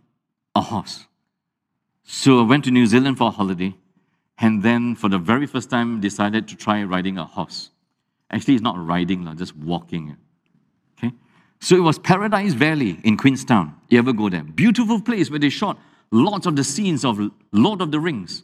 a 0.55 0.61
horse. 0.61 1.05
So, 2.03 2.41
I 2.41 2.43
went 2.43 2.63
to 2.65 2.71
New 2.71 2.85
Zealand 2.85 3.17
for 3.17 3.27
a 3.27 3.31
holiday, 3.31 3.75
and 4.37 4.63
then 4.63 4.95
for 4.95 5.09
the 5.09 5.19
very 5.19 5.45
first 5.45 5.69
time, 5.69 6.01
decided 6.01 6.47
to 6.47 6.55
try 6.55 6.83
riding 6.83 7.17
a 7.17 7.25
horse. 7.25 7.71
Actually, 8.31 8.55
it's 8.55 8.63
not 8.63 8.77
riding, 8.77 9.27
just 9.37 9.55
walking. 9.55 10.15
Okay? 10.97 11.13
So 11.59 11.75
it 11.75 11.81
was 11.81 11.99
Paradise 11.99 12.53
Valley 12.53 12.99
in 13.03 13.17
Queenstown. 13.17 13.75
You 13.89 13.99
ever 13.99 14.13
go 14.13 14.29
there? 14.29 14.43
Beautiful 14.43 15.01
place 15.01 15.29
where 15.29 15.39
they 15.39 15.49
shot 15.49 15.77
lots 16.11 16.45
of 16.45 16.55
the 16.55 16.63
scenes 16.63 17.03
of 17.03 17.19
Lord 17.51 17.81
of 17.81 17.91
the 17.91 17.99
Rings. 17.99 18.43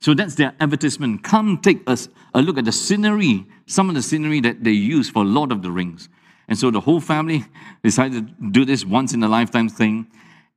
So 0.00 0.12
that's 0.12 0.34
their 0.34 0.54
advertisement. 0.60 1.22
Come 1.22 1.58
take 1.58 1.88
us 1.88 2.08
a 2.34 2.42
look 2.42 2.58
at 2.58 2.66
the 2.66 2.72
scenery, 2.72 3.46
some 3.66 3.88
of 3.88 3.94
the 3.94 4.02
scenery 4.02 4.40
that 4.40 4.62
they 4.62 4.72
use 4.72 5.08
for 5.08 5.24
Lord 5.24 5.50
of 5.50 5.62
the 5.62 5.70
Rings. 5.70 6.08
And 6.48 6.58
so 6.58 6.70
the 6.70 6.80
whole 6.80 7.00
family 7.00 7.44
decided 7.82 8.28
to 8.28 8.50
do 8.50 8.64
this 8.64 8.84
once 8.84 9.14
in 9.14 9.22
a 9.22 9.28
lifetime 9.28 9.68
thing. 9.68 10.06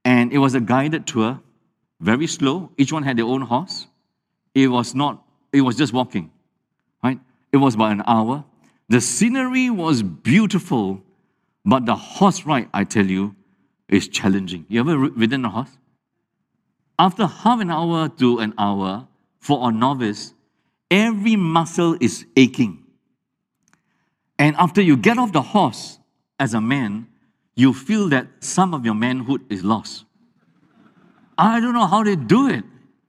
And 0.03 0.31
it 0.31 0.37
was 0.37 0.55
a 0.55 0.61
guided 0.61 1.07
tour, 1.07 1.39
very 1.99 2.27
slow. 2.27 2.71
Each 2.77 2.91
one 2.91 3.03
had 3.03 3.17
their 3.17 3.25
own 3.25 3.41
horse. 3.41 3.87
It 4.53 4.67
was 4.67 4.95
not, 4.95 5.23
it 5.51 5.61
was 5.61 5.75
just 5.75 5.93
walking, 5.93 6.31
right? 7.03 7.19
It 7.51 7.57
was 7.57 7.75
about 7.75 7.91
an 7.91 8.03
hour. 8.05 8.43
The 8.89 9.01
scenery 9.01 9.69
was 9.69 10.01
beautiful 10.01 11.03
but 11.67 11.85
the 11.85 11.97
horse 11.97 12.45
ride, 12.45 12.69
I 12.73 12.85
tell 12.85 13.05
you, 13.05 13.35
is 13.89 14.07
challenging. 14.07 14.65
You 14.69 14.79
ever 14.79 14.97
ridden 14.97 15.43
a 15.43 15.49
horse? 15.49 15.77
After 16.97 17.27
half 17.27 17.59
an 17.59 17.69
hour 17.69 18.07
to 18.07 18.39
an 18.39 18.53
hour, 18.57 19.05
for 19.41 19.67
a 19.67 19.71
novice, 19.71 20.33
every 20.89 21.35
muscle 21.35 21.97
is 21.99 22.25
aching. 22.37 22.85
And 24.39 24.55
after 24.57 24.81
you 24.81 24.97
get 24.97 25.17
off 25.17 25.31
the 25.31 25.41
horse 25.41 25.99
as 26.39 26.53
a 26.53 26.61
man, 26.61 27.07
you 27.55 27.73
feel 27.73 28.09
that 28.09 28.27
some 28.39 28.73
of 28.73 28.85
your 28.85 28.93
manhood 28.93 29.41
is 29.49 29.63
lost. 29.63 30.05
I 31.37 31.59
don't 31.59 31.73
know 31.73 31.87
how 31.87 32.03
they 32.03 32.15
do 32.15 32.49
it. 32.49 32.63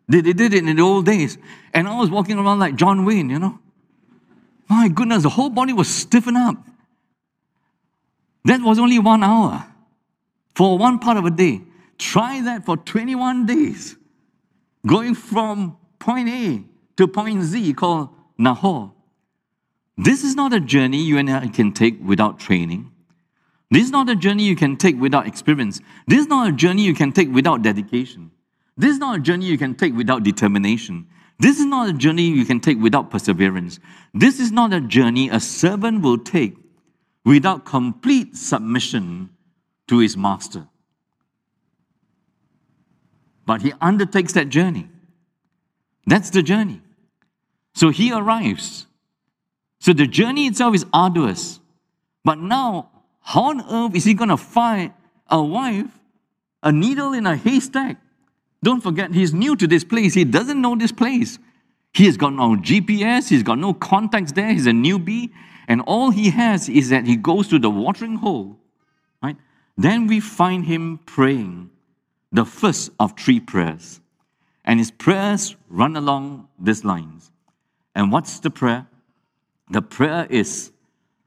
They, 0.09 0.23
they 0.23 0.33
did 0.33 0.55
it 0.55 0.67
in 0.67 0.77
the 0.77 0.83
old 0.83 1.07
days. 1.07 1.39
And 1.75 1.87
I 1.87 1.99
was 1.99 2.11
walking 2.11 2.39
around 2.39 2.59
like 2.59 2.75
John 2.77 3.05
Wayne, 3.05 3.29
you 3.31 3.39
know. 3.39 3.59
My 4.69 4.89
goodness, 4.89 5.23
the 5.23 5.29
whole 5.29 5.51
body 5.51 5.73
was 5.73 5.89
stiffened 5.89 6.37
up. 6.37 6.57
That 8.45 8.61
was 8.63 8.79
only 8.79 8.99
one 8.99 9.23
hour 9.23 9.67
for 10.55 10.79
one 10.79 10.99
part 10.99 11.17
of 11.17 11.25
a 11.25 11.31
day. 11.31 11.63
Try 11.99 12.41
that 12.43 12.65
for 12.65 12.77
21 12.77 13.47
days, 13.47 13.97
going 14.87 15.15
from 15.15 15.77
point 15.99 16.29
A 16.29 16.63
to 16.97 17.09
point 17.09 17.43
Z 17.43 17.75
called 17.75 18.11
Nahor. 18.39 18.93
This 19.99 20.23
is 20.23 20.37
not 20.37 20.55
a 20.55 20.61
journey 20.61 21.03
you 21.03 21.19
and 21.19 21.29
I 21.29 21.49
can 21.49 21.73
take 21.73 21.99
without 22.01 22.39
training. 22.39 22.93
This 23.69 23.83
is 23.83 23.91
not 23.91 24.09
a 24.09 24.15
journey 24.15 24.45
you 24.45 24.55
can 24.55 24.77
take 24.77 24.99
without 24.99 25.27
experience. 25.27 25.81
This 26.07 26.21
is 26.21 26.29
not 26.29 26.49
a 26.49 26.53
journey 26.53 26.85
you 26.85 26.95
can 26.95 27.13
take 27.13 27.31
without 27.31 27.63
dedication. 27.63 28.31
This 28.77 28.93
is 28.93 28.99
not 28.99 29.17
a 29.17 29.21
journey 29.21 29.47
you 29.47 29.59
can 29.59 29.75
take 29.75 29.95
without 29.95 30.23
determination. 30.23 31.09
This 31.41 31.59
is 31.59 31.67
not 31.67 31.89
a 31.89 31.93
journey 31.93 32.29
you 32.29 32.45
can 32.45 32.61
take 32.61 32.81
without 32.81 33.11
perseverance. 33.11 33.81
This 34.15 34.39
is 34.39 34.53
not 34.53 34.73
a 34.73 34.81
journey 34.81 35.29
a 35.29 35.41
servant 35.41 36.03
will 36.03 36.19
take 36.19 36.57
without 37.25 37.65
complete 37.65 38.37
submission 38.37 39.31
to 39.89 39.99
his 39.99 40.17
master. 40.17 40.69
But 43.47 43.63
he 43.63 43.73
undertakes 43.81 44.33
that 44.35 44.49
journey. 44.49 44.89
That's 46.07 46.31
the 46.31 46.43
journey. 46.43 46.83
So 47.75 47.91
he 47.91 48.13
arrives. 48.13 48.88
So 49.81 49.93
the 49.93 50.07
journey 50.07 50.47
itself 50.47 50.75
is 50.75 50.85
arduous. 50.93 51.61
But 52.25 52.39
now, 52.39 52.91
how 53.21 53.51
on 53.51 53.61
earth 53.61 53.95
is 53.95 54.05
he 54.05 54.15
going 54.15 54.31
to 54.31 54.37
find 54.37 54.93
a 55.29 55.43
wife, 55.43 55.99
a 56.63 56.73
needle 56.73 57.13
in 57.13 57.27
a 57.27 57.37
haystack. 57.37 57.99
Don't 58.63 58.81
forget, 58.81 59.13
he's 59.13 59.33
new 59.33 59.55
to 59.57 59.67
this 59.67 59.85
place. 59.85 60.15
He 60.15 60.25
doesn't 60.25 60.61
know 60.61 60.75
this 60.75 60.93
place. 60.93 61.39
He 61.93 62.07
has 62.07 62.17
got 62.17 62.33
no 62.33 62.57
GPS, 62.57 63.29
he's 63.29 63.43
got 63.43 63.59
no 63.59 63.73
contacts 63.73 64.33
there, 64.33 64.53
he's 64.53 64.67
a 64.67 64.73
newbie, 64.73 65.31
and 65.69 65.81
all 65.83 66.11
he 66.11 66.31
has 66.31 66.69
is 66.69 66.91
that 66.91 67.07
he 67.07 67.17
goes 67.17 67.49
to 67.49 67.59
the 67.59 67.71
watering 67.71 68.17
hole, 68.17 68.59
right? 69.23 69.37
Then 69.77 70.07
we 70.07 70.21
find 70.21 70.65
him 70.65 70.99
praying 71.07 71.71
the 72.31 72.45
first 72.45 72.91
of 73.01 73.19
three 73.19 73.41
prayers. 73.41 74.01
And 74.65 74.79
his 74.79 74.91
prayers 74.91 75.57
run 75.71 75.97
along 75.97 76.49
these 76.59 76.85
lines. 76.85 77.31
And 77.95 78.13
what's 78.13 78.39
the 78.41 78.51
prayer? 78.51 78.87
The 79.71 79.83
prayer 79.83 80.27
is, 80.31 80.73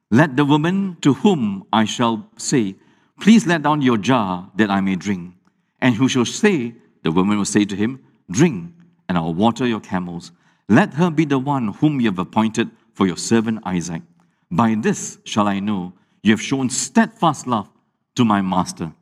Let 0.09 0.35
the 0.35 0.45
woman 0.45 0.97
to 1.01 1.13
whom 1.13 1.65
I 1.71 1.85
shall 1.85 2.29
say, 2.37 2.75
Please 3.19 3.45
let 3.45 3.61
down 3.61 3.81
your 3.81 3.97
jar 3.97 4.49
that 4.55 4.69
I 4.69 4.81
may 4.81 4.95
drink. 4.95 5.33
And 5.79 5.95
who 5.95 6.07
shall 6.07 6.25
say, 6.25 6.75
The 7.03 7.11
woman 7.11 7.37
will 7.37 7.45
say 7.45 7.65
to 7.65 7.75
him, 7.75 8.03
Drink, 8.29 8.73
and 9.07 9.17
I'll 9.17 9.33
water 9.33 9.65
your 9.67 9.79
camels. 9.79 10.31
Let 10.67 10.93
her 10.95 11.11
be 11.11 11.25
the 11.25 11.39
one 11.39 11.69
whom 11.73 11.99
you 11.99 12.09
have 12.09 12.19
appointed 12.19 12.71
for 12.93 13.05
your 13.05 13.17
servant 13.17 13.59
Isaac. 13.65 14.01
By 14.49 14.75
this 14.75 15.17
shall 15.23 15.47
I 15.47 15.59
know 15.59 15.93
you 16.23 16.31
have 16.31 16.41
shown 16.41 16.69
steadfast 16.69 17.47
love 17.47 17.69
to 18.15 18.25
my 18.25 18.41
master. 18.41 18.93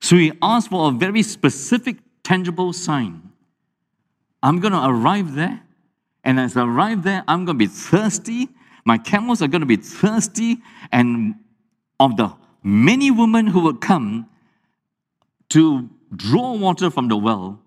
So 0.00 0.16
he 0.16 0.32
asked 0.40 0.70
for 0.70 0.88
a 0.88 0.92
very 0.92 1.22
specific, 1.22 1.96
tangible 2.22 2.72
sign. 2.72 3.32
I'm 4.42 4.60
going 4.60 4.72
to 4.72 4.84
arrive 4.84 5.34
there, 5.34 5.62
and 6.24 6.38
as 6.38 6.56
I 6.56 6.64
arrive 6.64 7.02
there, 7.02 7.24
I'm 7.26 7.44
going 7.44 7.58
to 7.58 7.64
be 7.64 7.66
thirsty. 7.66 8.48
My 8.88 8.96
camels 8.96 9.42
are 9.42 9.48
going 9.48 9.60
to 9.60 9.66
be 9.66 9.76
thirsty, 9.76 10.62
and 10.90 11.34
of 12.00 12.16
the 12.16 12.34
many 12.62 13.10
women 13.10 13.46
who 13.46 13.60
would 13.64 13.82
come 13.82 14.30
to 15.50 15.90
draw 16.16 16.54
water 16.56 16.88
from 16.88 17.08
the 17.08 17.16
well, 17.18 17.60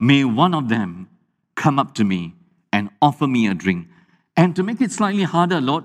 may 0.00 0.24
one 0.24 0.54
of 0.54 0.70
them 0.70 1.10
come 1.56 1.78
up 1.78 1.94
to 1.96 2.04
me 2.04 2.34
and 2.72 2.88
offer 3.02 3.26
me 3.26 3.46
a 3.48 3.52
drink. 3.52 3.86
And 4.34 4.56
to 4.56 4.62
make 4.62 4.80
it 4.80 4.90
slightly 4.90 5.24
harder, 5.24 5.60
Lord, 5.60 5.84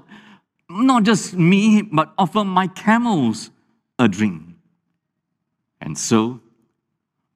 not 0.69 1.03
just 1.03 1.33
me, 1.33 1.81
but 1.81 2.13
offer 2.17 2.45
my 2.45 2.67
camels 2.67 3.51
a 3.99 4.07
drink. 4.07 4.41
And 5.81 5.97
so, 5.97 6.39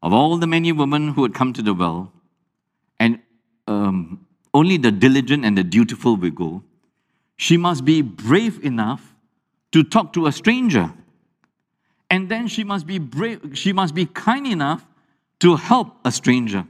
of 0.02 0.14
all 0.14 0.38
the 0.38 0.48
many 0.48 0.72
women 0.72 1.10
who 1.10 1.24
had 1.24 1.34
come 1.34 1.52
to 1.52 1.62
the 1.62 1.74
well, 1.74 2.14
and 2.98 3.20
um, 3.68 4.26
only 4.54 4.78
the 4.78 4.90
diligent 4.90 5.44
and 5.44 5.58
the 5.58 5.66
dutiful 5.66 6.16
will 6.16 6.32
go, 6.32 6.64
she 7.42 7.58
must 7.58 7.84
be 7.84 8.04
brave 8.04 8.64
enough 8.64 9.16
to 9.72 9.84
talk 9.84 10.14
to 10.14 10.28
a 10.28 10.32
stranger. 10.32 10.94
And 12.08 12.30
then 12.30 12.48
she 12.48 12.64
must 12.64 12.86
be 12.86 13.00
brave, 13.00 13.40
she 13.54 13.74
must 13.74 13.96
be 13.96 14.06
kind 14.06 14.46
enough 14.46 14.86
to 15.40 15.56
help 15.56 15.98
a 16.06 16.12
stranger. 16.12 16.68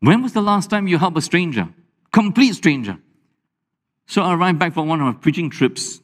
When 0.00 0.22
was 0.22 0.32
the 0.32 0.42
last 0.42 0.70
time 0.70 0.88
you 0.88 0.98
helped 0.98 1.16
a 1.16 1.20
stranger? 1.20 1.68
Complete 2.12 2.56
stranger. 2.56 2.98
So 4.06 4.22
I 4.22 4.34
arrived 4.34 4.58
back 4.58 4.74
from 4.74 4.88
one 4.88 5.00
of 5.00 5.06
my 5.06 5.12
preaching 5.12 5.50
trips, 5.50 6.00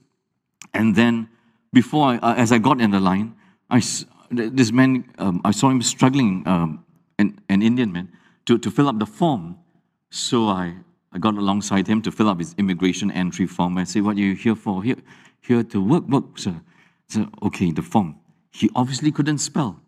and 0.73 0.95
then 0.95 1.29
before, 1.73 2.07
I, 2.07 2.17
uh, 2.19 2.35
as 2.35 2.53
I 2.53 2.59
got 2.59 2.81
in 2.81 2.93
the 2.93 3.01
line, 3.01 3.35
I, 3.69 3.83
this 4.31 4.71
man, 4.71 5.13
um, 5.19 5.41
I 5.45 5.51
saw 5.51 5.71
him 5.71 5.83
struggling, 5.83 6.45
um, 6.47 6.85
an, 7.19 7.41
an 7.49 7.63
Indian 7.63 7.91
man, 7.91 8.13
to, 8.47 8.59
to 8.59 8.71
fill 8.71 8.89
up 8.89 9.01
the 9.01 9.07
form. 9.07 9.57
So 10.11 10.47
I, 10.47 10.77
I 11.13 11.19
got 11.19 11.35
alongside 11.35 11.87
him 11.87 12.01
to 12.03 12.11
fill 12.11 12.29
up 12.29 12.39
his 12.39 12.55
immigration 12.59 13.11
entry 13.11 13.47
form. 13.47 13.77
I 13.79 13.85
said, 13.85 14.03
What 14.03 14.17
are 14.17 14.21
you 14.21 14.35
here 14.35 14.55
for? 14.55 14.83
Here, 14.83 14.97
here 15.41 15.63
to 15.63 15.81
work, 15.83 16.09
work, 16.09 16.39
sir. 16.39 16.61
So, 17.09 17.29
okay, 17.43 17.71
the 17.71 17.83
form. 17.83 18.17
He 18.51 18.71
obviously 18.75 19.13
couldn't 19.13 19.39
spell. 19.39 19.81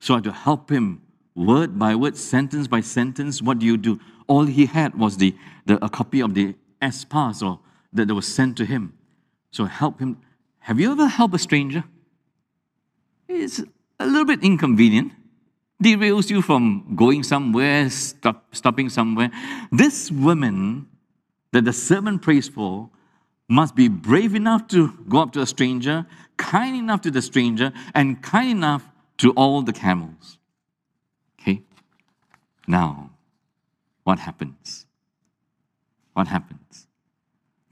So 0.00 0.14
I 0.14 0.16
had 0.18 0.24
to 0.24 0.32
help 0.32 0.70
him 0.70 1.02
word 1.34 1.78
by 1.78 1.94
word, 1.94 2.16
sentence 2.16 2.66
by 2.66 2.80
sentence. 2.80 3.42
What 3.42 3.58
do 3.58 3.66
you 3.66 3.76
do? 3.76 4.00
All 4.26 4.44
he 4.44 4.66
had 4.66 4.94
was 4.98 5.16
the, 5.18 5.34
the 5.66 5.82
a 5.84 5.88
copy 5.88 6.20
of 6.20 6.34
the 6.34 6.54
S 6.80 7.04
pass 7.04 7.42
or 7.42 7.60
that, 7.92 8.08
that 8.08 8.14
was 8.14 8.26
sent 8.26 8.56
to 8.58 8.64
him. 8.64 8.94
So 9.50 9.66
help 9.66 10.00
him. 10.00 10.18
Have 10.60 10.80
you 10.80 10.92
ever 10.92 11.06
helped 11.06 11.34
a 11.34 11.38
stranger? 11.38 11.84
It's 13.28 13.60
a 13.98 14.06
little 14.06 14.24
bit 14.24 14.42
inconvenient, 14.42 15.12
derails 15.82 16.30
you 16.30 16.42
from 16.42 16.94
going 16.96 17.22
somewhere, 17.22 17.90
stop, 17.90 18.54
stopping 18.54 18.88
somewhere. 18.88 19.30
This 19.70 20.10
woman 20.10 20.88
that 21.52 21.64
the 21.64 21.72
servant 21.72 22.22
prays 22.22 22.48
for 22.48 22.90
must 23.48 23.74
be 23.74 23.88
brave 23.88 24.34
enough 24.34 24.66
to 24.68 24.92
go 25.08 25.20
up 25.20 25.32
to 25.32 25.40
a 25.40 25.46
stranger, 25.46 26.06
kind 26.36 26.76
enough 26.76 27.02
to 27.02 27.10
the 27.10 27.20
stranger, 27.20 27.72
and 27.94 28.22
kind 28.22 28.50
enough 28.50 28.88
to 29.18 29.32
all 29.32 29.62
the 29.62 29.72
camels. 29.72 30.38
Okay? 31.40 31.62
Now, 32.66 33.10
what 34.04 34.18
happens? 34.18 34.86
What 36.14 36.28
happens? 36.28 36.86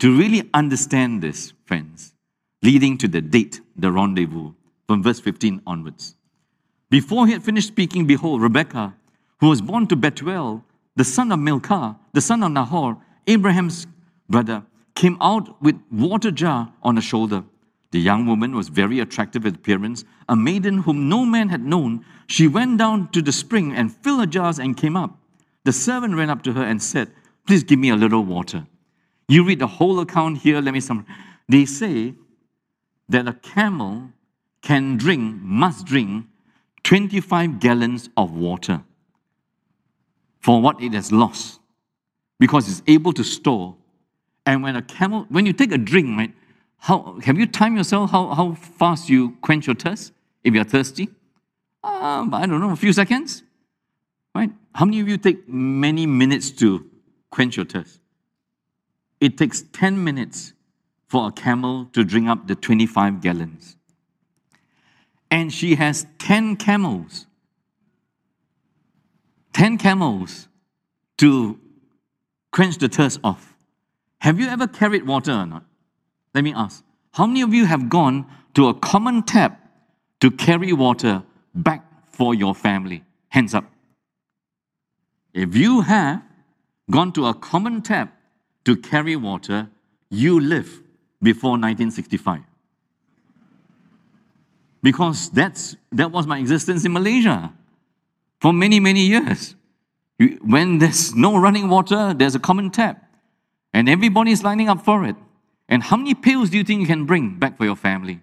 To 0.00 0.16
really 0.16 0.48
understand 0.54 1.22
this, 1.22 1.52
friends, 1.64 2.14
leading 2.62 2.98
to 2.98 3.08
the 3.08 3.20
date, 3.20 3.60
the 3.76 3.90
rendezvous, 3.90 4.52
from 4.86 5.02
verse 5.02 5.20
15 5.20 5.62
onwards. 5.66 6.14
Before 6.90 7.26
he 7.26 7.32
had 7.32 7.44
finished 7.44 7.68
speaking, 7.68 8.06
behold, 8.06 8.42
Rebekah, 8.42 8.94
who 9.38 9.48
was 9.48 9.62
born 9.62 9.86
to 9.86 9.96
Bethuel, 9.96 10.64
the 10.96 11.04
son 11.04 11.30
of 11.30 11.38
Milcah, 11.38 11.96
the 12.12 12.20
son 12.20 12.42
of 12.42 12.50
Nahor, 12.50 12.98
Abraham's 13.28 13.86
brother, 14.28 14.64
came 14.96 15.16
out 15.20 15.62
with 15.62 15.80
water 15.92 16.32
jar 16.32 16.72
on 16.82 16.96
her 16.96 17.02
shoulder. 17.02 17.44
The 17.92 18.00
young 18.00 18.26
woman 18.26 18.54
was 18.54 18.68
very 18.68 18.98
attractive 18.98 19.46
in 19.46 19.54
appearance, 19.54 20.04
a 20.28 20.34
maiden 20.34 20.78
whom 20.78 21.08
no 21.08 21.24
man 21.24 21.48
had 21.48 21.64
known. 21.64 22.04
She 22.26 22.48
went 22.48 22.78
down 22.78 23.08
to 23.12 23.22
the 23.22 23.32
spring 23.32 23.72
and 23.72 23.94
filled 23.94 24.20
her 24.20 24.26
jars 24.26 24.58
and 24.58 24.76
came 24.76 24.96
up. 24.96 25.16
The 25.64 25.72
servant 25.72 26.16
ran 26.16 26.30
up 26.30 26.42
to 26.42 26.52
her 26.52 26.62
and 26.62 26.82
said, 26.82 27.10
Please 27.46 27.62
give 27.62 27.78
me 27.78 27.90
a 27.90 27.96
little 27.96 28.24
water. 28.24 28.66
You 29.28 29.44
read 29.44 29.60
the 29.60 29.66
whole 29.66 30.00
account 30.00 30.38
here. 30.38 30.60
Let 30.60 30.74
me 30.74 30.80
summarize. 30.80 31.08
They 31.48 31.64
say 31.64 32.14
that 33.08 33.28
a 33.28 33.32
camel 33.32 34.10
can 34.62 34.96
drink, 34.96 35.40
must 35.42 35.86
drink 35.86 36.26
25 36.84 37.60
gallons 37.60 38.08
of 38.16 38.32
water 38.32 38.82
for 40.40 40.60
what 40.60 40.82
it 40.82 40.94
has 40.94 41.12
lost 41.12 41.60
because 42.38 42.68
it's 42.68 42.82
able 42.86 43.12
to 43.12 43.22
store. 43.22 43.76
And 44.46 44.62
when 44.62 44.76
a 44.76 44.82
camel, 44.82 45.26
when 45.28 45.46
you 45.46 45.52
take 45.52 45.72
a 45.72 45.78
drink, 45.78 46.16
right, 46.16 46.34
how, 46.78 47.18
have 47.24 47.38
you 47.38 47.46
timed 47.46 47.76
yourself 47.76 48.10
how, 48.10 48.34
how 48.34 48.54
fast 48.54 49.08
you 49.08 49.36
quench 49.42 49.66
your 49.66 49.76
thirst 49.76 50.12
if 50.42 50.54
you're 50.54 50.64
thirsty? 50.64 51.08
Um, 51.84 52.32
I 52.34 52.46
don't 52.46 52.60
know, 52.60 52.70
a 52.70 52.76
few 52.76 52.92
seconds? 52.92 53.42
Right? 54.34 54.50
How 54.74 54.84
many 54.84 55.00
of 55.00 55.08
you 55.08 55.18
take 55.18 55.48
many 55.48 56.06
minutes 56.06 56.50
to 56.52 56.88
quench 57.30 57.56
your 57.56 57.66
thirst? 57.66 58.00
It 59.20 59.36
takes 59.36 59.62
10 59.72 60.02
minutes 60.02 60.54
for 61.08 61.28
a 61.28 61.32
camel 61.32 61.86
to 61.92 62.04
drink 62.04 62.28
up 62.28 62.46
the 62.46 62.54
25 62.54 63.20
gallons 63.20 63.76
and 65.30 65.52
she 65.52 65.76
has 65.76 66.06
10 66.18 66.56
camels. 66.56 67.26
10 69.52 69.78
camels 69.78 70.48
to 71.18 71.58
quench 72.52 72.78
the 72.78 72.88
thirst 72.88 73.20
off. 73.22 73.54
Have 74.18 74.40
you 74.40 74.48
ever 74.48 74.66
carried 74.66 75.06
water 75.06 75.32
or 75.32 75.46
not? 75.46 75.64
Let 76.34 76.44
me 76.44 76.52
ask. 76.54 76.84
How 77.12 77.26
many 77.26 77.42
of 77.42 77.54
you 77.54 77.64
have 77.66 77.88
gone 77.88 78.26
to 78.54 78.68
a 78.68 78.74
common 78.74 79.22
tap 79.22 79.60
to 80.20 80.30
carry 80.30 80.72
water 80.72 81.22
back 81.54 81.84
for 82.12 82.34
your 82.34 82.54
family? 82.54 83.04
Hands 83.28 83.54
up. 83.54 83.64
If 85.32 85.54
you 85.56 85.82
have 85.82 86.22
gone 86.90 87.12
to 87.12 87.26
a 87.26 87.34
common 87.34 87.82
tap 87.82 88.16
to 88.64 88.76
carry 88.76 89.16
water, 89.16 89.68
you 90.10 90.40
live 90.40 90.82
before 91.22 91.52
1965 91.52 92.49
because 94.82 95.30
that's, 95.30 95.76
that 95.92 96.10
was 96.10 96.26
my 96.26 96.38
existence 96.38 96.84
in 96.84 96.92
Malaysia 96.92 97.52
for 98.40 98.52
many, 98.52 98.80
many 98.80 99.00
years. 99.00 99.54
When 100.42 100.78
there's 100.78 101.14
no 101.14 101.38
running 101.38 101.68
water, 101.68 102.14
there's 102.14 102.34
a 102.34 102.38
common 102.38 102.70
tap, 102.70 103.02
and 103.72 103.88
everybody's 103.88 104.42
lining 104.42 104.68
up 104.68 104.84
for 104.84 105.04
it. 105.04 105.16
And 105.68 105.82
how 105.82 105.96
many 105.96 106.14
pails 106.14 106.50
do 106.50 106.58
you 106.58 106.64
think 106.64 106.80
you 106.80 106.86
can 106.86 107.06
bring 107.06 107.38
back 107.38 107.56
for 107.56 107.64
your 107.64 107.76
family 107.76 108.20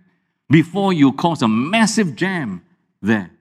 before 0.49 0.93
you 0.93 1.13
cause 1.13 1.41
a 1.41 1.47
massive 1.47 2.15
jam 2.15 2.61
there? 3.01 3.31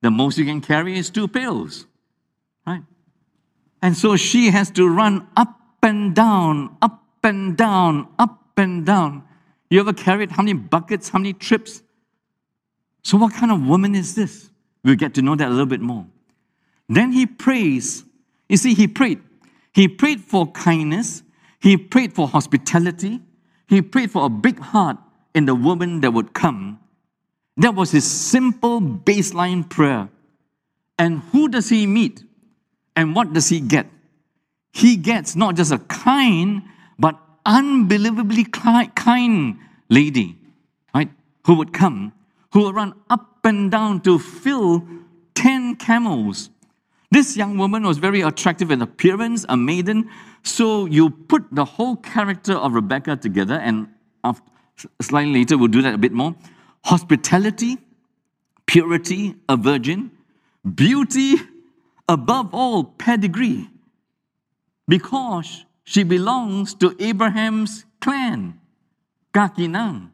The 0.00 0.10
most 0.10 0.36
you 0.36 0.44
can 0.44 0.60
carry 0.60 0.98
is 0.98 1.10
two 1.10 1.28
pails, 1.28 1.86
right? 2.66 2.82
And 3.82 3.96
so 3.96 4.16
she 4.16 4.50
has 4.50 4.70
to 4.72 4.88
run 4.88 5.28
up 5.36 5.60
and 5.82 6.14
down, 6.14 6.76
up 6.82 7.04
and 7.22 7.56
down, 7.56 8.08
up 8.18 8.40
and 8.56 8.84
down. 8.84 9.22
You 9.70 9.80
ever 9.80 9.92
carried 9.92 10.32
how 10.32 10.42
many 10.42 10.54
buckets, 10.54 11.10
how 11.10 11.18
many 11.18 11.32
trips? 11.32 11.82
So, 13.02 13.18
what 13.18 13.34
kind 13.34 13.52
of 13.52 13.66
woman 13.66 13.94
is 13.94 14.14
this? 14.14 14.50
We'll 14.84 14.96
get 14.96 15.14
to 15.14 15.22
know 15.22 15.34
that 15.36 15.48
a 15.48 15.50
little 15.50 15.66
bit 15.66 15.80
more. 15.80 16.06
Then 16.88 17.12
he 17.12 17.26
prays. 17.26 18.04
You 18.48 18.56
see, 18.56 18.74
he 18.74 18.86
prayed. 18.86 19.20
He 19.72 19.88
prayed 19.88 20.20
for 20.20 20.46
kindness, 20.52 21.22
he 21.58 21.76
prayed 21.76 22.12
for 22.12 22.28
hospitality, 22.28 23.20
he 23.66 23.80
prayed 23.80 24.10
for 24.10 24.26
a 24.26 24.28
big 24.28 24.58
heart 24.58 24.98
in 25.34 25.46
the 25.46 25.54
woman 25.54 26.02
that 26.02 26.12
would 26.12 26.34
come. 26.34 26.78
That 27.56 27.74
was 27.74 27.90
his 27.90 28.10
simple 28.10 28.80
baseline 28.80 29.68
prayer. 29.68 30.08
And 30.98 31.20
who 31.32 31.48
does 31.48 31.68
he 31.68 31.86
meet? 31.86 32.22
And 32.94 33.16
what 33.16 33.32
does 33.32 33.48
he 33.48 33.60
get? 33.60 33.86
He 34.72 34.96
gets 34.96 35.36
not 35.36 35.56
just 35.56 35.72
a 35.72 35.78
kind, 35.78 36.62
but 36.98 37.18
unbelievably 37.46 38.44
kind 38.44 39.58
lady, 39.88 40.38
right? 40.94 41.10
Who 41.46 41.54
would 41.54 41.72
come, 41.72 42.12
who 42.52 42.64
would 42.64 42.74
run 42.74 42.94
up 43.10 43.44
and 43.44 43.70
down 43.70 44.00
to 44.02 44.18
fill 44.18 44.86
10 45.34 45.76
camels. 45.76 46.50
This 47.10 47.36
young 47.36 47.58
woman 47.58 47.82
was 47.82 47.98
very 47.98 48.22
attractive 48.22 48.70
in 48.70 48.80
appearance, 48.80 49.44
a 49.48 49.56
maiden. 49.56 50.08
So 50.42 50.86
you 50.86 51.10
put 51.10 51.44
the 51.52 51.64
whole 51.64 51.96
character 51.96 52.54
of 52.54 52.72
Rebecca 52.72 53.16
together, 53.16 53.54
and 53.54 53.88
after, 54.24 54.48
slightly 55.00 55.32
later 55.32 55.58
we'll 55.58 55.68
do 55.68 55.82
that 55.82 55.94
a 55.94 55.98
bit 55.98 56.12
more. 56.12 56.34
Hospitality, 56.84 57.78
purity, 58.66 59.34
a 59.48 59.56
virgin, 59.56 60.10
beauty, 60.74 61.36
above 62.08 62.54
all, 62.54 62.84
pedigree, 62.84 63.68
because 64.88 65.64
she 65.84 66.02
belongs 66.02 66.74
to 66.74 66.96
Abraham's 66.98 67.84
clan, 68.00 68.58
Kakinang. 69.34 70.11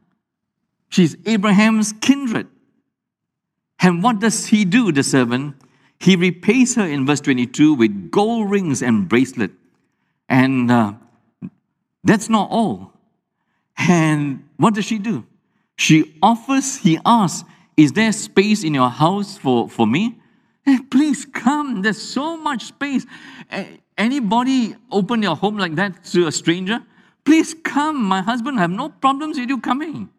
She's 0.89 1.17
Abraham's 1.27 1.93
kindred. 1.93 2.49
And 3.81 4.03
what 4.03 4.19
does 4.19 4.47
he 4.47 4.65
do, 4.65 4.91
the 4.91 5.03
servant? 5.03 5.55
He 6.01 6.17
repays 6.17 6.75
her 6.77 6.87
in 6.87 7.07
verse 7.07 7.21
22 7.21 7.75
with 7.75 8.11
gold 8.11 8.51
rings 8.51 8.83
and 8.83 9.09
bracelet. 9.09 9.51
And 10.29 10.71
uh, 10.71 10.95
that's 12.05 12.29
not 12.29 12.51
all. 12.51 12.93
And 13.77 14.49
what 14.57 14.75
does 14.75 14.85
she 14.85 14.99
do? 14.99 15.25
She 15.77 16.17
offers, 16.23 16.77
he 16.77 16.99
asks, 17.05 17.49
Is 17.77 17.93
there 17.93 18.13
space 18.13 18.65
in 18.65 18.75
your 18.75 18.91
house 18.91 19.39
for, 19.39 19.69
for 19.69 19.87
me? 19.87 20.19
Hey, 20.65 20.79
please 20.91 21.25
come. 21.25 21.83
There's 21.83 22.03
so 22.03 22.37
much 22.37 22.65
space. 22.65 23.07
Anybody 23.97 24.75
open 24.91 25.23
your 25.23 25.37
home 25.37 25.57
like 25.57 25.77
that 25.77 26.05
to 26.07 26.27
a 26.27 26.33
stranger? 26.33 26.83
Please 27.25 27.55
come. 27.55 28.03
My 28.03 28.21
husband, 28.23 28.59
I 28.59 28.63
have 28.63 28.71
no 28.71 28.89
problems 28.89 29.39
with 29.39 29.49
you 29.49 29.61
coming. 29.61 30.11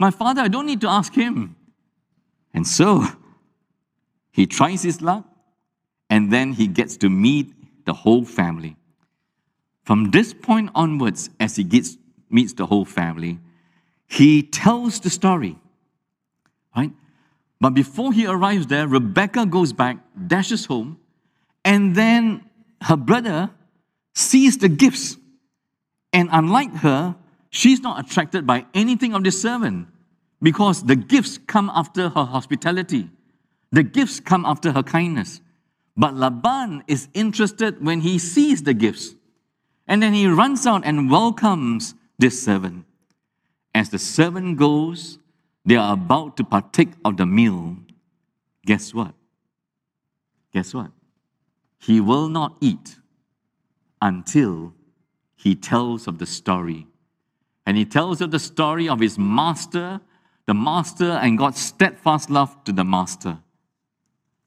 My 0.00 0.10
father, 0.10 0.40
I 0.40 0.48
don't 0.48 0.64
need 0.64 0.80
to 0.80 0.88
ask 0.88 1.12
him. 1.12 1.56
And 2.54 2.66
so 2.66 3.04
he 4.32 4.46
tries 4.46 4.82
his 4.82 5.02
luck, 5.02 5.26
and 6.08 6.32
then 6.32 6.54
he 6.54 6.66
gets 6.66 6.96
to 6.96 7.10
meet 7.10 7.52
the 7.84 7.92
whole 7.92 8.24
family. 8.24 8.76
From 9.84 10.10
this 10.10 10.32
point 10.32 10.70
onwards, 10.74 11.28
as 11.38 11.56
he 11.56 11.64
gets, 11.64 11.98
meets 12.30 12.54
the 12.54 12.64
whole 12.64 12.86
family, 12.86 13.40
he 14.06 14.42
tells 14.42 15.00
the 15.00 15.10
story. 15.10 15.58
Right? 16.74 16.92
But 17.60 17.74
before 17.74 18.14
he 18.14 18.26
arrives 18.26 18.68
there, 18.68 18.88
Rebecca 18.88 19.44
goes 19.44 19.74
back, 19.74 19.98
dashes 20.26 20.64
home, 20.64 20.98
and 21.62 21.94
then 21.94 22.48
her 22.80 22.96
brother 22.96 23.50
sees 24.14 24.56
the 24.56 24.70
gifts. 24.70 25.18
And 26.10 26.30
unlike 26.32 26.74
her, 26.76 27.16
she's 27.50 27.80
not 27.80 28.04
attracted 28.04 28.46
by 28.46 28.66
anything 28.74 29.14
of 29.14 29.24
this 29.24 29.40
servant 29.40 29.88
because 30.40 30.84
the 30.84 30.96
gifts 30.96 31.38
come 31.38 31.70
after 31.74 32.08
her 32.08 32.24
hospitality, 32.24 33.10
the 33.70 33.82
gifts 33.82 34.18
come 34.20 34.46
after 34.46 34.72
her 34.72 34.82
kindness. 34.82 35.40
But 35.96 36.14
Laban 36.14 36.84
is 36.86 37.08
interested 37.12 37.84
when 37.84 38.00
he 38.00 38.18
sees 38.18 38.62
the 38.62 38.72
gifts. 38.74 39.14
And 39.86 40.02
then 40.02 40.14
he 40.14 40.26
runs 40.26 40.66
out 40.66 40.82
and 40.84 41.10
welcomes 41.10 41.94
this 42.18 42.42
servant. 42.42 42.86
As 43.74 43.90
the 43.90 43.98
servant 43.98 44.56
goes, 44.56 45.18
they 45.64 45.76
are 45.76 45.92
about 45.92 46.36
to 46.38 46.44
partake 46.44 46.92
of 47.04 47.16
the 47.16 47.26
meal. 47.26 47.76
Guess 48.64 48.94
what? 48.94 49.14
Guess 50.52 50.74
what? 50.74 50.90
He 51.78 52.00
will 52.00 52.28
not 52.28 52.56
eat 52.60 52.96
until 54.00 54.74
he 55.36 55.54
tells 55.54 56.06
of 56.06 56.18
the 56.18 56.26
story. 56.26 56.86
And 57.70 57.78
he 57.78 57.84
tells 57.84 58.20
of 58.20 58.32
the 58.32 58.40
story 58.40 58.88
of 58.88 58.98
his 58.98 59.16
master 59.16 60.00
the 60.46 60.54
master 60.54 61.12
and 61.12 61.38
God's 61.38 61.60
steadfast 61.60 62.28
love 62.28 62.64
to 62.64 62.72
the 62.72 62.82
master. 62.82 63.38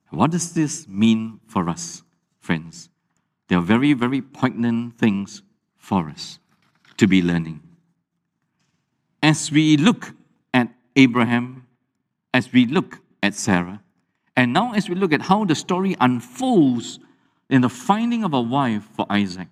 What 0.10 0.32
does 0.32 0.52
this 0.54 0.90
mean 0.90 1.40
for 1.48 1.70
us, 1.70 2.04
friends? 2.42 2.90
There 3.48 3.60
are 3.60 3.62
very, 3.62 3.94
very 3.94 4.22
poignant 4.22 4.98
things 4.98 5.42
for 5.78 6.10
us 6.10 6.40
to 6.98 7.08
be 7.08 7.22
learning. 7.22 7.62
As 9.22 9.50
we 9.50 9.78
look 9.78 10.14
at 10.54 10.68
Abraham, 10.98 11.66
as 12.34 12.52
we 12.52 12.66
look 12.66 13.00
at 13.22 13.36
Sarah, 13.36 13.82
and 14.36 14.52
now 14.52 14.74
as 14.74 14.90
we 14.90 14.96
look 14.96 15.14
at 15.14 15.22
how 15.22 15.46
the 15.46 15.56
story 15.56 15.96
unfolds 16.02 17.00
in 17.50 17.62
the 17.62 17.70
finding 17.70 18.26
of 18.26 18.34
a 18.34 18.42
wife 18.42 18.84
for 18.84 19.06
Isaac, 19.10 19.48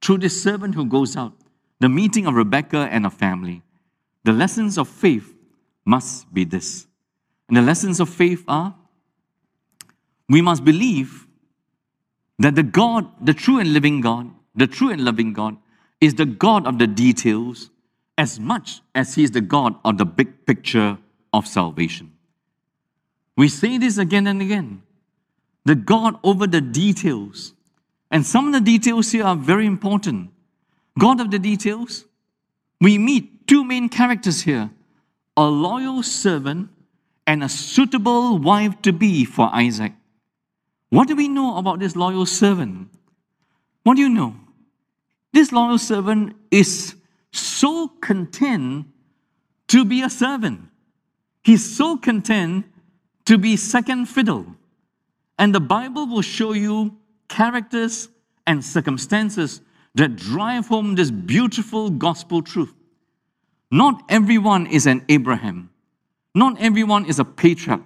through 0.00 0.18
this 0.18 0.40
servant 0.40 0.76
who 0.76 0.86
goes 0.86 1.16
out, 1.16 1.32
the 1.80 1.88
meeting 1.88 2.26
of 2.26 2.34
Rebecca 2.34 2.88
and 2.90 3.04
her 3.04 3.10
family, 3.10 3.62
the 4.24 4.32
lessons 4.32 4.78
of 4.78 4.88
faith 4.88 5.34
must 5.84 6.32
be 6.32 6.44
this. 6.44 6.86
And 7.48 7.56
the 7.56 7.62
lessons 7.62 7.98
of 7.98 8.08
faith 8.08 8.44
are 8.46 8.74
we 10.28 10.40
must 10.40 10.64
believe 10.64 11.26
that 12.38 12.54
the 12.54 12.62
God, 12.62 13.10
the 13.20 13.34
true 13.34 13.58
and 13.58 13.72
living 13.72 14.00
God, 14.00 14.30
the 14.54 14.68
true 14.68 14.90
and 14.90 15.04
loving 15.04 15.32
God, 15.32 15.56
is 16.00 16.14
the 16.14 16.24
God 16.24 16.66
of 16.66 16.78
the 16.78 16.86
details 16.86 17.70
as 18.16 18.38
much 18.38 18.80
as 18.94 19.14
He 19.14 19.24
is 19.24 19.32
the 19.32 19.40
God 19.40 19.74
of 19.84 19.98
the 19.98 20.04
big 20.04 20.46
picture 20.46 20.98
of 21.32 21.46
salvation. 21.46 22.12
We 23.36 23.48
say 23.48 23.78
this 23.78 23.98
again 23.98 24.26
and 24.26 24.40
again. 24.40 24.82
The 25.64 25.74
God 25.74 26.18
over 26.22 26.46
the 26.46 26.60
details. 26.60 27.54
And 28.10 28.24
some 28.24 28.46
of 28.46 28.52
the 28.52 28.60
details 28.60 29.10
here 29.12 29.24
are 29.24 29.36
very 29.36 29.66
important. 29.66 30.30
God 30.98 31.20
of 31.20 31.30
the 31.30 31.38
details. 31.38 32.04
We 32.80 32.98
meet 32.98 33.46
two 33.46 33.64
main 33.64 33.88
characters 33.88 34.42
here 34.42 34.70
a 35.36 35.44
loyal 35.44 36.02
servant 36.02 36.68
and 37.26 37.42
a 37.42 37.48
suitable 37.48 38.38
wife 38.38 38.80
to 38.82 38.92
be 38.92 39.24
for 39.24 39.48
Isaac. 39.52 39.92
What 40.90 41.08
do 41.08 41.14
we 41.14 41.28
know 41.28 41.56
about 41.56 41.78
this 41.78 41.94
loyal 41.94 42.26
servant? 42.26 42.88
What 43.84 43.94
do 43.94 44.02
you 44.02 44.08
know? 44.08 44.34
This 45.32 45.52
loyal 45.52 45.78
servant 45.78 46.36
is 46.50 46.96
so 47.32 47.88
content 47.88 48.86
to 49.68 49.84
be 49.84 50.02
a 50.02 50.10
servant. 50.10 50.68
He's 51.42 51.76
so 51.76 51.96
content 51.96 52.66
to 53.26 53.38
be 53.38 53.56
second 53.56 54.06
fiddle. 54.06 54.46
And 55.38 55.54
the 55.54 55.60
Bible 55.60 56.06
will 56.06 56.22
show 56.22 56.52
you 56.52 56.98
characters 57.28 58.08
and 58.46 58.64
circumstances 58.64 59.60
that 59.94 60.16
drive 60.16 60.68
home 60.68 60.94
this 60.94 61.10
beautiful 61.10 61.90
gospel 61.90 62.42
truth. 62.42 62.72
Not 63.70 64.02
everyone 64.08 64.66
is 64.66 64.86
an 64.86 65.04
Abraham. 65.08 65.70
Not 66.34 66.60
everyone 66.60 67.06
is 67.06 67.18
a 67.18 67.24
patriarch. 67.24 67.82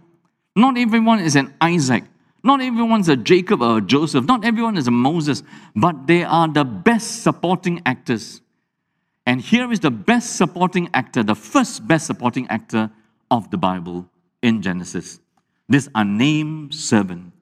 Not 0.56 0.78
everyone 0.78 1.20
is 1.20 1.36
an 1.36 1.54
Isaac. 1.60 2.04
Not 2.42 2.60
everyone's 2.60 3.08
a 3.08 3.16
Jacob 3.16 3.62
or 3.62 3.78
a 3.78 3.80
Joseph. 3.80 4.26
Not 4.26 4.44
everyone 4.44 4.76
is 4.76 4.86
a 4.86 4.90
Moses. 4.90 5.42
But 5.74 6.06
they 6.06 6.24
are 6.24 6.46
the 6.46 6.64
best 6.64 7.22
supporting 7.22 7.82
actors. 7.86 8.42
And 9.26 9.40
here 9.40 9.72
is 9.72 9.80
the 9.80 9.90
best 9.90 10.36
supporting 10.36 10.90
actor, 10.92 11.22
the 11.22 11.34
first 11.34 11.88
best 11.88 12.06
supporting 12.06 12.46
actor 12.48 12.90
of 13.30 13.50
the 13.50 13.56
Bible 13.56 14.06
in 14.42 14.60
Genesis. 14.60 15.20
This 15.68 15.88
unnamed 15.94 16.74
servant. 16.74 17.32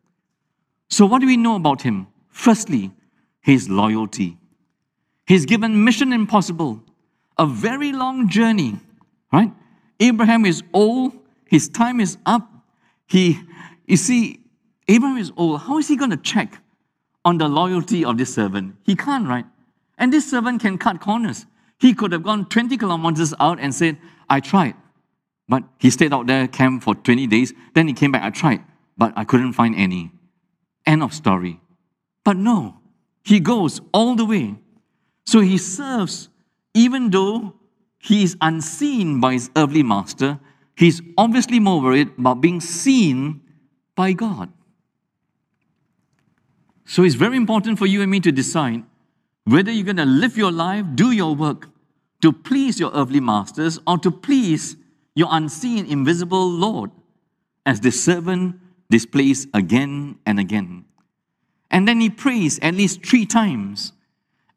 So, 0.88 1.07
what 1.07 1.20
do 1.20 1.27
we 1.27 1.37
know 1.37 1.57
about 1.57 1.83
him? 1.83 2.07
Firstly, 2.29 2.92
his 3.40 3.68
loyalty. 3.68 4.38
He's 5.27 5.47
given 5.47 5.85
mission 5.85 6.13
impossible 6.13 6.83
a 7.39 7.47
very 7.47 7.93
long 7.93 8.29
journey, 8.29 8.79
right? 9.33 9.53
Abraham 10.01 10.45
is 10.45 10.63
old, 10.73 11.13
his 11.47 11.69
time 11.69 12.01
is 12.01 12.19
up. 12.27 12.49
He, 13.07 13.40
you 13.87 13.96
see, 13.96 14.40
Abraham 14.88 15.19
is 15.19 15.33
old. 15.37 15.61
How 15.61 15.79
is 15.79 15.88
he 15.88 15.96
going 15.96 16.11
to 16.11 16.17
check 16.17 16.61
on 17.25 17.38
the 17.38 17.49
loyalty 17.49 18.05
of 18.05 18.19
this 18.19 18.35
servant? 18.35 18.77
He 18.85 18.96
can't, 18.96 19.29
right? 19.29 19.46
And 19.99 20.13
this 20.13 20.29
servant 20.29 20.61
can 20.61 20.79
cut 20.79 21.01
corners. 21.01 21.46
He 21.79 21.94
could 21.94 22.13
have 22.13 22.23
gone 22.23 22.49
20 22.49 22.77
kilometers 22.77 23.35
out 23.38 23.59
and 23.61 23.75
said, 23.75 23.99
I 24.29 24.40
tried. 24.40 24.75
But 25.49 25.65
he 25.79 25.90
stayed 25.90 26.13
out 26.13 26.27
there, 26.27 26.49
camp 26.49 26.83
for 26.83 26.94
20 26.94 27.27
days. 27.27 27.53
Then 27.75 27.88
he 27.88 27.94
came 27.94 28.13
back, 28.13 28.23
I 28.23 28.31
tried, 28.31 28.65
but 28.96 29.13
I 29.17 29.25
couldn't 29.25 29.53
find 29.53 29.75
any. 29.75 30.11
End 30.87 31.03
of 31.03 31.13
story. 31.13 31.61
But 32.25 32.37
no, 32.37 32.79
he 33.25 33.40
goes 33.40 33.81
all 33.92 34.15
the 34.15 34.25
way. 34.25 34.57
So 35.25 35.40
he 35.40 35.58
serves 35.58 36.29
even 36.75 37.10
though 37.10 37.54
he 37.98 38.23
is 38.23 38.37
unseen 38.40 39.20
by 39.20 39.35
his 39.35 39.50
earthly 39.56 39.83
master, 39.83 40.40
he's 40.77 41.00
obviously 41.16 41.60
more 41.60 41.81
worried 41.81 42.10
about 42.18 42.40
being 42.40 42.60
seen 42.60 43.40
by 43.94 44.12
God. 44.12 44.52
So 46.85 47.04
it's 47.04 47.14
very 47.14 47.37
important 47.37 47.79
for 47.79 47.87
you 47.87 48.02
and 48.02 48.10
me 48.10 48.20
to 48.20 48.33
decide 48.33 48.83
whether 49.44 49.70
you're 49.70 49.85
going 49.85 49.96
to 49.96 50.04
live 50.04 50.37
your 50.37 50.52
life, 50.52 50.85
do 50.94 51.12
your 51.12 51.35
work 51.35 51.68
to 52.23 52.33
please 52.33 52.81
your 52.81 52.92
earthly 52.94 53.20
masters 53.20 53.79
or 53.87 53.98
to 53.98 54.10
please 54.10 54.77
your 55.14 55.29
unseen, 55.31 55.85
invisible 55.87 56.48
Lord, 56.48 56.90
as 57.66 57.81
the 57.81 57.90
servant 57.90 58.56
displays 58.88 59.46
again 59.52 60.18
and 60.25 60.38
again. 60.40 60.85
And 61.70 61.87
then 61.87 62.00
he 62.00 62.08
prays 62.08 62.58
at 62.60 62.75
least 62.75 63.04
three 63.04 63.27
times. 63.27 63.92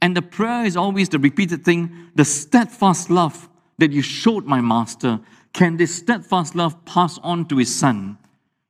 And 0.05 0.15
the 0.15 0.21
prayer 0.21 0.65
is 0.65 0.77
always 0.77 1.09
the 1.09 1.17
repeated 1.17 1.65
thing 1.65 2.11
the 2.13 2.25
steadfast 2.25 3.09
love 3.09 3.49
that 3.79 3.91
you 3.91 4.03
showed 4.03 4.45
my 4.45 4.61
master, 4.61 5.19
can 5.51 5.77
this 5.77 5.95
steadfast 5.95 6.53
love 6.53 6.85
pass 6.85 7.17
on 7.23 7.47
to 7.47 7.57
his 7.57 7.75
son? 7.75 8.19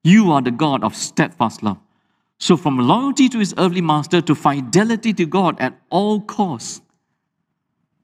You 0.02 0.32
are 0.32 0.42
the 0.42 0.52
God 0.52 0.82
of 0.82 0.96
steadfast 0.96 1.62
love. 1.62 1.78
So, 2.40 2.56
from 2.56 2.78
loyalty 2.78 3.28
to 3.28 3.40
his 3.40 3.54
earthly 3.58 3.82
master 3.82 4.22
to 4.22 4.34
fidelity 4.34 5.12
to 5.16 5.26
God 5.26 5.60
at 5.60 5.78
all 5.90 6.22
costs. 6.22 6.80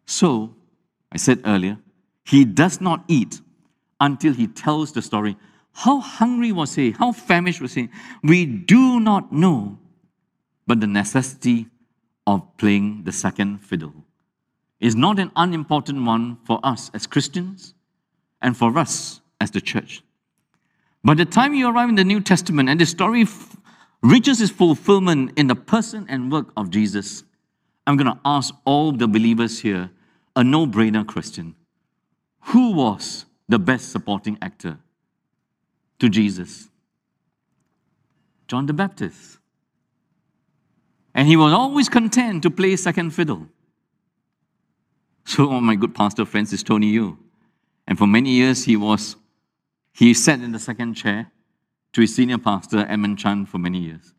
So, 0.05 0.53
I 1.09 1.15
said 1.15 1.39
earlier, 1.45 1.77
he 2.25 2.43
does 2.43 2.81
not 2.81 3.05
eat 3.07 3.39
until 4.01 4.33
he 4.33 4.47
tells 4.47 4.91
the 4.91 5.01
story. 5.01 5.37
How 5.71 6.01
hungry 6.01 6.51
was 6.51 6.75
he? 6.75 6.91
How 6.91 7.13
famished 7.13 7.61
was 7.61 7.75
he? 7.75 7.87
We 8.23 8.45
do 8.45 8.99
not 8.99 9.31
know, 9.31 9.79
but 10.67 10.81
the 10.81 10.87
necessity 10.87 11.67
of 12.31 12.57
playing 12.57 13.03
the 13.03 13.11
second 13.11 13.59
fiddle 13.59 13.93
is 14.79 14.95
not 14.95 15.19
an 15.19 15.31
unimportant 15.35 16.03
one 16.05 16.37
for 16.45 16.59
us 16.63 16.89
as 16.93 17.05
Christians 17.05 17.73
and 18.41 18.57
for 18.57 18.77
us 18.77 19.21
as 19.39 19.51
the 19.51 19.61
church. 19.61 20.01
By 21.03 21.13
the 21.13 21.25
time 21.25 21.53
you 21.53 21.69
arrive 21.69 21.89
in 21.89 21.95
the 21.95 22.03
New 22.03 22.21
Testament 22.21 22.69
and 22.69 22.79
the 22.79 22.85
story 22.85 23.23
f- 23.23 23.57
reaches 24.01 24.41
its 24.41 24.51
fulfillment 24.51 25.33
in 25.35 25.47
the 25.47 25.55
person 25.55 26.05
and 26.09 26.31
work 26.31 26.47
of 26.55 26.69
Jesus, 26.69 27.23
I'm 27.85 27.97
going 27.97 28.11
to 28.11 28.19
ask 28.23 28.53
all 28.65 28.91
the 28.91 29.07
believers 29.07 29.59
here 29.59 29.91
a 30.35 30.43
no 30.43 30.65
brainer 30.65 31.05
question 31.05 31.55
Who 32.51 32.71
was 32.73 33.25
the 33.49 33.59
best 33.59 33.91
supporting 33.91 34.37
actor 34.41 34.77
to 35.99 36.09
Jesus? 36.09 36.69
John 38.47 38.65
the 38.65 38.73
Baptist. 38.73 39.40
And 41.13 41.27
he 41.27 41.35
was 41.35 41.53
always 41.53 41.89
content 41.89 42.43
to 42.43 42.49
play 42.49 42.75
second 42.75 43.11
fiddle. 43.11 43.47
So, 45.25 45.49
oh, 45.49 45.61
my 45.69 45.75
good 45.75 45.93
pastor 45.93 46.25
friends 46.25 46.53
is 46.53 46.63
Tony 46.63 46.87
Yeo. 46.87 47.17
And 47.87 47.97
for 47.97 48.07
many 48.07 48.31
years, 48.31 48.63
he 48.65 48.77
was, 48.77 49.15
he 49.93 50.13
sat 50.13 50.39
in 50.39 50.51
the 50.51 50.59
second 50.59 50.93
chair 50.93 51.31
to 51.93 52.01
his 52.01 52.15
senior 52.15 52.37
pastor, 52.37 52.85
Edmund 52.87 53.19
Chan, 53.19 53.47
for 53.47 53.57
many 53.57 53.79
years. 53.79 54.13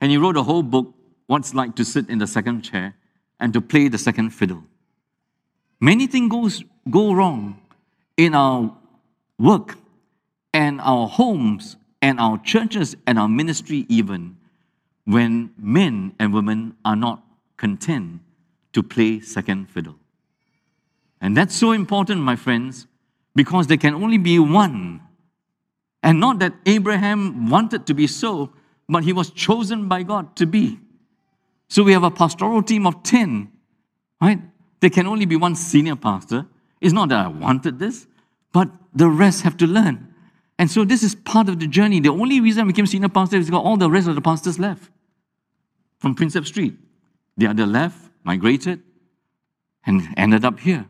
And 0.00 0.10
he 0.10 0.18
wrote 0.18 0.36
a 0.36 0.42
whole 0.42 0.62
book, 0.62 0.94
What's 1.26 1.54
Like 1.54 1.74
to 1.76 1.84
Sit 1.84 2.08
in 2.10 2.18
the 2.18 2.26
Second 2.26 2.62
Chair 2.62 2.94
and 3.40 3.52
to 3.52 3.60
Play 3.60 3.88
the 3.88 3.98
Second 3.98 4.30
Fiddle. 4.30 4.62
Many 5.80 6.06
things 6.06 6.30
goes, 6.30 6.64
go 6.90 7.12
wrong 7.12 7.60
in 8.16 8.34
our 8.34 8.76
work 9.38 9.76
and 10.52 10.80
our 10.80 11.08
homes 11.08 11.76
and 12.00 12.20
our 12.20 12.38
churches 12.38 12.96
and 13.06 13.18
our 13.18 13.28
ministry, 13.28 13.86
even 13.88 14.36
when 15.06 15.52
men 15.56 16.14
and 16.18 16.34
women 16.34 16.76
are 16.84 16.96
not 16.96 17.22
content 17.56 18.20
to 18.72 18.82
play 18.82 19.20
second 19.20 19.70
fiddle. 19.70 19.96
And 21.20 21.36
that's 21.36 21.56
so 21.56 21.72
important, 21.72 22.20
my 22.20 22.36
friends, 22.36 22.86
because 23.34 23.68
there 23.68 23.78
can 23.78 23.94
only 23.94 24.18
be 24.18 24.38
one. 24.38 25.00
And 26.02 26.20
not 26.20 26.40
that 26.40 26.54
Abraham 26.66 27.48
wanted 27.48 27.86
to 27.86 27.94
be 27.94 28.06
so, 28.06 28.52
but 28.88 29.04
he 29.04 29.12
was 29.12 29.30
chosen 29.30 29.88
by 29.88 30.02
God 30.02 30.36
to 30.36 30.46
be. 30.46 30.78
So 31.68 31.82
we 31.82 31.92
have 31.92 32.04
a 32.04 32.10
pastoral 32.10 32.62
team 32.62 32.86
of 32.86 33.02
10, 33.02 33.50
right? 34.20 34.40
There 34.80 34.90
can 34.90 35.06
only 35.06 35.24
be 35.24 35.36
one 35.36 35.54
senior 35.54 35.96
pastor. 35.96 36.46
It's 36.80 36.92
not 36.92 37.08
that 37.08 37.24
I 37.24 37.28
wanted 37.28 37.78
this, 37.78 38.06
but 38.52 38.68
the 38.94 39.08
rest 39.08 39.42
have 39.42 39.56
to 39.58 39.66
learn. 39.66 40.14
And 40.58 40.70
so 40.70 40.84
this 40.84 41.02
is 41.02 41.14
part 41.14 41.48
of 41.48 41.60
the 41.60 41.66
journey. 41.66 42.00
The 42.00 42.10
only 42.10 42.40
reason 42.40 42.64
I 42.64 42.66
became 42.66 42.86
senior 42.86 43.08
pastor 43.08 43.36
is 43.36 43.46
because 43.46 43.64
all 43.64 43.76
the 43.76 43.90
rest 43.90 44.08
of 44.08 44.14
the 44.14 44.20
pastors 44.20 44.58
left 44.58 44.90
from 45.98 46.14
Prinsep 46.14 46.46
Street. 46.46 46.76
The 47.36 47.46
other 47.48 47.66
left, 47.66 48.10
migrated, 48.24 48.82
and 49.84 50.02
ended 50.16 50.44
up 50.44 50.60
here. 50.60 50.86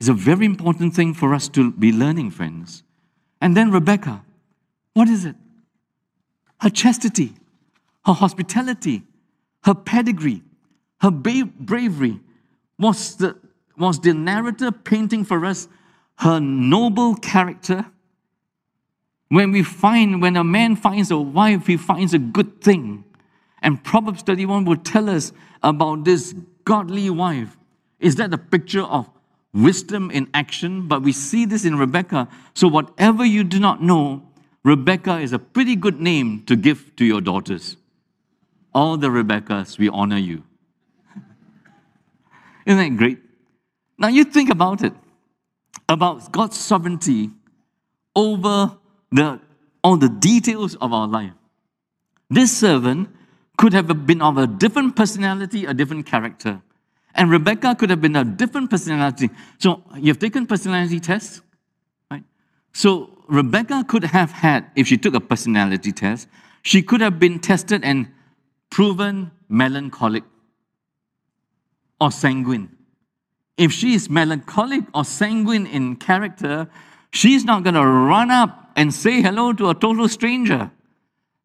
It's 0.00 0.08
a 0.08 0.14
very 0.14 0.46
important 0.46 0.94
thing 0.94 1.14
for 1.14 1.34
us 1.34 1.48
to 1.50 1.72
be 1.72 1.92
learning, 1.92 2.30
friends. 2.30 2.82
And 3.40 3.56
then 3.56 3.70
Rebecca, 3.70 4.22
what 4.92 5.08
is 5.08 5.24
it? 5.24 5.36
Her 6.60 6.70
chastity, 6.70 7.34
her 8.06 8.12
hospitality, 8.12 9.02
her 9.64 9.74
pedigree, 9.74 10.42
her 11.00 11.10
bravery 11.10 12.20
was 12.78 13.16
the, 13.16 13.36
was 13.76 14.00
the 14.00 14.14
narrator 14.14 14.72
painting 14.72 15.24
for 15.24 15.44
us 15.44 15.68
her 16.18 16.40
noble 16.40 17.16
character. 17.16 17.86
When 19.28 19.52
we 19.52 19.62
find, 19.62 20.22
when 20.22 20.36
a 20.36 20.44
man 20.44 20.76
finds 20.76 21.10
a 21.10 21.18
wife, 21.18 21.66
he 21.66 21.76
finds 21.76 22.14
a 22.14 22.18
good 22.18 22.60
thing. 22.60 23.04
And 23.64 23.82
Proverbs 23.82 24.22
31 24.22 24.66
will 24.66 24.76
tell 24.76 25.08
us 25.08 25.32
about 25.62 26.04
this 26.04 26.34
godly 26.64 27.08
wife. 27.08 27.56
Is 27.98 28.16
that 28.16 28.32
a 28.34 28.38
picture 28.38 28.82
of 28.82 29.08
wisdom 29.54 30.10
in 30.10 30.28
action, 30.34 30.86
but 30.86 31.02
we 31.02 31.12
see 31.12 31.46
this 31.46 31.64
in 31.64 31.76
Rebecca. 31.76 32.28
So, 32.52 32.68
whatever 32.68 33.24
you 33.24 33.42
do 33.42 33.58
not 33.58 33.82
know, 33.82 34.22
Rebecca 34.64 35.18
is 35.18 35.32
a 35.32 35.38
pretty 35.38 35.76
good 35.76 35.98
name 35.98 36.44
to 36.44 36.56
give 36.56 36.94
to 36.96 37.06
your 37.06 37.22
daughters. 37.22 37.78
All 38.74 38.98
the 38.98 39.08
Rebeccas, 39.08 39.78
we 39.78 39.88
honor 39.88 40.18
you. 40.18 40.42
Isn't 42.66 42.78
that 42.78 42.98
great? 42.98 43.18
Now, 43.96 44.08
you 44.08 44.24
think 44.24 44.50
about 44.50 44.82
it 44.82 44.92
about 45.88 46.32
God's 46.32 46.58
sovereignty 46.58 47.30
over 48.14 48.76
the, 49.10 49.40
all 49.82 49.96
the 49.96 50.10
details 50.10 50.74
of 50.76 50.92
our 50.92 51.08
life. 51.08 51.32
This 52.28 52.54
servant 52.54 53.08
could 53.56 53.72
have 53.72 54.06
been 54.06 54.20
of 54.20 54.36
a 54.38 54.46
different 54.46 54.96
personality, 54.96 55.64
a 55.64 55.74
different 55.74 56.06
character. 56.06 56.60
And 57.14 57.30
Rebecca 57.30 57.74
could 57.74 57.90
have 57.90 58.00
been 58.00 58.16
a 58.16 58.24
different 58.24 58.70
personality. 58.70 59.30
So 59.58 59.82
you've 59.96 60.18
taken 60.18 60.46
personality 60.46 60.98
tests, 60.98 61.42
right? 62.10 62.24
So 62.72 63.10
Rebecca 63.28 63.84
could 63.86 64.04
have 64.04 64.32
had, 64.32 64.70
if 64.74 64.88
she 64.88 64.96
took 64.96 65.14
a 65.14 65.20
personality 65.20 65.92
test, 65.92 66.28
she 66.62 66.82
could 66.82 67.00
have 67.00 67.18
been 67.18 67.38
tested 67.38 67.84
and 67.84 68.08
proven 68.70 69.30
melancholic 69.48 70.24
or 72.00 72.10
sanguine. 72.10 72.70
If 73.56 73.70
she 73.70 73.94
is 73.94 74.10
melancholic 74.10 74.82
or 74.92 75.04
sanguine 75.04 75.66
in 75.66 75.96
character, 75.96 76.68
she's 77.12 77.44
not 77.44 77.62
going 77.62 77.74
to 77.74 77.86
run 77.86 78.32
up 78.32 78.72
and 78.74 78.92
say 78.92 79.22
hello 79.22 79.52
to 79.52 79.70
a 79.70 79.74
total 79.74 80.08
stranger, 80.08 80.72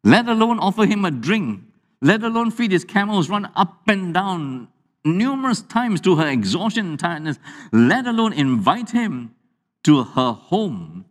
let 0.02 0.28
alone 0.28 0.58
offer 0.58 0.84
him 0.84 1.04
a 1.04 1.12
drink, 1.12 1.62
let 2.00 2.22
alone 2.22 2.50
feed 2.50 2.72
his 2.72 2.84
camels, 2.84 3.28
run 3.28 3.50
up 3.54 3.82
and 3.88 4.14
down 4.14 4.68
numerous 5.04 5.62
times 5.62 6.00
to 6.02 6.16
her 6.16 6.28
exhaustion 6.28 6.86
and 6.86 6.98
tiredness, 6.98 7.38
let 7.72 8.06
alone 8.06 8.32
invite 8.32 8.90
him 8.90 9.34
to 9.82 10.04
her 10.04 10.32
home. 10.32 11.04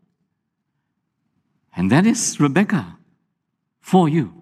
And 1.76 1.92
that 1.92 2.06
is 2.06 2.40
Rebecca 2.40 2.98
for 3.80 4.10
you. 4.10 4.34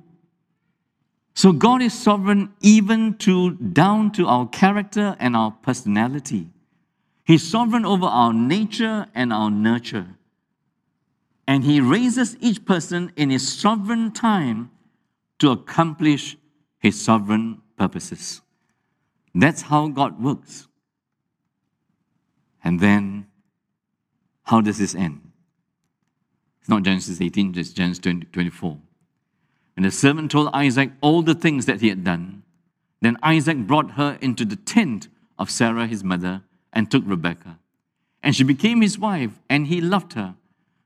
So 1.33 1.51
God 1.51 1.81
is 1.81 1.93
sovereign 1.93 2.51
even 2.61 3.13
to 3.19 3.51
down 3.51 4.11
to 4.13 4.25
our 4.25 4.47
character 4.47 5.15
and 5.19 5.35
our 5.35 5.51
personality. 5.51 6.49
He's 7.25 7.47
sovereign 7.47 7.85
over 7.85 8.05
our 8.05 8.33
nature 8.33 9.05
and 9.13 9.31
our 9.31 9.51
nurture. 9.51 10.07
And 11.45 11.63
he 11.63 11.79
raises 11.79 12.35
each 12.39 12.65
person 12.65 13.11
in 13.15 13.29
his 13.29 13.47
sovereign 13.47 14.11
time 14.11 14.71
to 15.39 15.51
accomplish 15.51 16.38
his 16.79 16.99
sovereign 16.99 17.61
purposes. 17.77 18.41
That's 19.33 19.63
how 19.63 19.88
God 19.88 20.21
works. 20.21 20.67
And 22.63 22.79
then, 22.79 23.27
how 24.43 24.61
does 24.61 24.77
this 24.77 24.95
end? 24.95 25.21
It's 26.59 26.69
not 26.69 26.83
Genesis 26.83 27.21
18, 27.21 27.57
it's 27.57 27.71
Genesis 27.71 27.99
20, 27.99 28.25
24. 28.27 28.77
And 29.75 29.85
the 29.85 29.91
servant 29.91 30.31
told 30.31 30.49
Isaac 30.53 30.91
all 31.01 31.21
the 31.21 31.35
things 31.35 31.65
that 31.67 31.81
he 31.81 31.89
had 31.89 32.03
done. 32.03 32.43
Then 32.99 33.17
Isaac 33.21 33.57
brought 33.59 33.91
her 33.91 34.17
into 34.21 34.43
the 34.43 34.55
tent 34.55 35.07
of 35.38 35.51
Sarah, 35.51 35.85
his 35.85 36.03
mother, 36.03 36.41
and 36.73 36.89
took 36.89 37.03
Rebekah. 37.05 37.59
And 38.23 38.35
she 38.35 38.43
became 38.43 38.81
his 38.81 38.97
wife, 38.97 39.39
and 39.49 39.67
he 39.67 39.79
loved 39.79 40.13
her. 40.13 40.35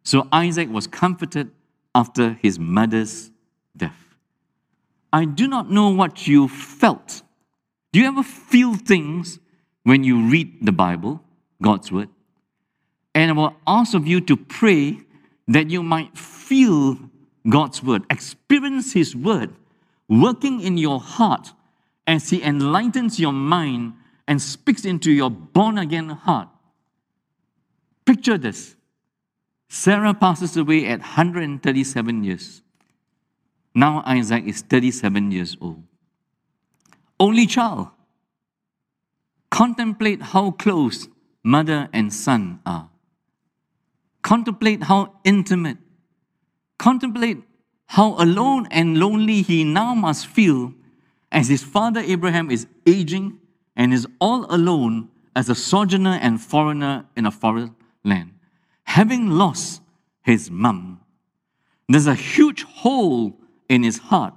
So 0.03 0.27
Isaac 0.31 0.69
was 0.69 0.87
comforted 0.87 1.51
after 1.95 2.33
his 2.41 2.59
mother's 2.59 3.31
death. 3.75 4.00
I 5.13 5.25
do 5.25 5.47
not 5.47 5.69
know 5.69 5.89
what 5.89 6.27
you 6.27 6.47
felt 6.47 7.23
do 7.91 7.99
you 7.99 8.07
ever 8.07 8.23
feel 8.23 8.75
things 8.75 9.39
when 9.83 10.03
you 10.03 10.29
read 10.29 10.65
the 10.65 10.71
Bible, 10.71 11.21
God's 11.61 11.91
Word? 11.91 12.09
And 13.13 13.31
I 13.31 13.33
will 13.33 13.55
ask 13.67 13.93
of 13.93 14.07
you 14.07 14.21
to 14.21 14.37
pray 14.37 14.99
that 15.47 15.69
you 15.69 15.83
might 15.83 16.17
feel 16.17 16.97
God's 17.47 17.83
Word, 17.83 18.03
experience 18.09 18.93
His 18.93 19.15
Word 19.15 19.53
working 20.07 20.61
in 20.61 20.77
your 20.77 20.99
heart 20.99 21.53
as 22.07 22.29
He 22.29 22.41
enlightens 22.41 23.19
your 23.19 23.33
mind 23.33 23.93
and 24.27 24.41
speaks 24.41 24.85
into 24.85 25.11
your 25.11 25.29
born 25.29 25.77
again 25.77 26.09
heart. 26.09 26.47
Picture 28.05 28.37
this 28.37 28.75
Sarah 29.67 30.13
passes 30.13 30.55
away 30.55 30.85
at 30.87 30.99
137 30.99 32.23
years. 32.23 32.61
Now 33.73 34.03
Isaac 34.05 34.45
is 34.45 34.61
37 34.61 35.31
years 35.31 35.57
old. 35.61 35.83
Only 37.19 37.45
child. 37.45 37.89
Contemplate 39.49 40.21
how 40.21 40.51
close 40.51 41.07
mother 41.43 41.89
and 41.93 42.13
son 42.13 42.59
are. 42.65 42.89
Contemplate 44.21 44.83
how 44.83 45.13
intimate. 45.23 45.77
Contemplate 46.77 47.43
how 47.87 48.15
alone 48.17 48.67
and 48.71 48.97
lonely 48.97 49.41
he 49.41 49.63
now 49.63 49.93
must 49.93 50.27
feel 50.27 50.73
as 51.31 51.47
his 51.47 51.63
father 51.63 52.01
Abraham 52.01 52.51
is 52.51 52.67
aging 52.85 53.39
and 53.75 53.93
is 53.93 54.07
all 54.19 54.45
alone 54.53 55.09
as 55.35 55.49
a 55.49 55.55
sojourner 55.55 56.19
and 56.21 56.41
foreigner 56.41 57.05
in 57.15 57.25
a 57.25 57.31
foreign 57.31 57.75
land, 58.03 58.31
having 58.83 59.29
lost 59.29 59.81
his 60.23 60.51
mum. 60.51 60.99
There's 61.87 62.07
a 62.07 62.15
huge 62.15 62.63
hole 62.63 63.37
in 63.71 63.83
his 63.83 63.97
heart. 63.97 64.33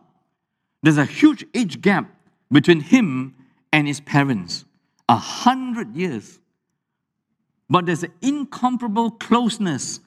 There's 0.84 0.96
a 0.96 1.04
huge 1.04 1.44
age 1.54 1.80
gap 1.80 2.08
between 2.52 2.80
him 2.80 3.34
and 3.72 3.88
his 3.88 4.00
parents, 4.00 4.64
a 5.08 5.16
hundred 5.16 5.96
years. 5.96 6.38
But 7.68 7.86
there's 7.86 8.04
an 8.04 8.12
incomparable 8.22 9.10
closeness 9.10 9.98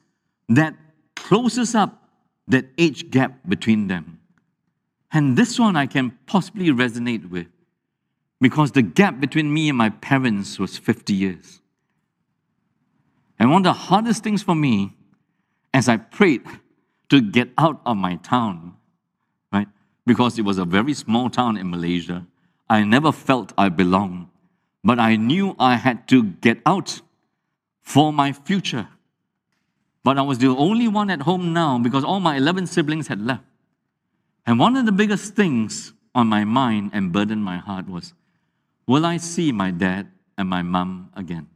that 0.47 0.75
closes 1.17 1.75
up 1.75 2.09
that 2.47 2.67
age 2.77 3.11
gap 3.11 3.37
between 3.45 3.87
them. 3.87 4.21
And 5.11 5.37
this 5.37 5.59
one 5.59 5.75
I 5.75 5.87
can 5.87 6.17
possibly 6.25 6.69
resonate 6.69 7.29
with 7.29 7.47
because 8.39 8.71
the 8.71 8.81
gap 8.81 9.19
between 9.19 9.53
me 9.53 9.67
and 9.67 9.77
my 9.77 9.89
parents 9.89 10.57
was 10.57 10.77
50 10.77 11.13
years. 11.13 11.59
And 13.37 13.51
one 13.51 13.59
of 13.59 13.63
the 13.65 13.73
hardest 13.73 14.23
things 14.23 14.41
for 14.41 14.55
me 14.55 14.93
as 15.73 15.89
I 15.89 15.97
prayed 15.97 16.43
to 17.09 17.19
get 17.19 17.49
out 17.57 17.81
of 17.85 17.97
my 17.97 18.15
town? 18.15 18.76
Because 20.07 20.39
it 20.39 20.43
was 20.43 20.57
a 20.57 20.63
very 20.65 20.93
small 20.93 21.29
town 21.29 21.57
in 21.57 21.69
Malaysia. 21.69 22.25
I 22.69 22.83
never 22.83 23.11
felt 23.11 23.51
I 23.57 23.67
belonged, 23.67 24.27
but 24.83 24.99
I 24.99 25.17
knew 25.17 25.55
I 25.59 25.75
had 25.75 26.07
to 26.07 26.23
get 26.23 26.61
out 26.65 27.01
for 27.81 28.13
my 28.13 28.31
future. 28.31 28.87
But 30.03 30.17
I 30.17 30.21
was 30.21 30.37
the 30.37 30.47
only 30.47 30.87
one 30.87 31.09
at 31.09 31.23
home 31.23 31.51
now 31.51 31.77
because 31.77 32.05
all 32.05 32.21
my 32.21 32.37
11 32.37 32.67
siblings 32.67 33.09
had 33.09 33.21
left. 33.21 33.43
And 34.45 34.59
one 34.59 34.77
of 34.77 34.85
the 34.85 34.93
biggest 34.93 35.35
things 35.35 35.91
on 36.15 36.27
my 36.27 36.45
mind 36.45 36.91
and 36.93 37.11
burdened 37.11 37.43
my 37.43 37.57
heart 37.57 37.89
was 37.89 38.13
Will 38.87 39.05
I 39.05 39.17
see 39.17 39.51
my 39.51 39.71
dad 39.71 40.07
and 40.37 40.47
my 40.47 40.61
mom 40.61 41.11
again? 41.13 41.47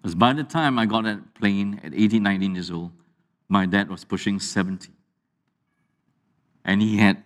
Because 0.00 0.14
by 0.14 0.32
the 0.32 0.44
time 0.44 0.78
I 0.78 0.86
got 0.86 1.04
that 1.04 1.34
plane 1.34 1.80
at 1.84 1.92
18, 1.94 2.22
19 2.22 2.54
years 2.54 2.70
old, 2.70 2.92
my 3.48 3.66
dad 3.66 3.90
was 3.90 4.04
pushing 4.04 4.40
70. 4.40 4.91
And 6.64 6.80
he 6.80 6.98
had 6.98 7.22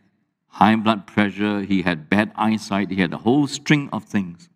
high 0.49 0.77
blood 0.77 1.07
pressure, 1.07 1.61
he 1.61 1.83
had 1.83 2.09
bad 2.09 2.33
eyesight, 2.35 2.91
he 2.91 3.01
had 3.01 3.13
a 3.13 3.19
whole 3.19 3.47
string 3.47 3.89
of 3.93 4.05
things. 4.05 4.49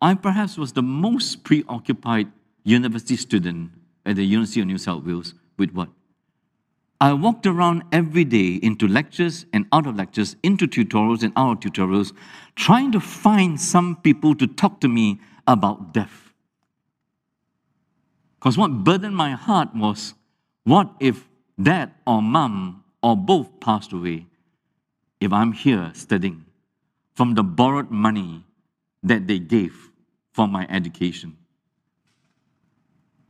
I 0.00 0.14
perhaps 0.14 0.58
was 0.58 0.72
the 0.72 0.82
most 0.82 1.42
preoccupied 1.42 2.30
university 2.64 3.16
student 3.16 3.70
at 4.04 4.16
the 4.16 4.24
University 4.24 4.60
of 4.60 4.66
New 4.66 4.78
South 4.78 5.04
Wales 5.04 5.34
with 5.56 5.72
what? 5.72 5.88
I 7.00 7.12
walked 7.12 7.46
around 7.46 7.84
every 7.92 8.24
day 8.24 8.54
into 8.54 8.88
lectures 8.88 9.44
and 9.52 9.66
out 9.72 9.86
of 9.86 9.96
lectures, 9.96 10.36
into 10.42 10.66
tutorials 10.66 11.22
and 11.22 11.32
out 11.36 11.64
of 11.64 11.72
tutorials, 11.72 12.12
trying 12.54 12.92
to 12.92 13.00
find 13.00 13.60
some 13.60 13.96
people 13.96 14.34
to 14.34 14.46
talk 14.46 14.80
to 14.80 14.88
me 14.88 15.20
about 15.46 15.92
death. 15.92 16.32
Because 18.38 18.56
what 18.56 18.84
burdened 18.84 19.16
my 19.16 19.32
heart 19.32 19.74
was 19.74 20.14
what 20.64 20.90
if 21.00 21.28
dad 21.60 21.92
or 22.06 22.22
mom 22.22 22.84
or 23.06 23.16
both 23.16 23.60
passed 23.60 23.92
away 23.92 24.26
if 25.20 25.32
I'm 25.32 25.52
here 25.52 25.90
studying 25.94 26.44
from 27.14 27.34
the 27.34 27.42
borrowed 27.42 27.90
money 27.90 28.44
that 29.02 29.26
they 29.26 29.38
gave 29.38 29.90
for 30.32 30.48
my 30.48 30.66
education? 30.68 31.36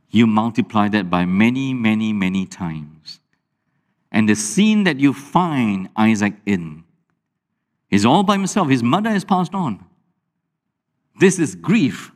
You 0.09 0.25
multiply 0.25 0.87
that 0.89 1.09
by 1.09 1.25
many, 1.25 1.73
many, 1.73 2.11
many 2.13 2.45
times 2.45 3.19
and 4.11 4.27
the 4.27 4.35
scene 4.35 4.83
that 4.85 4.99
you 4.99 5.13
find 5.13 5.89
Isaac 5.95 6.33
in 6.45 6.83
is 7.89 8.05
all 8.05 8.23
by 8.23 8.33
himself. 8.33 8.69
His 8.69 8.83
mother 8.83 9.09
has 9.09 9.23
passed 9.23 9.53
on. 9.53 9.83
This 11.19 11.39
is 11.39 11.55
grief, 11.55 12.11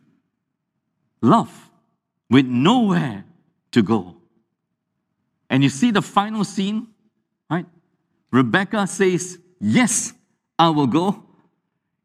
love, 1.22 1.70
with 2.30 2.46
nowhere 2.46 3.26
to 3.72 3.82
go. 3.82 4.16
And 5.50 5.64
you 5.64 5.70
see 5.70 5.92
the 5.92 6.02
final 6.02 6.44
scene? 6.44 6.88
Rebecca 8.32 8.88
says, 8.88 9.38
Yes, 9.60 10.14
I 10.58 10.70
will 10.70 10.88
go. 10.88 11.24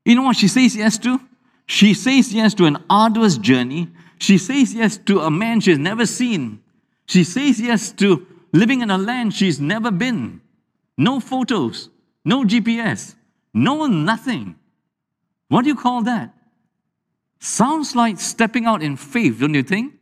You 0.04 0.14
know 0.14 0.22
what 0.22 0.36
she 0.36 0.48
says 0.48 0.76
yes 0.76 0.98
to? 0.98 1.20
She 1.66 1.94
says 1.94 2.32
yes 2.32 2.54
to 2.54 2.64
an 2.66 2.84
arduous 2.88 3.38
journey. 3.38 3.88
She 4.18 4.38
says 4.38 4.72
yes 4.72 4.96
to 4.98 5.20
a 5.20 5.30
man 5.30 5.60
she's 5.60 5.78
never 5.78 6.06
seen. 6.06 6.62
She 7.06 7.24
says 7.24 7.60
yes 7.60 7.92
to 7.92 8.26
living 8.52 8.80
in 8.82 8.90
a 8.90 8.98
land 8.98 9.34
she's 9.34 9.60
never 9.60 9.90
been. 9.90 10.40
No 10.96 11.20
photos, 11.20 11.90
no 12.24 12.44
GPS, 12.44 13.14
no 13.52 13.86
nothing. 13.86 14.56
What 15.48 15.62
do 15.62 15.68
you 15.68 15.76
call 15.76 16.02
that? 16.02 16.34
Sounds 17.38 17.94
like 17.94 18.18
stepping 18.18 18.64
out 18.64 18.82
in 18.82 18.96
faith, 18.96 19.40
don't 19.40 19.54
you 19.54 19.62
think? 19.62 19.94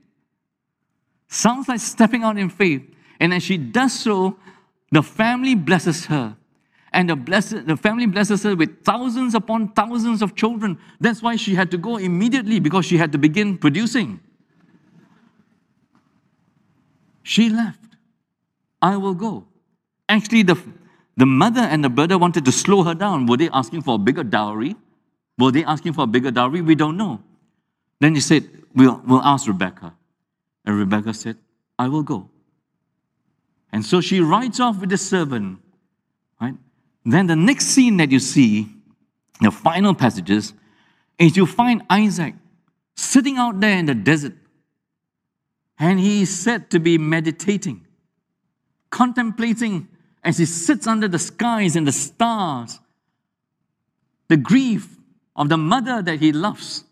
Sounds 1.29 1.68
like 1.68 1.81
stepping 1.81 2.22
out 2.22 2.39
in 2.39 2.49
faith. 2.49 2.83
And 3.18 3.35
as 3.35 3.43
she 3.43 3.57
does 3.59 3.93
so, 3.93 4.39
the 4.95 5.03
family 5.03 5.57
blesses 5.57 6.07
her. 6.07 6.36
And 6.92 7.11
the, 7.11 7.16
blessed, 7.16 7.66
the 7.66 7.76
family 7.76 8.07
blesses 8.07 8.45
her 8.45 8.55
with 8.55 8.84
thousands 8.84 9.34
upon 9.34 9.72
thousands 9.72 10.22
of 10.22 10.36
children. 10.36 10.78
That's 11.01 11.20
why 11.20 11.34
she 11.34 11.57
had 11.57 11.72
to 11.72 11.76
go 11.76 11.97
immediately 11.97 12.61
because 12.61 12.86
she 12.86 12.97
had 12.97 13.11
to 13.11 13.18
begin 13.18 13.59
producing. 13.59 14.20
She 17.24 17.49
left. 17.49 17.80
I 18.80 18.97
will 18.97 19.14
go. 19.14 19.47
Actually, 20.09 20.45
the, 20.45 20.57
the 21.16 21.26
mother 21.26 21.62
and 21.62 21.82
the 21.82 21.88
brother 21.88 22.16
wanted 22.16 22.45
to 22.45 22.53
slow 22.53 22.84
her 22.84 22.95
down. 22.95 23.26
Were 23.26 23.36
they 23.36 23.51
asking 23.51 23.82
for 23.82 23.97
a 23.97 23.99
bigger 23.99 24.22
dowry? 24.22 24.76
Were 25.36 25.51
they 25.51 25.64
asking 25.64 25.95
for 25.95 26.03
a 26.03 26.07
bigger 26.07 26.30
dowry? 26.30 26.61
We 26.61 26.76
don't 26.76 26.97
know. 26.97 27.20
Then 27.99 28.14
he 28.14 28.20
said, 28.20 28.49
We'll, 28.72 29.03
we'll 29.05 29.22
ask 29.22 29.49
Rebecca. 29.49 29.95
And 30.64 30.78
Rebecca 30.78 31.12
said, 31.14 31.36
I 31.76 31.88
will 31.88 32.03
go. 32.05 32.28
And 33.75 33.85
so 33.85 34.01
she 34.01 34.20
rides 34.20 34.59
off 34.61 34.81
with 34.81 34.89
the 34.89 34.97
servant. 34.97 35.59
Right? 36.41 36.55
Then 37.05 37.27
the 37.27 37.37
next 37.37 37.66
scene 37.66 37.99
that 37.99 38.11
you 38.11 38.20
see, 38.20 38.68
the 39.43 39.51
final 39.51 39.95
passages, 39.95 40.55
is 41.18 41.37
you 41.37 41.45
find 41.45 41.83
Isaac 41.91 42.35
sitting 42.97 43.37
out 43.37 43.61
there 43.61 43.77
in 43.77 43.87
the 43.87 43.95
desert. 43.95 44.35
And 45.79 46.01
he 46.01 46.22
is 46.22 46.35
said 46.35 46.70
to 46.70 46.79
be 46.79 46.97
meditating 46.97 47.85
contemplating 48.95 49.89
as 50.22 50.39
he 50.39 50.45
sits 50.45 50.87
under 50.87 51.09
the 51.09 51.18
skies 51.18 51.75
and 51.75 51.85
the 51.85 51.91
stars, 51.91 52.79
the 54.29 54.37
grief 54.37 54.97
of 55.35 55.49
the 55.49 55.57
mother 55.57 56.01
that 56.01 56.20
he 56.20 56.31
loves, 56.31 56.85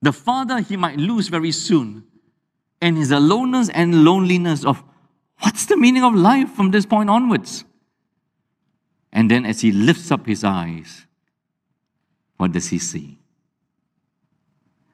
the 0.00 0.14
father 0.14 0.60
he 0.60 0.78
might 0.78 0.96
lose 0.96 1.28
very 1.28 1.52
soon, 1.52 2.04
and 2.80 2.96
his 2.96 3.10
aloneness 3.10 3.68
and 3.68 4.02
loneliness 4.02 4.64
of 4.64 4.82
what's 5.42 5.66
the 5.66 5.76
meaning 5.76 6.04
of 6.04 6.14
life 6.14 6.50
from 6.50 6.70
this 6.70 6.86
point 6.86 7.10
onwards? 7.10 7.64
And 9.12 9.30
then 9.30 9.44
as 9.44 9.60
he 9.60 9.72
lifts 9.72 10.10
up 10.10 10.26
his 10.26 10.42
eyes, 10.42 11.06
what 12.38 12.52
does 12.52 12.68
he 12.68 12.78
see? 12.78 13.18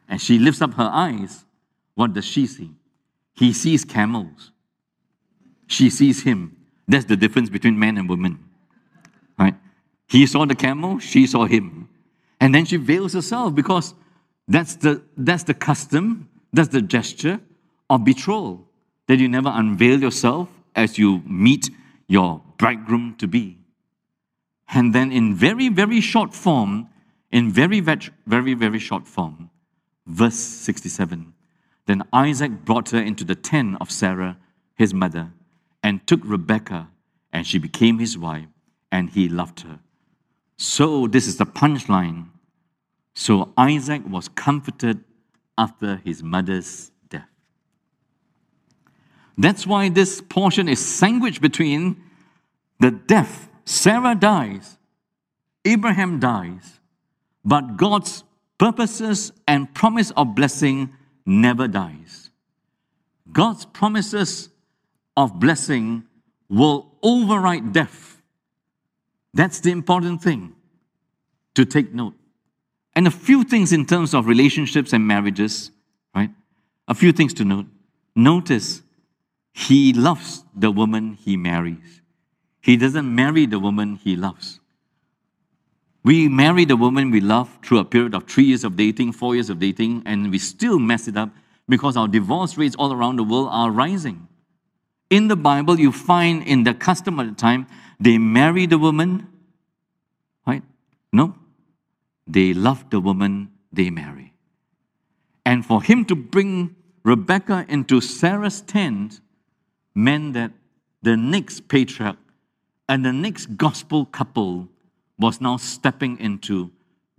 As 0.08 0.22
she 0.22 0.38
lifts 0.38 0.62
up 0.62 0.74
her 0.74 0.90
eyes, 0.92 1.44
what 1.94 2.14
does 2.14 2.24
she 2.24 2.46
see? 2.46 2.70
He 3.34 3.52
sees 3.52 3.84
camels. 3.84 4.50
She 5.66 5.90
sees 5.90 6.22
him. 6.22 6.56
That's 6.88 7.04
the 7.04 7.16
difference 7.16 7.50
between 7.50 7.78
man 7.78 7.98
and 7.98 8.08
woman. 8.08 8.38
Right? 9.38 9.54
He 10.08 10.26
saw 10.26 10.46
the 10.46 10.54
camel, 10.54 10.98
she 10.98 11.26
saw 11.26 11.44
him. 11.44 11.88
And 12.40 12.54
then 12.54 12.64
she 12.64 12.76
veils 12.76 13.12
herself 13.12 13.54
because 13.54 13.94
that's 14.46 14.76
the, 14.76 15.02
that's 15.16 15.42
the 15.42 15.54
custom, 15.54 16.28
that's 16.52 16.70
the 16.70 16.80
gesture 16.82 17.40
of 17.90 18.04
betrothal. 18.04 18.67
That 19.08 19.18
you 19.18 19.28
never 19.28 19.50
unveil 19.52 20.00
yourself 20.00 20.48
as 20.76 20.96
you 20.96 21.22
meet 21.26 21.70
your 22.06 22.42
bridegroom 22.56 23.16
to 23.18 23.26
be. 23.26 23.58
And 24.72 24.94
then, 24.94 25.10
in 25.12 25.34
very, 25.34 25.68
very 25.68 26.00
short 26.00 26.34
form, 26.34 26.88
in 27.30 27.50
very, 27.50 27.80
very, 27.80 28.54
very 28.54 28.78
short 28.78 29.06
form, 29.06 29.50
verse 30.06 30.36
67 30.36 31.32
Then 31.86 32.02
Isaac 32.12 32.64
brought 32.64 32.90
her 32.90 33.00
into 33.00 33.24
the 33.24 33.34
tent 33.34 33.76
of 33.80 33.90
Sarah, 33.90 34.38
his 34.74 34.92
mother, 34.92 35.32
and 35.82 36.06
took 36.06 36.20
Rebekah, 36.22 36.88
and 37.32 37.46
she 37.46 37.58
became 37.58 37.98
his 37.98 38.18
wife, 38.18 38.48
and 38.92 39.10
he 39.10 39.28
loved 39.28 39.60
her. 39.60 39.80
So, 40.56 41.06
this 41.06 41.26
is 41.26 41.36
the 41.36 41.46
punchline. 41.46 42.28
So, 43.14 43.52
Isaac 43.56 44.02
was 44.06 44.28
comforted 44.28 45.04
after 45.56 45.96
his 46.04 46.22
mother's. 46.22 46.90
That's 49.38 49.66
why 49.66 49.88
this 49.88 50.20
portion 50.20 50.68
is 50.68 50.84
sandwiched 50.84 51.40
between 51.40 52.02
the 52.80 52.90
death. 52.90 53.48
Sarah 53.64 54.16
dies, 54.16 54.76
Abraham 55.64 56.18
dies, 56.18 56.80
but 57.44 57.76
God's 57.76 58.24
purposes 58.58 59.32
and 59.46 59.72
promise 59.72 60.10
of 60.16 60.34
blessing 60.34 60.92
never 61.24 61.68
dies. 61.68 62.30
God's 63.30 63.64
promises 63.64 64.48
of 65.16 65.38
blessing 65.38 66.04
will 66.48 66.92
override 67.02 67.72
death. 67.72 68.20
That's 69.34 69.60
the 69.60 69.70
important 69.70 70.22
thing 70.22 70.56
to 71.54 71.64
take 71.64 71.94
note. 71.94 72.14
And 72.96 73.06
a 73.06 73.10
few 73.12 73.44
things 73.44 73.72
in 73.72 73.86
terms 73.86 74.14
of 74.14 74.26
relationships 74.26 74.92
and 74.92 75.06
marriages, 75.06 75.70
right? 76.14 76.30
A 76.88 76.94
few 76.94 77.12
things 77.12 77.34
to 77.34 77.44
note. 77.44 77.66
Notice 78.16 78.82
he 79.58 79.92
loves 79.92 80.44
the 80.54 80.70
woman 80.70 81.14
he 81.14 81.36
marries. 81.36 82.00
He 82.60 82.76
doesn't 82.76 83.12
marry 83.12 83.44
the 83.44 83.58
woman 83.58 83.96
he 83.96 84.14
loves. 84.14 84.60
We 86.04 86.28
marry 86.28 86.64
the 86.64 86.76
woman 86.76 87.10
we 87.10 87.20
love 87.20 87.58
through 87.64 87.78
a 87.78 87.84
period 87.84 88.14
of 88.14 88.28
three 88.28 88.44
years 88.44 88.62
of 88.62 88.76
dating, 88.76 89.12
four 89.14 89.34
years 89.34 89.50
of 89.50 89.58
dating, 89.58 90.04
and 90.06 90.30
we 90.30 90.38
still 90.38 90.78
mess 90.78 91.08
it 91.08 91.16
up 91.16 91.30
because 91.68 91.96
our 91.96 92.06
divorce 92.06 92.56
rates 92.56 92.76
all 92.78 92.92
around 92.92 93.16
the 93.16 93.24
world 93.24 93.48
are 93.50 93.72
rising. 93.72 94.28
In 95.10 95.26
the 95.26 95.34
Bible, 95.34 95.80
you 95.80 95.90
find 95.90 96.44
in 96.44 96.62
the 96.62 96.72
custom 96.72 97.18
at 97.18 97.26
the 97.26 97.34
time, 97.34 97.66
they 97.98 98.16
marry 98.16 98.64
the 98.64 98.78
woman, 98.78 99.26
right? 100.46 100.62
No. 101.12 101.34
They 102.28 102.54
love 102.54 102.88
the 102.90 103.00
woman 103.00 103.50
they 103.72 103.90
marry. 103.90 104.34
And 105.44 105.66
for 105.66 105.82
him 105.82 106.04
to 106.04 106.14
bring 106.14 106.76
Rebecca 107.02 107.66
into 107.68 108.00
Sarah's 108.00 108.60
tent 108.60 109.20
meant 109.98 110.34
that 110.34 110.52
the 111.02 111.16
next 111.16 111.66
patriarch 111.68 112.16
and 112.88 113.04
the 113.04 113.12
next 113.12 113.46
gospel 113.56 114.04
couple 114.06 114.68
was 115.18 115.40
now 115.40 115.56
stepping 115.56 116.18
into 116.20 116.70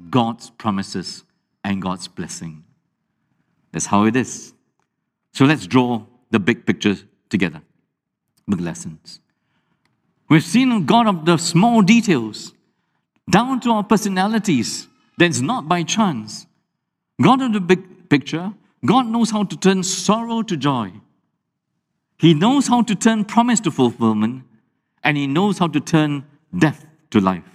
God's 0.09 0.49
promises 0.51 1.25
and 1.63 1.81
God's 1.81 2.07
blessing. 2.07 2.63
That's 3.73 3.85
how 3.85 4.05
it 4.05 4.15
is. 4.15 4.53
So 5.33 5.43
let's 5.43 5.67
draw 5.67 6.05
the 6.31 6.39
big 6.39 6.65
picture 6.65 6.95
together 7.29 7.61
with 8.47 8.61
lessons. 8.61 9.19
We've 10.29 10.43
seen 10.43 10.85
God 10.85 11.07
of 11.07 11.25
the 11.25 11.37
small 11.37 11.81
details, 11.81 12.53
down 13.29 13.59
to 13.61 13.71
our 13.71 13.83
personalities, 13.83 14.87
that's 15.17 15.41
not 15.41 15.67
by 15.67 15.83
chance. 15.83 16.47
God 17.21 17.41
of 17.41 17.51
the 17.51 17.59
big 17.59 18.09
picture, 18.09 18.53
God 18.85 19.07
knows 19.07 19.31
how 19.31 19.43
to 19.43 19.57
turn 19.57 19.83
sorrow 19.83 20.41
to 20.43 20.55
joy. 20.55 20.93
He 22.19 22.33
knows 22.33 22.67
how 22.67 22.81
to 22.81 22.95
turn 22.95 23.23
promise 23.23 23.61
to 23.61 23.71
fulfillment, 23.71 24.43
and 25.03 25.15
He 25.15 25.25
knows 25.25 25.57
how 25.57 25.67
to 25.67 25.79
turn 25.79 26.25
death 26.55 26.85
to 27.11 27.21
life. 27.21 27.49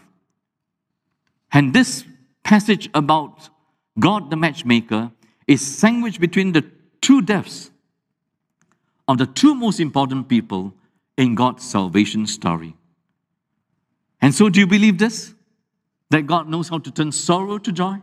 And 1.53 1.75
this 1.75 2.05
passage 2.43 2.89
about 2.95 3.51
God 3.99 4.31
the 4.31 4.37
matchmaker 4.37 5.13
is 5.47 5.61
sandwiched 5.61 6.19
between 6.19 6.53
the 6.53 6.65
two 7.03 7.21
deaths 7.21 7.71
of 9.07 9.19
the 9.19 9.27
two 9.27 9.55
most 9.55 9.81
important 9.81 10.29
people 10.29 10.73
in 11.19 11.35
God's 11.35 11.63
salvation 11.63 12.27
story. 12.27 12.75
And 14.23 14.35
so, 14.35 14.49
do 14.49 14.59
you 14.61 14.67
believe 14.67 14.97
this? 14.97 15.35
That 16.09 16.27
God 16.27 16.49
knows 16.49 16.71
how 16.71 16.79
to 16.79 16.91
turn 16.91 17.13
sorrow 17.13 17.59
to 17.59 17.71
joy, 17.71 17.97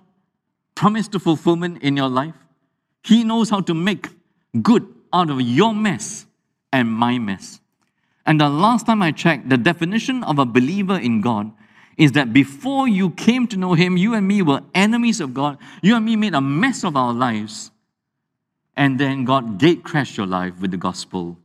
promise 0.76 1.08
to 1.10 1.20
fulfillment 1.20 1.82
in 1.82 1.98
your 1.98 2.10
life? 2.10 2.36
He 3.04 3.24
knows 3.24 3.50
how 3.50 3.62
to 3.62 3.74
make 3.74 4.10
good 4.62 4.88
out 5.12 5.32
of 5.32 5.42
your 5.42 5.74
mess 5.74 6.28
and 6.72 6.90
my 6.90 7.18
mess. 7.18 7.60
And 8.26 8.40
the 8.40 8.50
last 8.50 8.86
time 8.86 9.02
I 9.02 9.12
checked, 9.12 9.50
the 9.50 9.58
definition 9.58 10.24
of 10.24 10.40
a 10.40 10.46
believer 10.46 10.98
in 10.98 11.22
God 11.22 11.52
is 11.98 12.14
that 12.14 12.34
before 12.34 12.88
you 12.88 13.12
came 13.12 13.48
to 13.48 13.58
know 13.58 13.74
Him, 13.74 13.98
you 13.98 14.14
and 14.14 14.28
me 14.28 14.42
were 14.42 14.62
enemies 14.74 15.20
of 15.20 15.34
God. 15.34 15.58
You 15.82 15.96
and 15.96 16.06
me 16.06 16.16
made 16.16 16.34
a 16.34 16.42
mess 16.42 16.84
of 16.84 16.96
our 16.96 17.14
lives. 17.14 17.72
And 18.78 19.00
then 19.00 19.26
God 19.26 19.60
gate 19.60 19.84
crashed 19.84 20.18
your 20.18 20.28
life 20.28 20.60
with 20.60 20.72
the 20.72 20.78
gospel. 20.78 21.38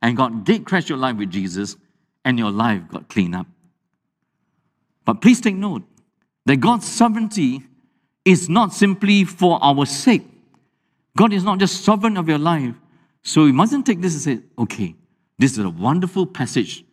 And 0.00 0.16
God 0.16 0.44
gate 0.44 0.64
crashed 0.64 0.88
your 0.88 0.98
life 0.98 1.16
with 1.16 1.30
Jesus, 1.30 1.76
and 2.24 2.38
your 2.38 2.50
life 2.50 2.82
got 2.88 3.08
cleaned 3.08 3.34
up. 3.34 3.46
But 5.04 5.20
please 5.20 5.40
take 5.40 5.54
note 5.54 5.82
that 6.46 6.56
God's 6.56 6.88
sovereignty 6.88 7.62
is 8.24 8.48
not 8.48 8.72
simply 8.72 9.24
for 9.24 9.62
our 9.62 9.84
sake. 9.86 10.24
God 11.16 11.32
is 11.32 11.44
not 11.44 11.58
just 11.58 11.84
sovereign 11.84 12.16
of 12.16 12.28
your 12.28 12.38
life. 12.38 12.74
So 13.22 13.46
you 13.46 13.52
mustn't 13.52 13.86
take 13.86 14.00
this 14.00 14.14
and 14.14 14.22
say, 14.22 14.46
okay, 14.58 14.94
this 15.38 15.52
is 15.52 15.64
a 15.64 15.70
wonderful 15.70 16.26
passage 16.26 16.84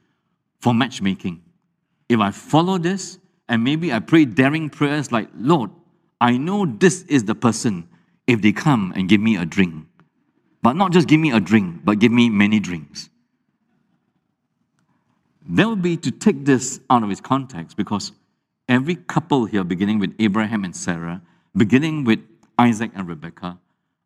for 0.60 0.74
matchmaking. 0.74 1.42
If 2.08 2.20
I 2.20 2.32
follow 2.32 2.78
this, 2.78 3.20
and 3.48 3.64
maybe 3.64 3.92
I 3.92 4.00
pray 4.00 4.26
daring 4.26 4.70
prayers 4.70 5.12
like, 5.12 5.30
Lord, 5.36 5.72
I 6.22 6.38
know 6.38 6.66
this 6.66 7.02
is 7.04 7.26
the 7.26 7.36
person 7.36 7.88
if 8.28 8.42
they 8.42 8.52
come 8.52 8.94
and 8.96 9.10
give 9.10 9.22
me 9.22 9.38
a 9.38 9.46
drink. 9.46 9.86
But 10.62 10.74
not 10.74 10.92
just 10.92 11.08
give 11.08 11.20
me 11.20 11.32
a 11.32 11.40
drink, 11.40 11.84
but 11.84 12.00
give 12.00 12.12
me 12.12 12.30
many 12.30 12.60
drinks. 12.60 13.10
That 15.50 15.68
would 15.68 15.82
be 15.82 15.98
to 15.98 16.12
take 16.12 16.46
this 16.46 16.80
out 16.90 17.02
of 17.02 17.10
its 17.10 17.22
context 17.22 17.76
because 17.76 18.12
every 18.68 18.96
couple 18.96 19.46
here, 19.46 19.64
beginning 19.64 19.98
with 19.98 20.14
Abraham 20.20 20.64
and 20.64 20.76
Sarah, 20.76 21.24
beginning 21.58 22.04
with 22.04 22.20
Isaac 22.60 22.92
and 22.94 23.08
Rebekah, 23.08 23.58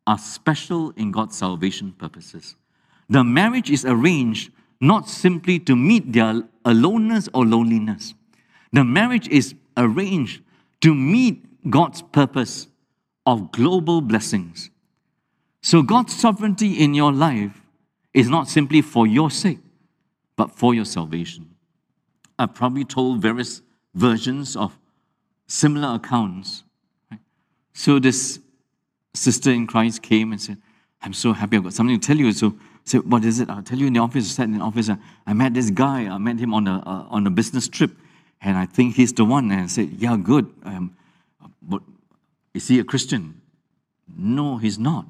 are 0.06 0.18
special 0.18 0.90
in 0.96 1.10
God's 1.10 1.36
salvation 1.36 1.92
purposes. 1.92 2.56
The 3.08 3.24
marriage 3.24 3.70
is 3.70 3.84
arranged 3.84 4.50
not 4.80 5.08
simply 5.08 5.58
to 5.60 5.76
meet 5.76 6.12
their 6.12 6.42
aloneness 6.64 7.28
or 7.32 7.46
loneliness. 7.46 8.14
The 8.72 8.84
marriage 8.84 9.28
is 9.28 9.54
arranged 9.76 10.42
to 10.82 10.94
meet 10.94 11.70
God's 11.70 12.02
purpose 12.02 12.68
of 13.24 13.52
global 13.52 14.00
blessings. 14.00 14.70
So, 15.62 15.82
God's 15.82 16.14
sovereignty 16.14 16.74
in 16.74 16.92
your 16.92 17.12
life 17.12 17.62
is 18.12 18.28
not 18.28 18.48
simply 18.48 18.82
for 18.82 19.06
your 19.06 19.30
sake, 19.30 19.60
but 20.36 20.50
for 20.50 20.74
your 20.74 20.84
salvation. 20.84 21.54
I've 22.38 22.54
probably 22.54 22.84
told 22.84 23.22
various 23.22 23.62
versions 23.94 24.56
of 24.56 24.76
similar 25.46 25.94
accounts. 25.94 26.64
So, 27.72 27.98
this 27.98 28.40
sister 29.14 29.50
in 29.50 29.66
Christ 29.66 30.02
came 30.02 30.32
and 30.32 30.40
said, 30.40 30.58
I'm 31.02 31.12
so 31.12 31.32
happy, 31.32 31.56
I've 31.56 31.64
got 31.64 31.72
something 31.72 31.98
to 31.98 32.06
tell 32.06 32.16
you. 32.16 32.32
So, 32.32 32.48
I 32.48 32.80
said, 32.84 33.10
what 33.10 33.24
is 33.24 33.40
it? 33.40 33.48
I'll 33.48 33.62
tell 33.62 33.78
you 33.78 33.86
in 33.86 33.94
the 33.94 34.00
office. 34.00 34.24
I 34.24 34.28
sat 34.28 34.44
in 34.44 34.58
the 34.58 34.64
office. 34.64 34.90
I 35.26 35.32
met 35.32 35.54
this 35.54 35.70
guy. 35.70 36.06
I 36.06 36.18
met 36.18 36.38
him 36.38 36.52
on 36.52 36.66
a, 36.68 36.82
uh, 36.84 37.06
on 37.08 37.26
a 37.26 37.30
business 37.30 37.66
trip. 37.66 37.92
And 38.42 38.58
I 38.58 38.66
think 38.66 38.94
he's 38.94 39.12
the 39.12 39.24
one. 39.24 39.50
And 39.50 39.62
I 39.62 39.66
said, 39.68 39.90
yeah, 39.96 40.16
good. 40.16 40.52
Um, 40.64 40.94
but 41.62 41.80
is 42.52 42.68
he 42.68 42.78
a 42.78 42.84
Christian? 42.84 43.40
No, 44.16 44.58
he's 44.58 44.78
not. 44.78 45.06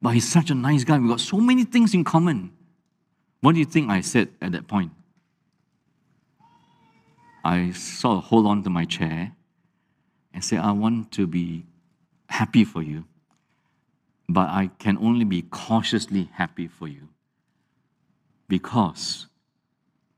But 0.00 0.10
he's 0.14 0.28
such 0.28 0.50
a 0.50 0.54
nice 0.54 0.82
guy. 0.84 0.98
We've 0.98 1.10
got 1.10 1.20
so 1.20 1.36
many 1.36 1.64
things 1.64 1.92
in 1.92 2.04
common. 2.04 2.52
What 3.42 3.52
do 3.52 3.58
you 3.58 3.66
think 3.66 3.90
I 3.90 4.00
said 4.00 4.28
at 4.40 4.52
that 4.52 4.66
point? 4.66 4.92
I 7.44 7.72
sort 7.72 8.18
of 8.18 8.24
hold 8.24 8.46
on 8.46 8.62
to 8.62 8.70
my 8.70 8.84
chair 8.84 9.32
and 10.32 10.42
say, 10.42 10.56
I 10.56 10.72
want 10.72 11.12
to 11.12 11.26
be 11.26 11.66
happy 12.32 12.64
for 12.64 12.82
you 12.82 13.04
but 14.32 14.48
I 14.48 14.70
can 14.78 14.96
only 14.98 15.24
be 15.24 15.42
cautiously 15.42 16.30
happy 16.32 16.66
for 16.66 16.88
you. 16.88 17.08
Because 18.48 19.26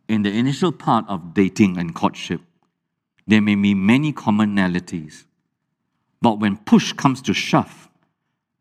in 0.09 0.23
the 0.23 0.31
initial 0.31 0.73
part 0.73 1.05
of 1.09 1.35
dating 1.35 1.79
and 1.79 1.95
courtship, 1.95 2.41
there 3.27 3.41
may 3.41 3.55
be 3.55 3.75
many 3.75 4.13
commonalities. 4.13 5.25
But 6.21 6.39
when 6.39 6.59
push 6.59 6.93
comes 6.93 7.23
to 7.23 7.35
shove 7.35 7.89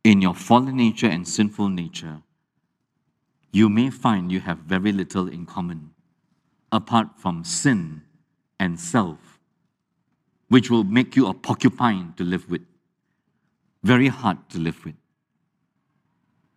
in 0.03 0.21
your 0.21 0.33
fallen 0.33 0.77
nature 0.77 1.07
and 1.07 1.27
sinful 1.27 1.69
nature, 1.69 2.21
you 3.51 3.69
may 3.69 3.89
find 3.89 4.31
you 4.31 4.39
have 4.39 4.59
very 4.59 4.91
little 4.91 5.27
in 5.27 5.45
common 5.45 5.91
apart 6.71 7.07
from 7.17 7.43
sin 7.43 8.01
and 8.59 8.79
self, 8.79 9.39
which 10.49 10.71
will 10.71 10.83
make 10.83 11.15
you 11.15 11.27
a 11.27 11.33
porcupine 11.33 12.13
to 12.17 12.23
live 12.23 12.49
with, 12.49 12.61
very 13.83 14.07
hard 14.07 14.37
to 14.49 14.59
live 14.59 14.83
with. 14.85 14.95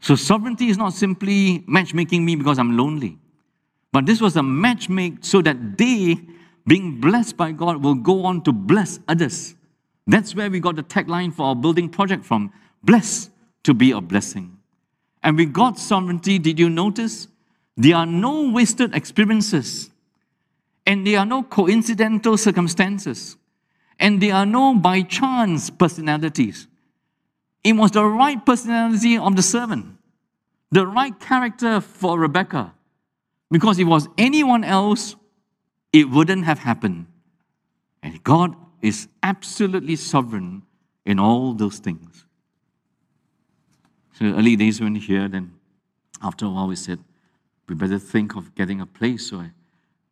So 0.01 0.15
sovereignty 0.15 0.69
is 0.69 0.77
not 0.77 0.93
simply 0.93 1.65
matchmaking 1.67 2.25
me 2.25 2.37
because 2.37 2.59
I'm 2.59 2.77
lonely. 2.77 3.19
But 3.93 4.07
this 4.07 4.21
was 4.21 4.37
a 4.37 4.41
matchmake 4.41 5.25
so 5.25 5.43
that 5.43 5.79
they, 5.79 6.21
being 6.67 7.01
blessed 7.01 7.37
by 7.37 7.53
God, 7.53 7.83
will 7.83 7.95
go 7.95 8.25
on 8.25 8.43
to 8.43 8.53
bless 8.53 9.01
others. 9.09 9.55
That's 10.07 10.35
where 10.35 10.51
we 10.51 10.61
got 10.61 10.77
the 10.77 10.83
tagline 10.83 11.33
for 11.33 11.47
our 11.47 11.57
building 11.57 11.89
project 11.89 12.25
from 12.25 12.53
bless 12.85 13.31
to 13.65 13.75
be 13.75 13.91
a 13.91 14.01
blessing. 14.01 14.57
And 15.23 15.37
with 15.37 15.53
God's 15.53 15.83
sovereignty, 15.85 16.39
did 16.39 16.59
you 16.59 16.71
notice? 16.71 17.27
There 17.77 17.97
are 17.97 18.07
no 18.07 18.51
wasted 18.51 18.95
experiences, 18.95 19.91
and 20.87 21.07
there 21.07 21.19
are 21.19 21.27
no 21.27 21.43
coincidental 21.43 22.39
circumstances, 22.39 23.37
and 23.99 24.23
there 24.23 24.35
are 24.35 24.47
no 24.47 24.75
by 24.75 25.03
chance 25.03 25.69
personalities. 25.69 26.69
It 27.65 27.73
was 27.75 27.91
the 27.91 28.05
right 28.05 28.45
personality 28.45 29.19
of 29.19 29.37
the 29.37 29.43
servant 29.43 29.97
the 30.71 30.87
right 30.87 31.19
character 31.19 31.81
for 31.81 32.19
Rebecca. 32.19 32.75
Because 33.51 33.79
if 33.79 33.87
it 33.87 33.91
was 33.91 34.09
anyone 34.19 34.65
else, 34.65 35.17
it 35.93 36.11
wouldn't 36.11 36.45
have 36.45 36.59
happened. 36.59 37.07
And 38.03 38.23
God 38.25 38.55
is 38.83 39.09
absolutely 39.23 39.97
sovereign 39.97 40.63
in 41.05 41.19
all 41.19 41.55
those 41.55 41.79
things. 41.79 42.27
So 44.15 44.27
early 44.27 44.57
days 44.57 44.81
when 44.81 44.95
here, 44.97 45.29
then 45.29 45.53
after 46.23 46.47
a 46.47 46.51
while 46.51 46.69
we 46.69 46.77
said, 46.77 46.99
we 47.69 47.75
better 47.75 47.99
think 47.99 48.37
of 48.37 48.55
getting 48.55 48.81
a 48.81 48.87
place. 48.87 49.31
So 49.31 49.39
I 49.39 49.51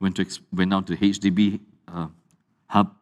went, 0.00 0.16
to, 0.16 0.26
went 0.52 0.72
out 0.72 0.86
to 0.88 0.96
HDB 0.96 1.60
uh, 1.88 2.08
Hub 2.68 2.94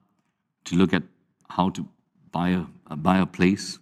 to 0.65 0.77
look 0.77 0.93
at 0.93 1.03
how 1.49 1.71
to 1.71 1.87
buy 2.31 2.51
a, 2.51 2.65
uh, 2.91 2.97
buy 2.97 3.19
a 3.19 3.27
place. 3.27 3.79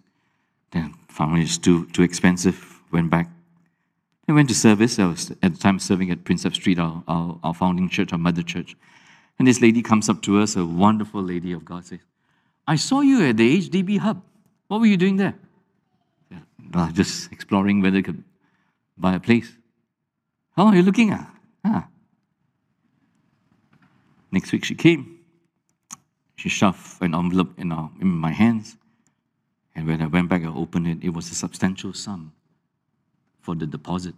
Then 0.71 0.93
found 1.09 1.37
it's 1.41 1.57
too, 1.57 1.85
too 1.87 2.03
expensive, 2.03 2.81
went 2.91 3.09
back. 3.09 3.29
I 4.27 4.33
went 4.33 4.49
to 4.49 4.55
service. 4.55 4.97
I 4.97 5.07
was 5.07 5.31
at 5.43 5.53
the 5.53 5.59
time 5.59 5.79
serving 5.79 6.11
at 6.11 6.23
Prinsep 6.23 6.53
Street, 6.55 6.79
our, 6.79 7.03
our, 7.07 7.39
our 7.43 7.53
founding 7.53 7.89
church, 7.89 8.13
our 8.13 8.19
mother 8.19 8.43
church. 8.43 8.75
And 9.37 9.47
this 9.47 9.61
lady 9.61 9.81
comes 9.81 10.07
up 10.07 10.21
to 10.23 10.39
us, 10.39 10.55
a 10.55 10.65
wonderful 10.65 11.21
lady 11.21 11.51
of 11.51 11.65
God, 11.65 11.85
says, 11.85 11.99
I 12.67 12.75
saw 12.75 13.01
you 13.01 13.25
at 13.25 13.37
the 13.37 13.57
HDB 13.57 13.97
hub. 13.97 14.21
What 14.67 14.79
were 14.79 14.85
you 14.85 14.97
doing 14.97 15.17
there? 15.17 15.35
Well, 16.73 16.89
just 16.93 17.31
exploring 17.31 17.81
whether 17.81 17.97
I 17.97 18.01
could 18.01 18.23
buy 18.97 19.15
a 19.15 19.19
place. 19.19 19.51
How 20.55 20.67
are 20.67 20.75
you 20.75 20.83
looking 20.83 21.11
at? 21.11 21.27
Ah. 21.65 21.87
Next 24.31 24.51
week 24.51 24.63
she 24.63 24.75
came. 24.75 25.19
She 26.37 26.49
shoved 26.49 27.01
an 27.01 27.13
envelope 27.13 27.59
in, 27.59 27.71
our, 27.71 27.91
in 27.99 28.07
my 28.07 28.31
hands. 28.31 28.77
And 29.75 29.87
when 29.87 30.01
I 30.01 30.07
went 30.07 30.29
back, 30.29 30.43
I 30.43 30.47
opened 30.47 30.87
it. 30.87 30.97
It 31.01 31.09
was 31.09 31.31
a 31.31 31.35
substantial 31.35 31.93
sum 31.93 32.33
for 33.39 33.55
the 33.55 33.65
deposit. 33.65 34.15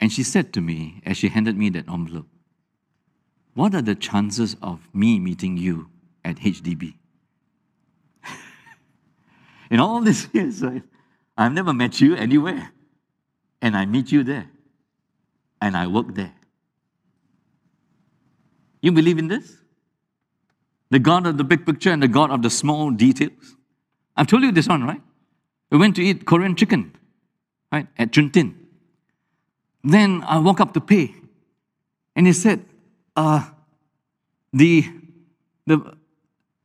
And 0.00 0.12
she 0.12 0.22
said 0.22 0.52
to 0.54 0.60
me, 0.60 1.02
as 1.06 1.16
she 1.16 1.28
handed 1.28 1.56
me 1.56 1.70
that 1.70 1.88
envelope, 1.88 2.26
What 3.54 3.74
are 3.74 3.82
the 3.82 3.94
chances 3.94 4.56
of 4.60 4.88
me 4.94 5.18
meeting 5.18 5.56
you 5.56 5.88
at 6.24 6.36
HDB? 6.36 6.94
In 9.70 9.80
all 9.80 10.00
these 10.00 10.28
years, 10.32 10.62
I, 10.62 10.82
I've 11.38 11.52
never 11.52 11.72
met 11.72 12.00
you 12.00 12.14
anywhere. 12.14 12.72
And 13.62 13.76
I 13.76 13.86
meet 13.86 14.12
you 14.12 14.22
there. 14.22 14.50
And 15.60 15.76
I 15.76 15.86
work 15.86 16.14
there. 16.14 16.34
You 18.82 18.92
believe 18.92 19.18
in 19.18 19.28
this? 19.28 19.56
The 20.90 20.98
God 20.98 21.26
of 21.26 21.36
the 21.36 21.44
big 21.44 21.66
picture 21.66 21.90
and 21.90 22.02
the 22.02 22.08
God 22.08 22.30
of 22.30 22.42
the 22.42 22.50
small 22.50 22.90
details. 22.90 23.56
I've 24.16 24.26
told 24.26 24.42
you 24.42 24.52
this 24.52 24.68
one, 24.68 24.84
right? 24.84 25.00
We 25.70 25.78
went 25.78 25.96
to 25.96 26.02
eat 26.02 26.26
Korean 26.26 26.54
chicken, 26.54 26.92
right, 27.72 27.86
at 27.98 28.12
Chun 28.12 28.30
Tin. 28.30 28.54
Then 29.82 30.22
I 30.26 30.38
walk 30.38 30.60
up 30.60 30.74
to 30.74 30.80
pay, 30.80 31.14
and 32.14 32.26
he 32.26 32.32
said, 32.32 32.64
uh, 33.16 33.48
the, 34.52 34.88
the 35.66 35.96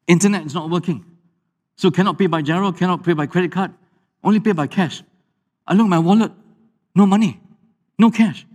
internet 0.08 0.46
is 0.46 0.54
not 0.54 0.70
working. 0.70 1.04
So 1.76 1.90
cannot 1.90 2.20
pay 2.20 2.28
by 2.28 2.42
Giro, 2.42 2.72
cannot 2.72 3.04
pay 3.04 3.14
by 3.14 3.26
credit 3.26 3.52
card, 3.52 3.74
only 4.24 4.40
pay 4.40 4.52
by 4.52 4.68
cash. 4.68 5.02
I 5.66 5.74
look 5.74 5.88
my 5.88 6.00
wallet, 6.00 6.32
no 6.94 7.06
money, 7.06 7.40
no 7.98 8.12
cash. 8.12 8.46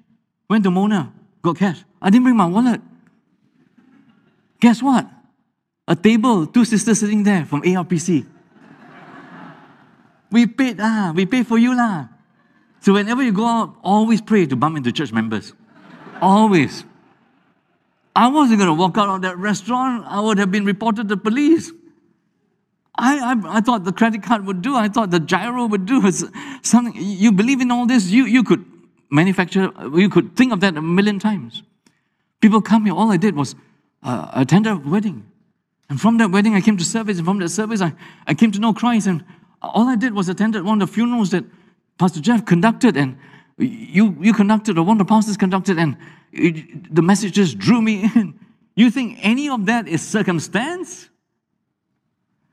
Went 0.48 0.62
to 0.64 0.70
Mona, 0.70 1.12
got 1.42 1.56
cash. 1.56 1.82
I 2.00 2.10
didn't 2.10 2.24
bring 2.24 2.36
my 2.36 2.46
wallet. 2.46 2.80
Guess 4.60 4.82
what? 4.82 5.08
A 5.88 5.94
table, 5.94 6.46
two 6.46 6.64
sisters 6.64 7.00
sitting 7.00 7.22
there 7.22 7.46
from 7.46 7.62
ARPC. 7.62 8.26
we 10.30 10.46
paid, 10.46 10.78
ah, 10.80 11.12
we 11.14 11.26
paid 11.26 11.46
for 11.46 11.58
you 11.58 11.76
lah. 11.76 12.08
So 12.80 12.92
whenever 12.92 13.22
you 13.22 13.32
go 13.32 13.46
out, 13.46 13.76
always 13.82 14.20
pray 14.20 14.46
to 14.46 14.56
bump 14.56 14.76
into 14.76 14.92
church 14.92 15.12
members. 15.12 15.52
always. 16.20 16.84
I 18.14 18.28
wasn't 18.28 18.58
going 18.58 18.68
to 18.68 18.74
walk 18.74 18.96
out 18.96 19.08
of 19.08 19.22
that 19.22 19.36
restaurant. 19.36 20.04
I 20.08 20.20
would 20.20 20.38
have 20.38 20.50
been 20.50 20.64
reported 20.64 21.08
to 21.08 21.16
police. 21.16 21.70
I, 22.98 23.18
I, 23.18 23.58
I, 23.58 23.60
thought 23.60 23.84
the 23.84 23.92
credit 23.92 24.22
card 24.22 24.46
would 24.46 24.62
do. 24.62 24.74
I 24.74 24.88
thought 24.88 25.10
the 25.10 25.20
Giro 25.20 25.66
would 25.66 25.84
do. 25.84 26.10
something. 26.62 26.94
You 26.96 27.30
believe 27.30 27.60
in 27.60 27.70
all 27.70 27.84
this? 27.86 28.06
You, 28.06 28.24
you 28.24 28.42
could 28.42 28.64
manufacture, 29.10 29.70
you 29.94 30.08
could 30.08 30.34
think 30.34 30.52
of 30.52 30.60
that 30.60 30.76
a 30.76 30.82
million 30.82 31.18
times. 31.18 31.62
People 32.40 32.62
come 32.62 32.86
here. 32.86 32.94
All 32.94 33.10
I 33.10 33.18
did 33.18 33.36
was 33.36 33.54
uh, 34.02 34.30
attend 34.32 34.66
a 34.66 34.76
wedding. 34.76 35.30
And 35.88 36.00
from 36.00 36.18
that 36.18 36.30
wedding, 36.30 36.54
I 36.54 36.60
came 36.60 36.76
to 36.76 36.84
service. 36.84 37.18
And 37.18 37.26
from 37.26 37.38
that 37.38 37.48
service, 37.50 37.80
I, 37.80 37.92
I 38.26 38.34
came 38.34 38.50
to 38.52 38.58
know 38.58 38.72
Christ. 38.72 39.06
And 39.06 39.24
all 39.62 39.88
I 39.88 39.96
did 39.96 40.14
was 40.14 40.28
attend 40.28 40.54
one 40.64 40.80
of 40.80 40.88
the 40.88 40.92
funerals 40.92 41.30
that 41.30 41.44
Pastor 41.98 42.20
Jeff 42.20 42.44
conducted 42.44 42.96
and 42.96 43.16
you, 43.58 44.16
you 44.20 44.34
conducted 44.34 44.78
or 44.78 44.84
one 44.84 45.00
of 45.00 45.06
the 45.06 45.10
pastors 45.10 45.36
conducted 45.36 45.78
and 45.78 45.96
it, 46.32 46.94
the 46.94 47.02
message 47.02 47.34
just 47.34 47.58
drew 47.58 47.80
me 47.80 48.02
in. 48.14 48.38
You 48.74 48.90
think 48.90 49.18
any 49.22 49.48
of 49.48 49.66
that 49.66 49.88
is 49.88 50.06
circumstance? 50.06 51.08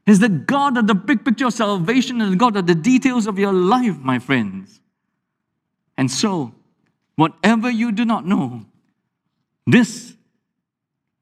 Is 0.06 0.20
the 0.20 0.30
God 0.30 0.78
of 0.78 0.88
the 0.88 0.96
big 0.96 1.24
picture 1.24 1.48
of 1.48 1.54
salvation 1.54 2.22
and 2.22 2.34
the 2.34 2.38
God 2.38 2.56
of 2.58 2.68
the 2.68 2.76
details 2.76 3.26
of 3.26 3.40
your 3.40 3.54
life, 3.54 3.98
my 4.00 4.20
friends. 4.20 4.82
And 5.98 6.12
so, 6.12 6.54
whatever 7.16 7.70
you 7.70 7.92
do 7.92 8.04
not 8.04 8.26
know, 8.26 8.66
this 9.66 10.16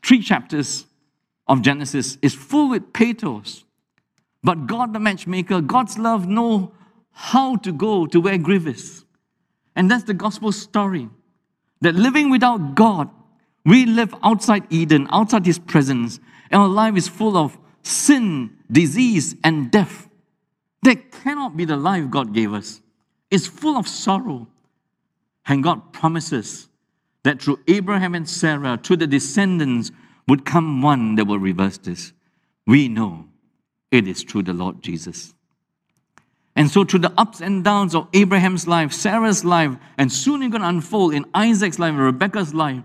three 0.04 0.22
chapters 0.22 0.86
of 1.52 1.62
Genesis 1.62 2.18
is 2.22 2.34
full 2.34 2.70
with 2.70 2.94
pathos. 2.94 3.66
But 4.42 4.68
God, 4.68 4.94
the 4.94 5.02
matchmaker, 5.02 5.60
God's 5.60 6.00
love, 6.00 6.26
know 6.26 6.72
how 7.12 7.58
to 7.58 7.74
go 7.74 8.06
to 8.06 8.22
where 8.22 8.38
grief 8.38 8.66
is. 8.66 9.04
And 9.76 9.92
that's 9.92 10.06
the 10.06 10.14
gospel 10.14 10.54
story. 10.54 11.10
That 11.82 11.96
living 11.96 12.30
without 12.30 12.76
God, 12.76 13.10
we 13.66 13.86
live 13.86 14.16
outside 14.24 14.64
Eden, 14.70 15.08
outside 15.12 15.46
His 15.46 15.60
presence, 15.60 16.22
and 16.50 16.62
our 16.62 16.70
life 16.70 16.96
is 16.96 17.10
full 17.10 17.36
of 17.36 17.58
sin, 17.84 18.58
disease, 18.72 19.36
and 19.44 19.70
death. 19.70 20.08
That 20.84 21.12
cannot 21.12 21.58
be 21.58 21.66
the 21.66 21.76
life 21.76 22.10
God 22.10 22.34
gave 22.34 22.54
us. 22.54 22.82
It's 23.30 23.46
full 23.46 23.76
of 23.76 23.90
sorrow. 23.90 24.48
And 25.46 25.64
God 25.64 25.92
promises 25.92 26.70
that 27.24 27.42
through 27.42 27.60
Abraham 27.68 28.16
and 28.16 28.30
Sarah, 28.30 28.80
through 28.82 28.98
the 28.98 29.08
descendants, 29.08 29.92
would 30.28 30.46
come 30.46 30.82
one 30.82 31.16
that 31.16 31.26
will 31.26 31.40
reverse 31.40 31.78
this. 31.78 32.14
We 32.66 32.88
know 32.88 33.26
it 33.92 34.08
is 34.08 34.24
through 34.24 34.44
the 34.44 34.54
Lord 34.54 34.82
Jesus. 34.82 35.34
And 36.56 36.70
so, 36.70 36.84
through 36.84 37.00
the 37.00 37.14
ups 37.18 37.42
and 37.42 37.64
downs 37.64 37.96
of 37.96 38.08
Abraham's 38.14 38.68
life, 38.68 38.92
Sarah's 38.92 39.46
life, 39.46 39.76
and 39.98 40.12
soon 40.12 40.42
it's 40.42 40.52
going 40.52 40.62
to 40.62 40.68
unfold 40.68 41.14
in 41.14 41.26
Isaac's 41.34 41.80
life 41.80 41.92
and 41.92 42.00
Rebecca's 42.00 42.54
life, 42.54 42.84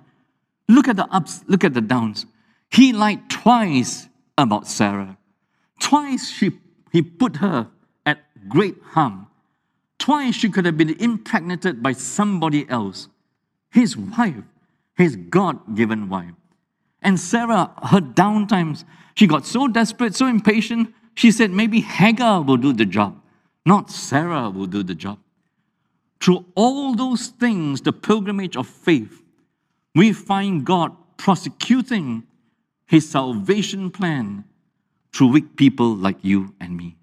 look 0.68 0.89
at 0.89 0.97
the 0.97 1.07
ups, 1.12 1.45
look 1.49 1.64
at 1.64 1.74
the 1.74 1.80
downs. 1.80 2.26
He 2.70 2.93
lied 2.93 3.28
twice 3.28 4.09
about 4.39 4.66
Sarah. 4.68 5.18
Twice 5.80 6.30
she, 6.30 6.53
he 6.93 7.03
put 7.03 7.37
her 7.37 7.68
at 8.05 8.18
great 8.49 8.76
harm. 8.82 9.26
Twice 9.99 10.34
she 10.34 10.49
could 10.49 10.64
have 10.64 10.76
been 10.76 10.95
impregnated 11.01 11.82
by 11.82 11.93
somebody 11.93 12.68
else. 12.68 13.09
His 13.70 13.97
wife, 13.97 14.45
his 14.97 15.16
God 15.16 15.74
given 15.74 16.09
wife. 16.09 16.32
And 17.07 17.21
Sarah, 17.21 17.71
her 17.85 18.01
downtimes, 18.01 18.83
she 19.15 19.29
got 19.29 19.47
so 19.47 19.69
desperate, 19.69 20.17
so 20.17 20.27
impatient, 20.27 20.93
she 21.15 21.31
said, 21.31 21.53
maybe 21.53 21.81
Hagar 21.81 22.43
will 22.43 22.57
do 22.57 22.73
the 22.73 22.85
job. 22.85 23.23
Not 23.65 23.93
Sarah 23.93 24.51
will 24.51 24.67
do 24.67 24.83
the 24.83 24.95
job. 24.97 25.21
Through 26.21 26.45
all 26.57 26.97
those 26.97 27.29
things, 27.29 27.81
the 27.81 27.93
pilgrimage 27.93 28.57
of 28.57 28.67
faith, 28.67 29.23
we 29.95 30.13
find 30.13 30.67
God 30.67 30.97
prosecuting 31.17 32.25
his 32.87 33.09
salvation 33.09 33.93
plan 33.93 34.43
through 35.13 35.29
weak 35.29 35.57
people 35.57 35.95
like 35.95 36.19
you 36.23 36.57
and 36.61 36.77
me. 36.77 36.97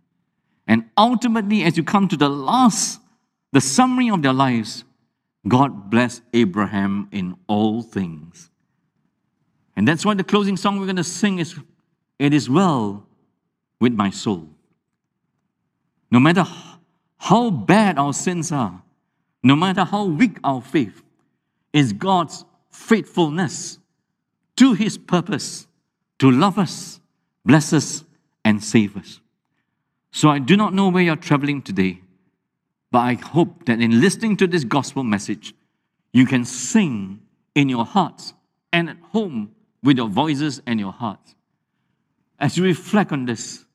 And 0.68 0.84
ultimately, 0.98 1.64
as 1.64 1.78
you 1.78 1.84
come 1.84 2.10
to 2.10 2.18
the 2.18 2.30
last, 2.30 3.00
the 3.54 3.62
summary 3.62 4.10
of 4.10 4.22
their 4.22 4.34
lives, 4.34 4.84
God 5.48 5.90
bless 5.90 6.20
Abraham 6.34 7.08
in 7.14 7.38
all 7.48 7.82
things. 7.82 8.50
And 9.76 9.88
that's 9.88 10.06
why 10.06 10.14
the 10.14 10.24
closing 10.24 10.58
song 10.58 10.80
we're 10.80 10.86
going 10.86 10.96
to 10.98 11.04
sing 11.04 11.40
is 11.40 11.60
It 12.20 12.34
is 12.34 12.50
well 12.50 13.06
with 13.80 13.94
my 13.94 14.10
soul. 14.10 14.48
No 16.12 16.20
matter 16.20 16.46
how 17.18 17.50
bad 17.50 17.98
our 17.98 18.14
sins 18.14 18.52
are, 18.52 18.84
no 19.42 19.56
matter 19.56 19.84
how 19.84 20.06
weak 20.06 20.38
our 20.44 20.62
faith, 20.62 21.02
is 21.74 21.92
God's 21.92 22.46
faithfulness 22.70 23.80
to 24.58 24.74
his 24.74 24.98
purpose 24.98 25.68
to 26.20 26.30
love 26.30 26.58
us, 26.58 27.00
bless 27.44 27.74
us, 27.74 28.04
and 28.46 28.64
save 28.64 28.96
us. 28.96 29.20
So 30.12 30.30
I 30.30 30.40
do 30.40 30.56
not 30.56 30.74
know 30.74 30.90
where 30.90 31.04
you're 31.04 31.16
traveling 31.16 31.62
today, 31.62 32.02
but 32.92 33.00
I 33.00 33.16
hope 33.16 33.66
that 33.66 33.82
in 33.82 34.00
listening 34.00 34.38
to 34.38 34.48
this 34.48 34.64
gospel 34.64 35.04
message, 35.04 35.56
you 36.12 36.28
can 36.28 36.46
sing 36.46 37.22
in 37.56 37.68
your 37.68 37.86
hearts 37.86 38.34
and 38.72 38.90
at 38.90 38.98
home 39.12 39.53
with 39.84 39.98
your 39.98 40.08
voices 40.08 40.62
and 40.66 40.80
your 40.80 40.92
hearts. 40.92 41.36
As 42.40 42.58
you 42.58 42.64
reflect 42.64 43.12
on 43.12 43.26
this, 43.26 43.66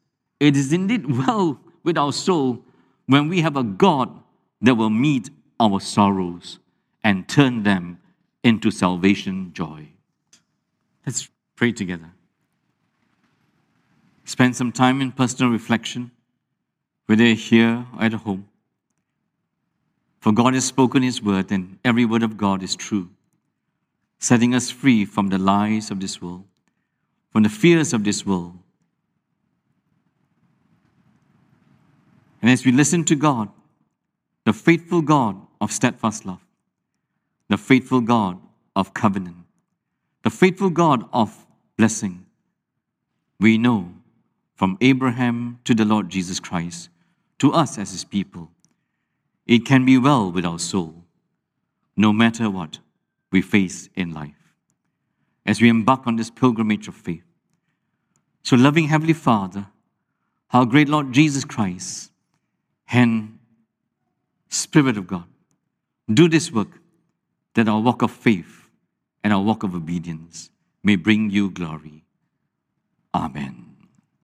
it 0.41 0.57
is 0.57 0.73
indeed 0.73 1.07
well 1.27 1.61
with 1.83 1.99
our 1.99 2.13
soul 2.13 2.65
when 3.07 3.29
we 3.29 3.41
have 3.41 3.57
a 3.57 3.63
God 3.63 4.11
that 4.61 4.75
will 4.75 4.91
meet 4.91 5.31
our 5.61 5.81
sorrows 5.81 6.59
and 7.05 7.29
turn 7.29 7.63
them 7.63 7.99
into 8.43 8.71
salvation 8.71 9.53
joy. 9.53 9.89
Let's 11.07 11.29
pray 11.57 11.73
together. 11.73 12.11
Spend 14.25 14.55
some 14.55 14.73
time 14.73 15.01
in 15.01 15.13
personal 15.13 15.51
reflection, 15.51 16.11
whether 17.07 17.25
here 17.25 17.87
or 17.97 18.05
at 18.05 18.13
home. 18.13 18.49
For 20.21 20.33
God 20.33 20.55
has 20.55 20.67
spoken 20.67 21.03
His 21.03 21.23
word, 21.23 21.51
and 21.51 21.79
every 21.85 22.05
word 22.05 22.23
of 22.23 22.37
God 22.37 22.63
is 22.63 22.77
true, 22.77 23.09
setting 24.19 24.55
us 24.55 24.71
free 24.71 25.05
from 25.05 25.29
the 25.29 25.39
lies 25.39 25.91
of 25.91 26.01
this 26.01 26.21
world, 26.21 26.45
from 27.31 27.43
the 27.43 27.49
fears 27.49 27.93
of 27.93 28.05
this 28.05 28.27
world. 28.27 28.59
And 32.43 32.51
as 32.51 32.65
we 32.65 32.73
listen 32.73 33.05
to 33.05 33.17
God, 33.17 33.49
the 34.45 34.53
faithful 34.53 35.03
God 35.03 35.37
of 35.61 35.73
steadfast 35.73 36.25
love, 36.25 36.41
the 37.49 37.59
faithful 37.59 38.01
God 38.01 38.39
of 38.75 38.95
covenant, 38.95 39.37
the 40.23 40.31
faithful 40.31 40.71
God 40.71 41.05
of 41.13 41.47
blessing, 41.77 42.27
we 43.41 43.59
know 43.59 43.93
from 44.55 44.77
Abraham 44.81 45.61
to 45.65 45.75
the 45.75 45.85
Lord 45.85 46.09
Jesus 46.09 46.41
Christ, 46.41 46.89
to 47.39 47.53
us 47.53 47.79
as 47.79 47.93
his 47.93 48.05
people, 48.05 48.51
it 49.47 49.65
can 49.65 49.85
be 49.85 49.97
well 49.97 50.31
with 50.31 50.45
our 50.45 50.59
soul, 50.59 51.05
no 51.97 52.13
matter 52.13 52.51
what 52.51 52.79
we 53.31 53.43
face 53.43 53.89
in 53.95 54.13
life, 54.13 54.55
as 55.45 55.61
we 55.61 55.69
embark 55.69 56.07
on 56.07 56.17
this 56.17 56.31
pilgrimage 56.31 56.89
of 56.89 56.95
faith. 56.95 57.25
So, 58.43 58.57
loving 58.57 58.89
Heavenly 58.89 59.13
Father, 59.13 59.67
our 60.53 60.65
great 60.65 60.89
Lord 60.89 61.13
Jesus 61.13 61.45
Christ, 61.45 62.11
and 62.91 63.39
Spirit 64.49 64.97
of 64.97 65.07
God, 65.07 65.25
do 66.13 66.29
this 66.29 66.51
work 66.51 66.81
that 67.55 67.69
our 67.69 67.81
walk 67.81 68.03
of 68.03 68.11
faith 68.11 68.69
and 69.23 69.33
our 69.33 69.43
walk 69.43 69.63
of 69.63 69.75
obedience 69.75 70.51
may 70.83 70.97
bring 70.97 71.31
you 71.31 71.51
glory. 71.51 72.05
Amen. 73.15 73.68